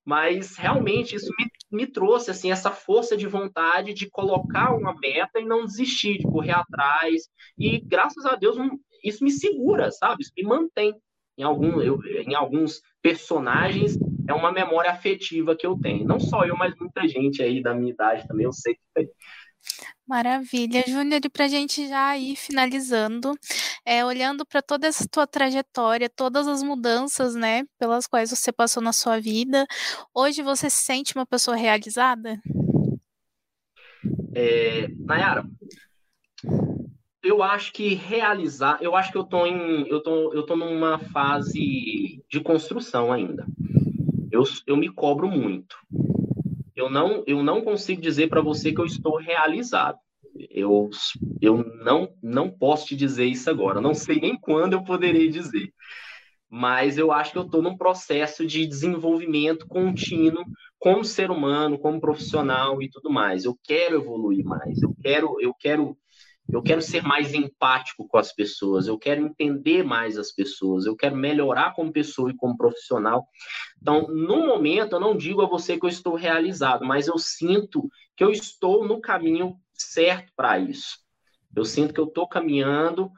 mas 0.05 0.55
realmente 0.57 1.15
isso 1.15 1.29
me, 1.39 1.49
me, 1.75 1.87
trouxe 1.87 2.31
assim 2.31 2.51
essa 2.51 2.71
força 2.71 3.17
de 3.17 3.27
vontade 3.27 3.93
de 3.93 4.09
colocar 4.09 4.75
uma 4.75 4.93
meta 4.99 5.39
e 5.39 5.45
não 5.45 5.65
desistir, 5.65 6.17
de 6.17 6.23
correr 6.23 6.51
atrás. 6.51 7.23
E 7.57 7.79
graças 7.79 8.25
a 8.25 8.35
Deus 8.35 8.57
isso 9.03 9.23
me 9.23 9.31
segura, 9.31 9.91
sabe? 9.91 10.21
Isso 10.21 10.31
me 10.35 10.43
mantém. 10.43 10.95
Em, 11.37 11.43
algum, 11.43 11.81
eu, 11.81 11.99
em 12.05 12.35
alguns 12.35 12.81
personagens 13.01 13.97
é 14.27 14.33
uma 14.33 14.51
memória 14.51 14.91
afetiva 14.91 15.55
que 15.55 15.65
eu 15.65 15.77
tenho. 15.77 16.05
Não 16.05 16.19
só 16.19 16.45
eu, 16.45 16.55
mas 16.55 16.73
muita 16.79 17.07
gente 17.07 17.41
aí 17.41 17.61
da 17.61 17.73
minha 17.73 17.91
idade 17.91 18.27
também, 18.27 18.45
eu 18.45 18.53
sei 18.53 18.75
que 18.75 18.81
tem. 18.93 19.09
Maravilha, 20.05 20.83
Júnior, 20.85 21.21
e 21.23 21.29
para 21.29 21.45
a 21.45 21.47
gente 21.47 21.87
já 21.87 22.17
ir 22.17 22.35
finalizando, 22.35 23.31
é, 23.85 24.03
olhando 24.03 24.45
para 24.45 24.61
toda 24.61 24.85
essa 24.85 25.07
tua 25.07 25.25
trajetória, 25.25 26.09
todas 26.09 26.45
as 26.45 26.61
mudanças, 26.61 27.35
né, 27.35 27.63
pelas 27.79 28.05
quais 28.05 28.29
você 28.29 28.51
passou 28.51 28.83
na 28.83 28.91
sua 28.91 29.17
vida, 29.19 29.65
hoje 30.13 30.41
você 30.41 30.69
se 30.69 30.83
sente 30.83 31.15
uma 31.15 31.25
pessoa 31.25 31.55
realizada? 31.55 32.37
É, 34.35 34.89
Nayara, 34.99 35.45
eu 37.23 37.41
acho 37.41 37.71
que 37.71 37.93
realizar, 37.93 38.79
eu 38.81 38.97
acho 38.97 39.09
que 39.09 39.17
eu 39.17 39.23
tô 39.23 39.45
em, 39.45 39.87
eu 39.87 40.03
tô, 40.03 40.33
eu 40.33 40.45
tô 40.45 40.57
numa 40.57 40.99
fase 40.99 42.21
de 42.29 42.41
construção 42.41 43.09
ainda. 43.13 43.45
Eu, 44.29 44.43
eu 44.67 44.75
me 44.75 44.89
cobro 44.89 45.29
muito 45.29 45.77
eu 46.75 46.89
não, 46.89 47.23
eu 47.27 47.43
não 47.43 47.61
consigo 47.61 48.01
dizer 48.01 48.27
para 48.27 48.41
você 48.41 48.71
que 48.71 48.81
eu 48.81 48.85
estou 48.85 49.17
realizado. 49.17 49.97
Eu, 50.49 50.89
eu 51.41 51.63
não, 51.83 52.09
não 52.21 52.49
posso 52.49 52.87
te 52.87 52.95
dizer 52.95 53.25
isso 53.25 53.49
agora. 53.49 53.79
Não 53.79 53.93
sei 53.93 54.19
nem 54.19 54.39
quando 54.39 54.73
eu 54.73 54.83
poderei 54.83 55.29
dizer. 55.29 55.71
Mas 56.49 56.97
eu 56.97 57.11
acho 57.11 57.31
que 57.31 57.37
eu 57.37 57.45
estou 57.45 57.61
num 57.61 57.77
processo 57.77 58.45
de 58.45 58.65
desenvolvimento 58.65 59.67
contínuo 59.67 60.43
como 60.79 61.03
ser 61.03 61.31
humano, 61.31 61.79
como 61.79 61.99
profissional 61.99 62.81
e 62.81 62.89
tudo 62.89 63.09
mais. 63.09 63.45
Eu 63.45 63.57
quero 63.63 63.95
evoluir 63.95 64.43
mais. 64.43 64.81
Eu 64.81 64.93
quero, 65.01 65.35
eu 65.39 65.53
quero 65.53 65.97
eu 66.51 66.61
quero 66.61 66.81
ser 66.81 67.01
mais 67.01 67.33
empático 67.33 68.07
com 68.07 68.17
as 68.17 68.33
pessoas, 68.33 68.87
eu 68.87 68.97
quero 68.97 69.25
entender 69.25 69.83
mais 69.83 70.17
as 70.17 70.31
pessoas, 70.31 70.85
eu 70.85 70.95
quero 70.95 71.15
melhorar 71.15 71.73
como 71.73 71.91
pessoa 71.91 72.29
e 72.29 72.35
como 72.35 72.57
profissional. 72.57 73.27
Então, 73.81 74.07
no 74.07 74.45
momento, 74.45 74.95
eu 74.95 74.99
não 74.99 75.15
digo 75.15 75.41
a 75.41 75.47
você 75.47 75.77
que 75.79 75.85
eu 75.85 75.89
estou 75.89 76.15
realizado, 76.15 76.85
mas 76.85 77.07
eu 77.07 77.17
sinto 77.17 77.89
que 78.15 78.23
eu 78.23 78.31
estou 78.31 78.85
no 78.87 78.99
caminho 78.99 79.55
certo 79.73 80.31
para 80.35 80.59
isso. 80.59 80.97
Eu 81.55 81.65
sinto 81.65 81.93
que 81.93 81.99
eu 81.99 82.05
estou 82.05 82.27
caminhando 82.27 83.11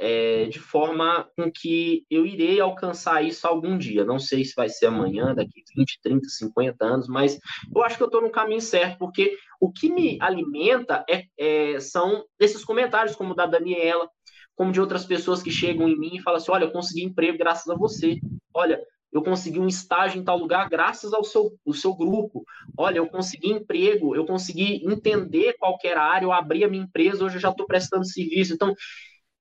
é, 0.00 0.46
de 0.46 0.58
forma 0.58 1.28
com 1.36 1.52
que 1.52 2.06
eu 2.10 2.24
irei 2.24 2.58
alcançar 2.58 3.22
isso 3.22 3.46
algum 3.46 3.76
dia. 3.76 4.02
Não 4.02 4.18
sei 4.18 4.42
se 4.44 4.54
vai 4.56 4.70
ser 4.70 4.86
amanhã, 4.86 5.34
daqui 5.34 5.62
20, 5.76 6.00
30, 6.02 6.26
50 6.26 6.84
anos, 6.84 7.06
mas 7.06 7.38
eu 7.74 7.82
acho 7.82 7.98
que 7.98 8.02
eu 8.02 8.06
estou 8.06 8.22
no 8.22 8.30
caminho 8.30 8.62
certo, 8.62 8.98
porque 8.98 9.36
o 9.60 9.70
que 9.70 9.92
me 9.92 10.16
alimenta 10.22 11.04
é, 11.08 11.24
é, 11.38 11.78
são 11.80 12.24
esses 12.38 12.64
comentários, 12.64 13.14
como 13.14 13.32
o 13.32 13.36
da 13.36 13.44
Daniela, 13.44 14.08
como 14.56 14.72
de 14.72 14.80
outras 14.80 15.04
pessoas 15.04 15.42
que 15.42 15.50
chegam 15.50 15.86
em 15.86 15.98
mim 15.98 16.16
e 16.16 16.22
falam 16.22 16.38
assim: 16.38 16.50
olha, 16.50 16.64
eu 16.64 16.72
consegui 16.72 17.04
emprego 17.04 17.36
graças 17.36 17.68
a 17.68 17.74
você. 17.74 18.18
Olha, 18.54 18.80
eu 19.12 19.22
consegui 19.22 19.58
um 19.58 19.66
estágio 19.66 20.18
em 20.18 20.24
tal 20.24 20.38
lugar 20.38 20.68
graças 20.68 21.12
ao 21.12 21.24
seu, 21.24 21.52
ao 21.66 21.74
seu 21.74 21.94
grupo. 21.94 22.44
Olha, 22.76 22.98
eu 22.98 23.06
consegui 23.06 23.50
emprego, 23.50 24.14
eu 24.14 24.24
consegui 24.24 24.82
entender 24.86 25.56
qual 25.58 25.76
era 25.84 26.00
a 26.02 26.10
área, 26.10 26.24
eu 26.24 26.32
abri 26.32 26.64
a 26.64 26.68
minha 26.68 26.84
empresa, 26.84 27.24
hoje 27.24 27.36
eu 27.36 27.40
já 27.40 27.50
estou 27.50 27.66
prestando 27.66 28.06
serviço. 28.06 28.54
Então, 28.54 28.74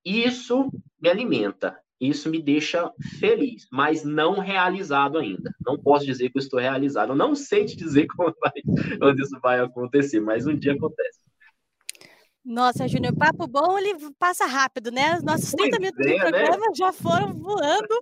isso 0.09 0.71
me 1.01 1.09
alimenta, 1.09 1.77
isso 1.99 2.29
me 2.29 2.41
deixa 2.41 2.91
feliz, 3.19 3.67
mas 3.71 4.03
não 4.03 4.39
realizado 4.39 5.17
ainda. 5.17 5.53
Não 5.65 5.77
posso 5.77 6.05
dizer 6.05 6.29
que 6.29 6.37
eu 6.37 6.41
estou 6.41 6.59
realizado. 6.59 7.11
Eu 7.11 7.15
não 7.15 7.35
sei 7.35 7.65
te 7.65 7.75
dizer 7.75 8.07
vai, 8.17 8.97
quando 8.97 9.19
isso 9.19 9.39
vai 9.41 9.59
acontecer, 9.59 10.19
mas 10.19 10.47
um 10.47 10.57
dia 10.57 10.73
acontece. 10.73 11.19
Nossa, 12.43 12.87
Júnior, 12.87 13.13
papo 13.15 13.45
bom, 13.47 13.77
ele 13.77 13.93
passa 14.17 14.45
rápido, 14.45 14.91
né? 14.91 15.17
Os 15.17 15.23
nossos 15.23 15.51
30 15.51 15.77
pois 15.77 15.79
minutos 15.79 16.05
é, 16.05 16.09
de 16.09 16.15
né? 16.15 16.19
programa 16.19 16.65
né? 16.67 16.73
já 16.75 16.93
foram 16.93 17.33
voando. 17.33 18.01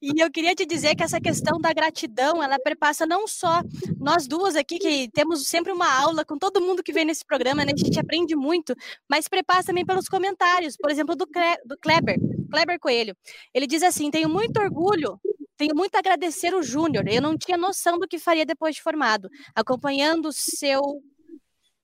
e 0.00 0.22
eu 0.22 0.30
queria 0.30 0.54
te 0.54 0.66
dizer 0.66 0.94
que 0.94 1.02
essa 1.02 1.20
questão 1.20 1.58
da 1.58 1.72
gratidão, 1.72 2.42
ela 2.42 2.58
perpassa 2.58 3.06
não 3.06 3.26
só 3.26 3.62
nós 3.98 4.28
duas 4.28 4.56
aqui, 4.56 4.78
que 4.78 5.08
temos 5.10 5.48
sempre 5.48 5.72
uma 5.72 5.90
aula 5.90 6.24
com 6.24 6.38
todo 6.38 6.60
mundo 6.60 6.82
que 6.82 6.92
vem 6.92 7.06
nesse 7.06 7.24
programa, 7.24 7.64
né? 7.64 7.72
A 7.74 7.76
gente 7.76 7.98
aprende 7.98 8.36
muito, 8.36 8.74
mas 9.10 9.26
perpassa 9.26 9.68
também 9.68 9.86
pelos 9.86 10.06
comentários, 10.06 10.76
por 10.76 10.90
exemplo, 10.90 11.16
do, 11.16 11.26
Cle 11.26 11.56
do 11.64 11.76
Kleber, 11.78 12.18
Kleber 12.50 12.78
Coelho. 12.78 13.16
Ele 13.54 13.66
diz 13.66 13.82
assim: 13.82 14.10
tenho 14.10 14.28
muito 14.28 14.60
orgulho 14.60 15.18
tenho 15.56 15.74
muito 15.74 15.96
a 15.96 15.98
agradecer 15.98 16.54
o 16.54 16.62
Júnior. 16.62 17.04
Eu 17.08 17.20
não 17.20 17.36
tinha 17.36 17.58
noção 17.58 17.98
do 17.98 18.06
que 18.06 18.16
faria 18.16 18.46
depois 18.46 18.76
de 18.76 18.82
formado. 18.82 19.28
Acompanhando 19.56 20.26
o 20.26 20.32
seu 20.32 20.80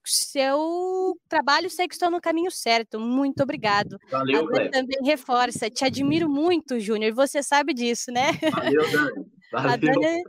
seu 0.04 1.18
trabalho, 1.28 1.70
sei 1.70 1.88
que 1.88 1.94
estou 1.94 2.10
no 2.10 2.20
caminho 2.20 2.50
certo. 2.50 3.00
Muito 3.00 3.42
obrigado. 3.42 3.98
Valeu, 4.10 4.48
a 4.56 4.68
também 4.70 4.98
reforça. 5.02 5.70
Te 5.70 5.84
admiro 5.84 6.28
muito, 6.28 6.78
Júnior. 6.78 7.12
Você 7.14 7.42
sabe 7.42 7.72
disso, 7.74 8.10
né? 8.12 8.32
Valeu, 8.50 8.90
Dani. 8.90 9.26
Valeu. 9.52 9.70
A 9.70 9.76
Dani 9.76 10.24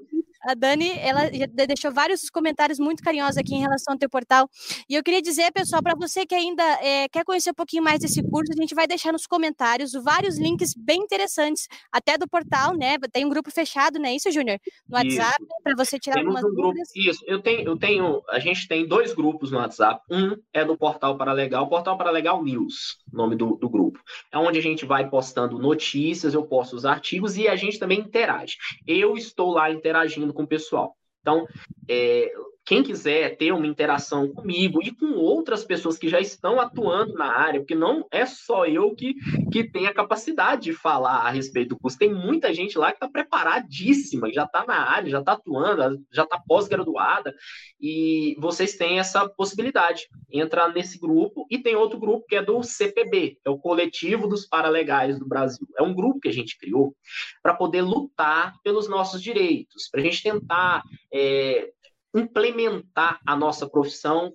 a 0.47 0.53
Dani, 0.53 0.91
ela 0.99 1.29
deixou 1.67 1.91
vários 1.91 2.29
comentários 2.29 2.79
muito 2.79 3.03
carinhosos 3.03 3.37
aqui 3.37 3.55
em 3.55 3.61
relação 3.61 3.93
ao 3.93 3.97
teu 3.97 4.09
portal. 4.09 4.49
E 4.89 4.95
eu 4.95 5.03
queria 5.03 5.21
dizer, 5.21 5.51
pessoal, 5.51 5.81
para 5.81 5.95
você 5.95 6.25
que 6.25 6.35
ainda 6.35 6.63
é, 6.81 7.07
quer 7.09 7.23
conhecer 7.23 7.51
um 7.51 7.55
pouquinho 7.55 7.83
mais 7.83 7.99
desse 7.99 8.21
curso, 8.21 8.51
a 8.51 8.61
gente 8.61 8.75
vai 8.75 8.87
deixar 8.87 9.11
nos 9.11 9.25
comentários 9.25 9.91
vários 9.93 10.37
links 10.37 10.73
bem 10.77 11.01
interessantes, 11.01 11.67
até 11.91 12.17
do 12.17 12.27
portal, 12.27 12.75
né? 12.75 12.97
Tem 13.11 13.25
um 13.25 13.29
grupo 13.29 13.51
fechado, 13.51 13.99
né? 13.99 14.15
Isso, 14.15 14.31
Júnior? 14.31 14.59
No 14.87 14.97
WhatsApp, 14.97 15.43
para 15.63 15.73
você 15.75 15.97
tirar 15.97 16.15
Temos 16.15 16.35
algumas 16.35 16.43
um 16.43 16.55
dúvidas. 16.55 16.89
Grupo, 16.93 17.09
isso, 17.09 17.23
eu 17.25 17.41
tenho, 17.41 17.61
eu 17.67 17.77
tenho, 17.77 18.21
a 18.29 18.39
gente 18.39 18.67
tem 18.67 18.87
dois 18.87 19.13
grupos 19.13 19.51
no 19.51 19.57
WhatsApp. 19.57 20.01
Um 20.09 20.37
é 20.53 20.63
do 20.63 20.77
Portal 20.77 21.17
Paralegal, 21.17 21.67
Portal 21.67 21.97
Paralegal 21.97 22.43
News, 22.43 22.97
nome 23.11 23.35
do, 23.35 23.55
do 23.55 23.69
grupo. 23.69 23.99
É 24.31 24.37
onde 24.37 24.59
a 24.59 24.61
gente 24.61 24.85
vai 24.85 25.09
postando 25.09 25.57
notícias, 25.57 26.33
eu 26.33 26.43
posto 26.43 26.75
os 26.75 26.85
artigos 26.85 27.37
e 27.37 27.47
a 27.47 27.55
gente 27.55 27.79
também 27.79 27.99
interage. 27.99 28.57
Eu 28.85 29.15
estou 29.15 29.51
lá 29.51 29.71
interagindo 29.71 30.33
com 30.36 30.43
o 30.43 30.47
pessoal. 30.47 30.95
Então, 31.21 31.47
é, 31.89 32.31
quem 32.66 32.82
quiser 32.82 33.38
ter 33.38 33.51
uma 33.51 33.68
interação 33.68 34.28
comigo 34.28 34.82
e 34.82 34.91
com 34.91 35.13
outras 35.13 35.63
pessoas 35.63 35.99
que 35.99 36.09
já 36.09 36.20
estão 36.20 36.59
atuando 36.59 37.13
na 37.13 37.32
área, 37.32 37.59
porque 37.59 37.76
não 37.76 38.07
é 38.09 38.26
só 38.26 38.66
eu 38.66 38.95
que, 38.95 39.13
que 39.51 39.63
tenho 39.63 39.88
a 39.88 39.93
capacidade 39.93 40.63
de 40.63 40.74
falar 40.74 41.28
a 41.28 41.30
respeito 41.30 41.70
do 41.70 41.80
curso, 41.80 41.97
tem 41.97 42.11
muita 42.11 42.51
gente 42.51 42.78
lá 42.78 42.91
que 42.91 42.97
está 42.97 43.07
preparadíssima, 43.07 44.34
já 44.34 44.45
está 44.45 44.66
na 44.66 44.89
área, 44.89 45.11
já 45.11 45.20
está 45.20 45.34
atuando, 45.34 46.03
já 46.11 46.24
está 46.24 46.39
pós-graduada, 46.39 47.36
e 47.80 48.36
vocês 48.39 48.76
têm 48.76 48.97
essa 48.97 49.30
possibilidade, 49.30 50.07
entrar 50.32 50.74
nesse 50.74 50.97
grupo, 50.97 51.45
e 51.51 51.59
tem 51.59 51.76
outro 51.76 51.99
grupo 51.99 52.26
que 52.28 52.36
é 52.36 52.41
do 52.41 52.63
CPB, 52.63 53.38
é 53.45 53.49
o 53.49 53.59
Coletivo 53.59 54.28
dos 54.28 54.47
Paralegais 54.47 55.20
do 55.20 55.28
Brasil. 55.28 55.68
É 55.78 55.84
um 55.84 55.93
grupo 55.93 56.20
que 56.20 56.30
a 56.30 56.34
gente 56.34 56.57
criou 56.57 56.95
para 57.43 57.53
poder 57.53 57.84
lutar 57.84 58.55
pelos 58.63 58.89
nossos 58.89 59.22
direitos, 59.22 59.88
para 59.91 60.01
a 60.01 60.03
gente 60.03 60.24
tentar 60.24 60.82
é, 61.13 61.70
implementar 62.16 63.20
a 63.26 63.36
nossa 63.36 63.70
profissão 63.70 64.34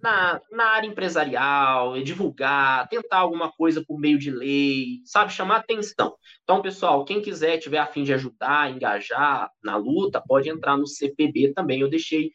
na, 0.00 0.40
na 0.52 0.66
área 0.66 0.86
empresarial, 0.86 2.00
divulgar, 2.02 2.88
tentar 2.88 3.18
alguma 3.18 3.50
coisa 3.50 3.84
por 3.84 3.98
meio 3.98 4.18
de 4.18 4.30
lei, 4.30 5.00
sabe, 5.04 5.32
chamar 5.32 5.56
atenção. 5.56 6.14
Então, 6.42 6.62
pessoal, 6.62 7.04
quem 7.04 7.20
quiser, 7.20 7.58
tiver 7.58 7.78
a 7.78 7.86
fim 7.86 8.04
de 8.04 8.12
ajudar, 8.12 8.70
engajar 8.70 9.50
na 9.62 9.76
luta, 9.76 10.22
pode 10.24 10.48
entrar 10.48 10.76
no 10.76 10.86
CPB 10.86 11.52
também. 11.54 11.80
Eu 11.80 11.90
deixei, 11.90 12.30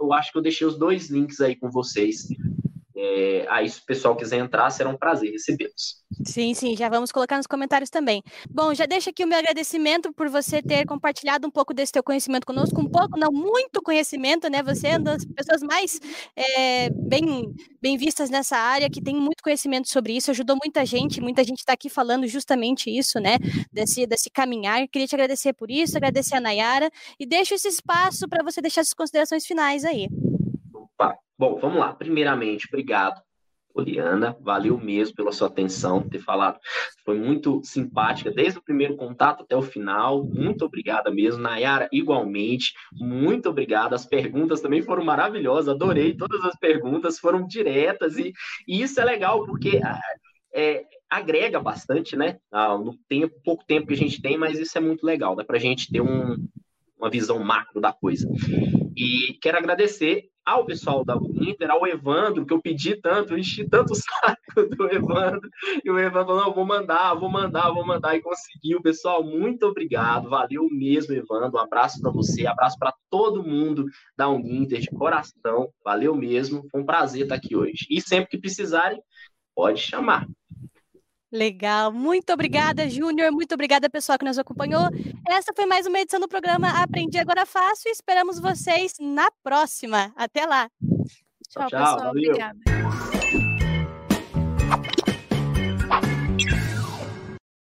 eu 0.00 0.12
acho 0.12 0.32
que 0.32 0.38
eu 0.38 0.42
deixei 0.42 0.66
os 0.66 0.78
dois 0.78 1.10
links 1.10 1.40
aí 1.40 1.54
com 1.54 1.70
vocês 1.70 2.28
é, 3.02 3.46
aí, 3.48 3.66
se 3.66 3.80
o 3.80 3.84
pessoal 3.86 4.14
quiser 4.14 4.36
entrar, 4.36 4.68
será 4.68 4.90
um 4.90 4.96
prazer 4.96 5.30
recebê-los. 5.30 6.04
Sim, 6.26 6.52
sim, 6.52 6.76
já 6.76 6.86
vamos 6.90 7.10
colocar 7.10 7.38
nos 7.38 7.46
comentários 7.46 7.88
também. 7.88 8.22
Bom, 8.50 8.74
já 8.74 8.84
deixo 8.84 9.08
aqui 9.08 9.24
o 9.24 9.26
meu 9.26 9.38
agradecimento 9.38 10.12
por 10.12 10.28
você 10.28 10.60
ter 10.60 10.84
compartilhado 10.84 11.46
um 11.46 11.50
pouco 11.50 11.72
desse 11.72 11.92
teu 11.92 12.02
conhecimento 12.02 12.44
conosco, 12.44 12.78
um 12.78 12.88
pouco, 12.88 13.18
não 13.18 13.32
muito 13.32 13.80
conhecimento, 13.80 14.50
né? 14.50 14.62
Você 14.62 14.88
é 14.88 14.98
uma 14.98 15.16
das 15.16 15.24
pessoas 15.24 15.62
mais 15.62 15.98
é, 16.36 16.90
bem, 16.90 17.54
bem 17.80 17.96
vistas 17.96 18.28
nessa 18.28 18.58
área, 18.58 18.90
que 18.90 19.00
tem 19.00 19.16
muito 19.16 19.42
conhecimento 19.42 19.88
sobre 19.88 20.14
isso, 20.14 20.30
ajudou 20.30 20.58
muita 20.62 20.84
gente, 20.84 21.22
muita 21.22 21.42
gente 21.42 21.60
está 21.60 21.72
aqui 21.72 21.88
falando 21.88 22.26
justamente 22.26 22.90
isso, 22.90 23.18
né? 23.18 23.38
Desse, 23.72 24.06
desse 24.06 24.28
caminhar. 24.28 24.86
Queria 24.88 25.08
te 25.08 25.14
agradecer 25.14 25.54
por 25.54 25.70
isso, 25.70 25.96
agradecer 25.96 26.34
a 26.34 26.40
Nayara, 26.40 26.90
e 27.18 27.24
deixo 27.24 27.54
esse 27.54 27.68
espaço 27.68 28.28
para 28.28 28.44
você 28.44 28.60
deixar 28.60 28.84
suas 28.84 28.92
considerações 28.92 29.46
finais 29.46 29.86
aí. 29.86 30.06
Opa, 30.74 31.16
Bom, 31.40 31.58
vamos 31.58 31.78
lá. 31.78 31.94
Primeiramente, 31.94 32.66
obrigado, 32.68 33.18
Poliana. 33.72 34.36
Valeu 34.42 34.76
mesmo 34.76 35.16
pela 35.16 35.32
sua 35.32 35.48
atenção, 35.48 36.06
ter 36.06 36.18
falado. 36.18 36.60
Foi 37.02 37.18
muito 37.18 37.62
simpática, 37.64 38.30
desde 38.30 38.58
o 38.58 38.62
primeiro 38.62 38.94
contato 38.94 39.42
até 39.42 39.56
o 39.56 39.62
final. 39.62 40.22
Muito 40.22 40.66
obrigada 40.66 41.10
mesmo. 41.10 41.40
Nayara, 41.40 41.88
igualmente. 41.90 42.74
Muito 42.92 43.48
obrigado. 43.48 43.94
As 43.94 44.04
perguntas 44.04 44.60
também 44.60 44.82
foram 44.82 45.02
maravilhosas. 45.02 45.74
Adorei 45.74 46.14
todas 46.14 46.44
as 46.44 46.58
perguntas, 46.58 47.18
foram 47.18 47.46
diretas. 47.46 48.18
E, 48.18 48.34
e 48.68 48.82
isso 48.82 49.00
é 49.00 49.04
legal, 49.06 49.46
porque 49.46 49.80
ah, 49.82 49.98
é, 50.52 50.84
agrega 51.08 51.58
bastante, 51.58 52.16
né? 52.16 52.36
Ah, 52.52 52.76
no 52.76 52.94
tempo, 53.08 53.34
pouco 53.42 53.64
tempo 53.64 53.86
que 53.86 53.94
a 53.94 53.96
gente 53.96 54.20
tem, 54.20 54.36
mas 54.36 54.58
isso 54.58 54.76
é 54.76 54.80
muito 54.82 55.06
legal. 55.06 55.34
Dá 55.34 55.42
para 55.42 55.56
a 55.56 55.60
gente 55.60 55.90
ter 55.90 56.02
um, 56.02 56.36
uma 56.98 57.08
visão 57.08 57.42
macro 57.42 57.80
da 57.80 57.94
coisa. 57.94 58.28
E 58.94 59.38
quero 59.40 59.56
agradecer 59.56 60.29
ao 60.44 60.64
pessoal 60.64 61.04
da 61.04 61.16
Inter, 61.34 61.70
ao 61.70 61.86
Evandro, 61.86 62.44
que 62.44 62.52
eu 62.52 62.60
pedi 62.60 62.96
tanto, 62.96 63.32
eu 63.32 63.38
enchi 63.38 63.68
tanto 63.68 63.92
o 63.92 63.96
saco 63.96 64.40
do 64.76 64.92
Evandro, 64.92 65.48
e 65.84 65.90
o 65.90 65.98
Evandro 65.98 66.26
falou, 66.26 66.44
não, 66.44 66.54
vou 66.54 66.64
mandar, 66.64 67.14
vou 67.14 67.30
mandar, 67.30 67.70
vou 67.70 67.86
mandar, 67.86 68.16
e 68.16 68.22
conseguiu. 68.22 68.82
Pessoal, 68.82 69.22
muito 69.22 69.66
obrigado, 69.66 70.28
valeu 70.28 70.68
mesmo, 70.70 71.14
Evandro, 71.14 71.58
um 71.58 71.60
abraço 71.60 72.00
para 72.00 72.10
você, 72.10 72.46
abraço 72.46 72.78
para 72.78 72.94
todo 73.08 73.42
mundo 73.42 73.86
da 74.16 74.28
Uninter, 74.28 74.80
de 74.80 74.88
coração, 74.88 75.68
valeu 75.84 76.14
mesmo, 76.14 76.66
foi 76.70 76.80
um 76.80 76.86
prazer 76.86 77.22
estar 77.24 77.36
aqui 77.36 77.54
hoje. 77.56 77.86
E 77.90 78.00
sempre 78.00 78.30
que 78.30 78.38
precisarem, 78.38 79.00
pode 79.54 79.80
chamar. 79.80 80.26
Legal, 81.32 81.92
muito 81.92 82.32
obrigada, 82.32 82.88
Júnior. 82.88 83.30
Muito 83.30 83.54
obrigada, 83.54 83.88
pessoal 83.88 84.18
que 84.18 84.24
nos 84.24 84.38
acompanhou. 84.38 84.88
Essa 85.28 85.52
foi 85.54 85.64
mais 85.64 85.86
uma 85.86 86.00
edição 86.00 86.18
do 86.18 86.28
programa 86.28 86.82
Aprendi 86.82 87.18
Agora 87.18 87.46
Fácil 87.46 87.88
e 87.88 87.92
esperamos 87.92 88.40
vocês 88.40 88.94
na 89.00 89.30
próxima. 89.42 90.12
Até 90.16 90.44
lá. 90.44 90.68
Tchau, 91.48 91.68
tchau 91.68 91.70
pessoal. 91.70 91.98
Valeu. 91.98 92.10
Obrigada. 92.10 92.79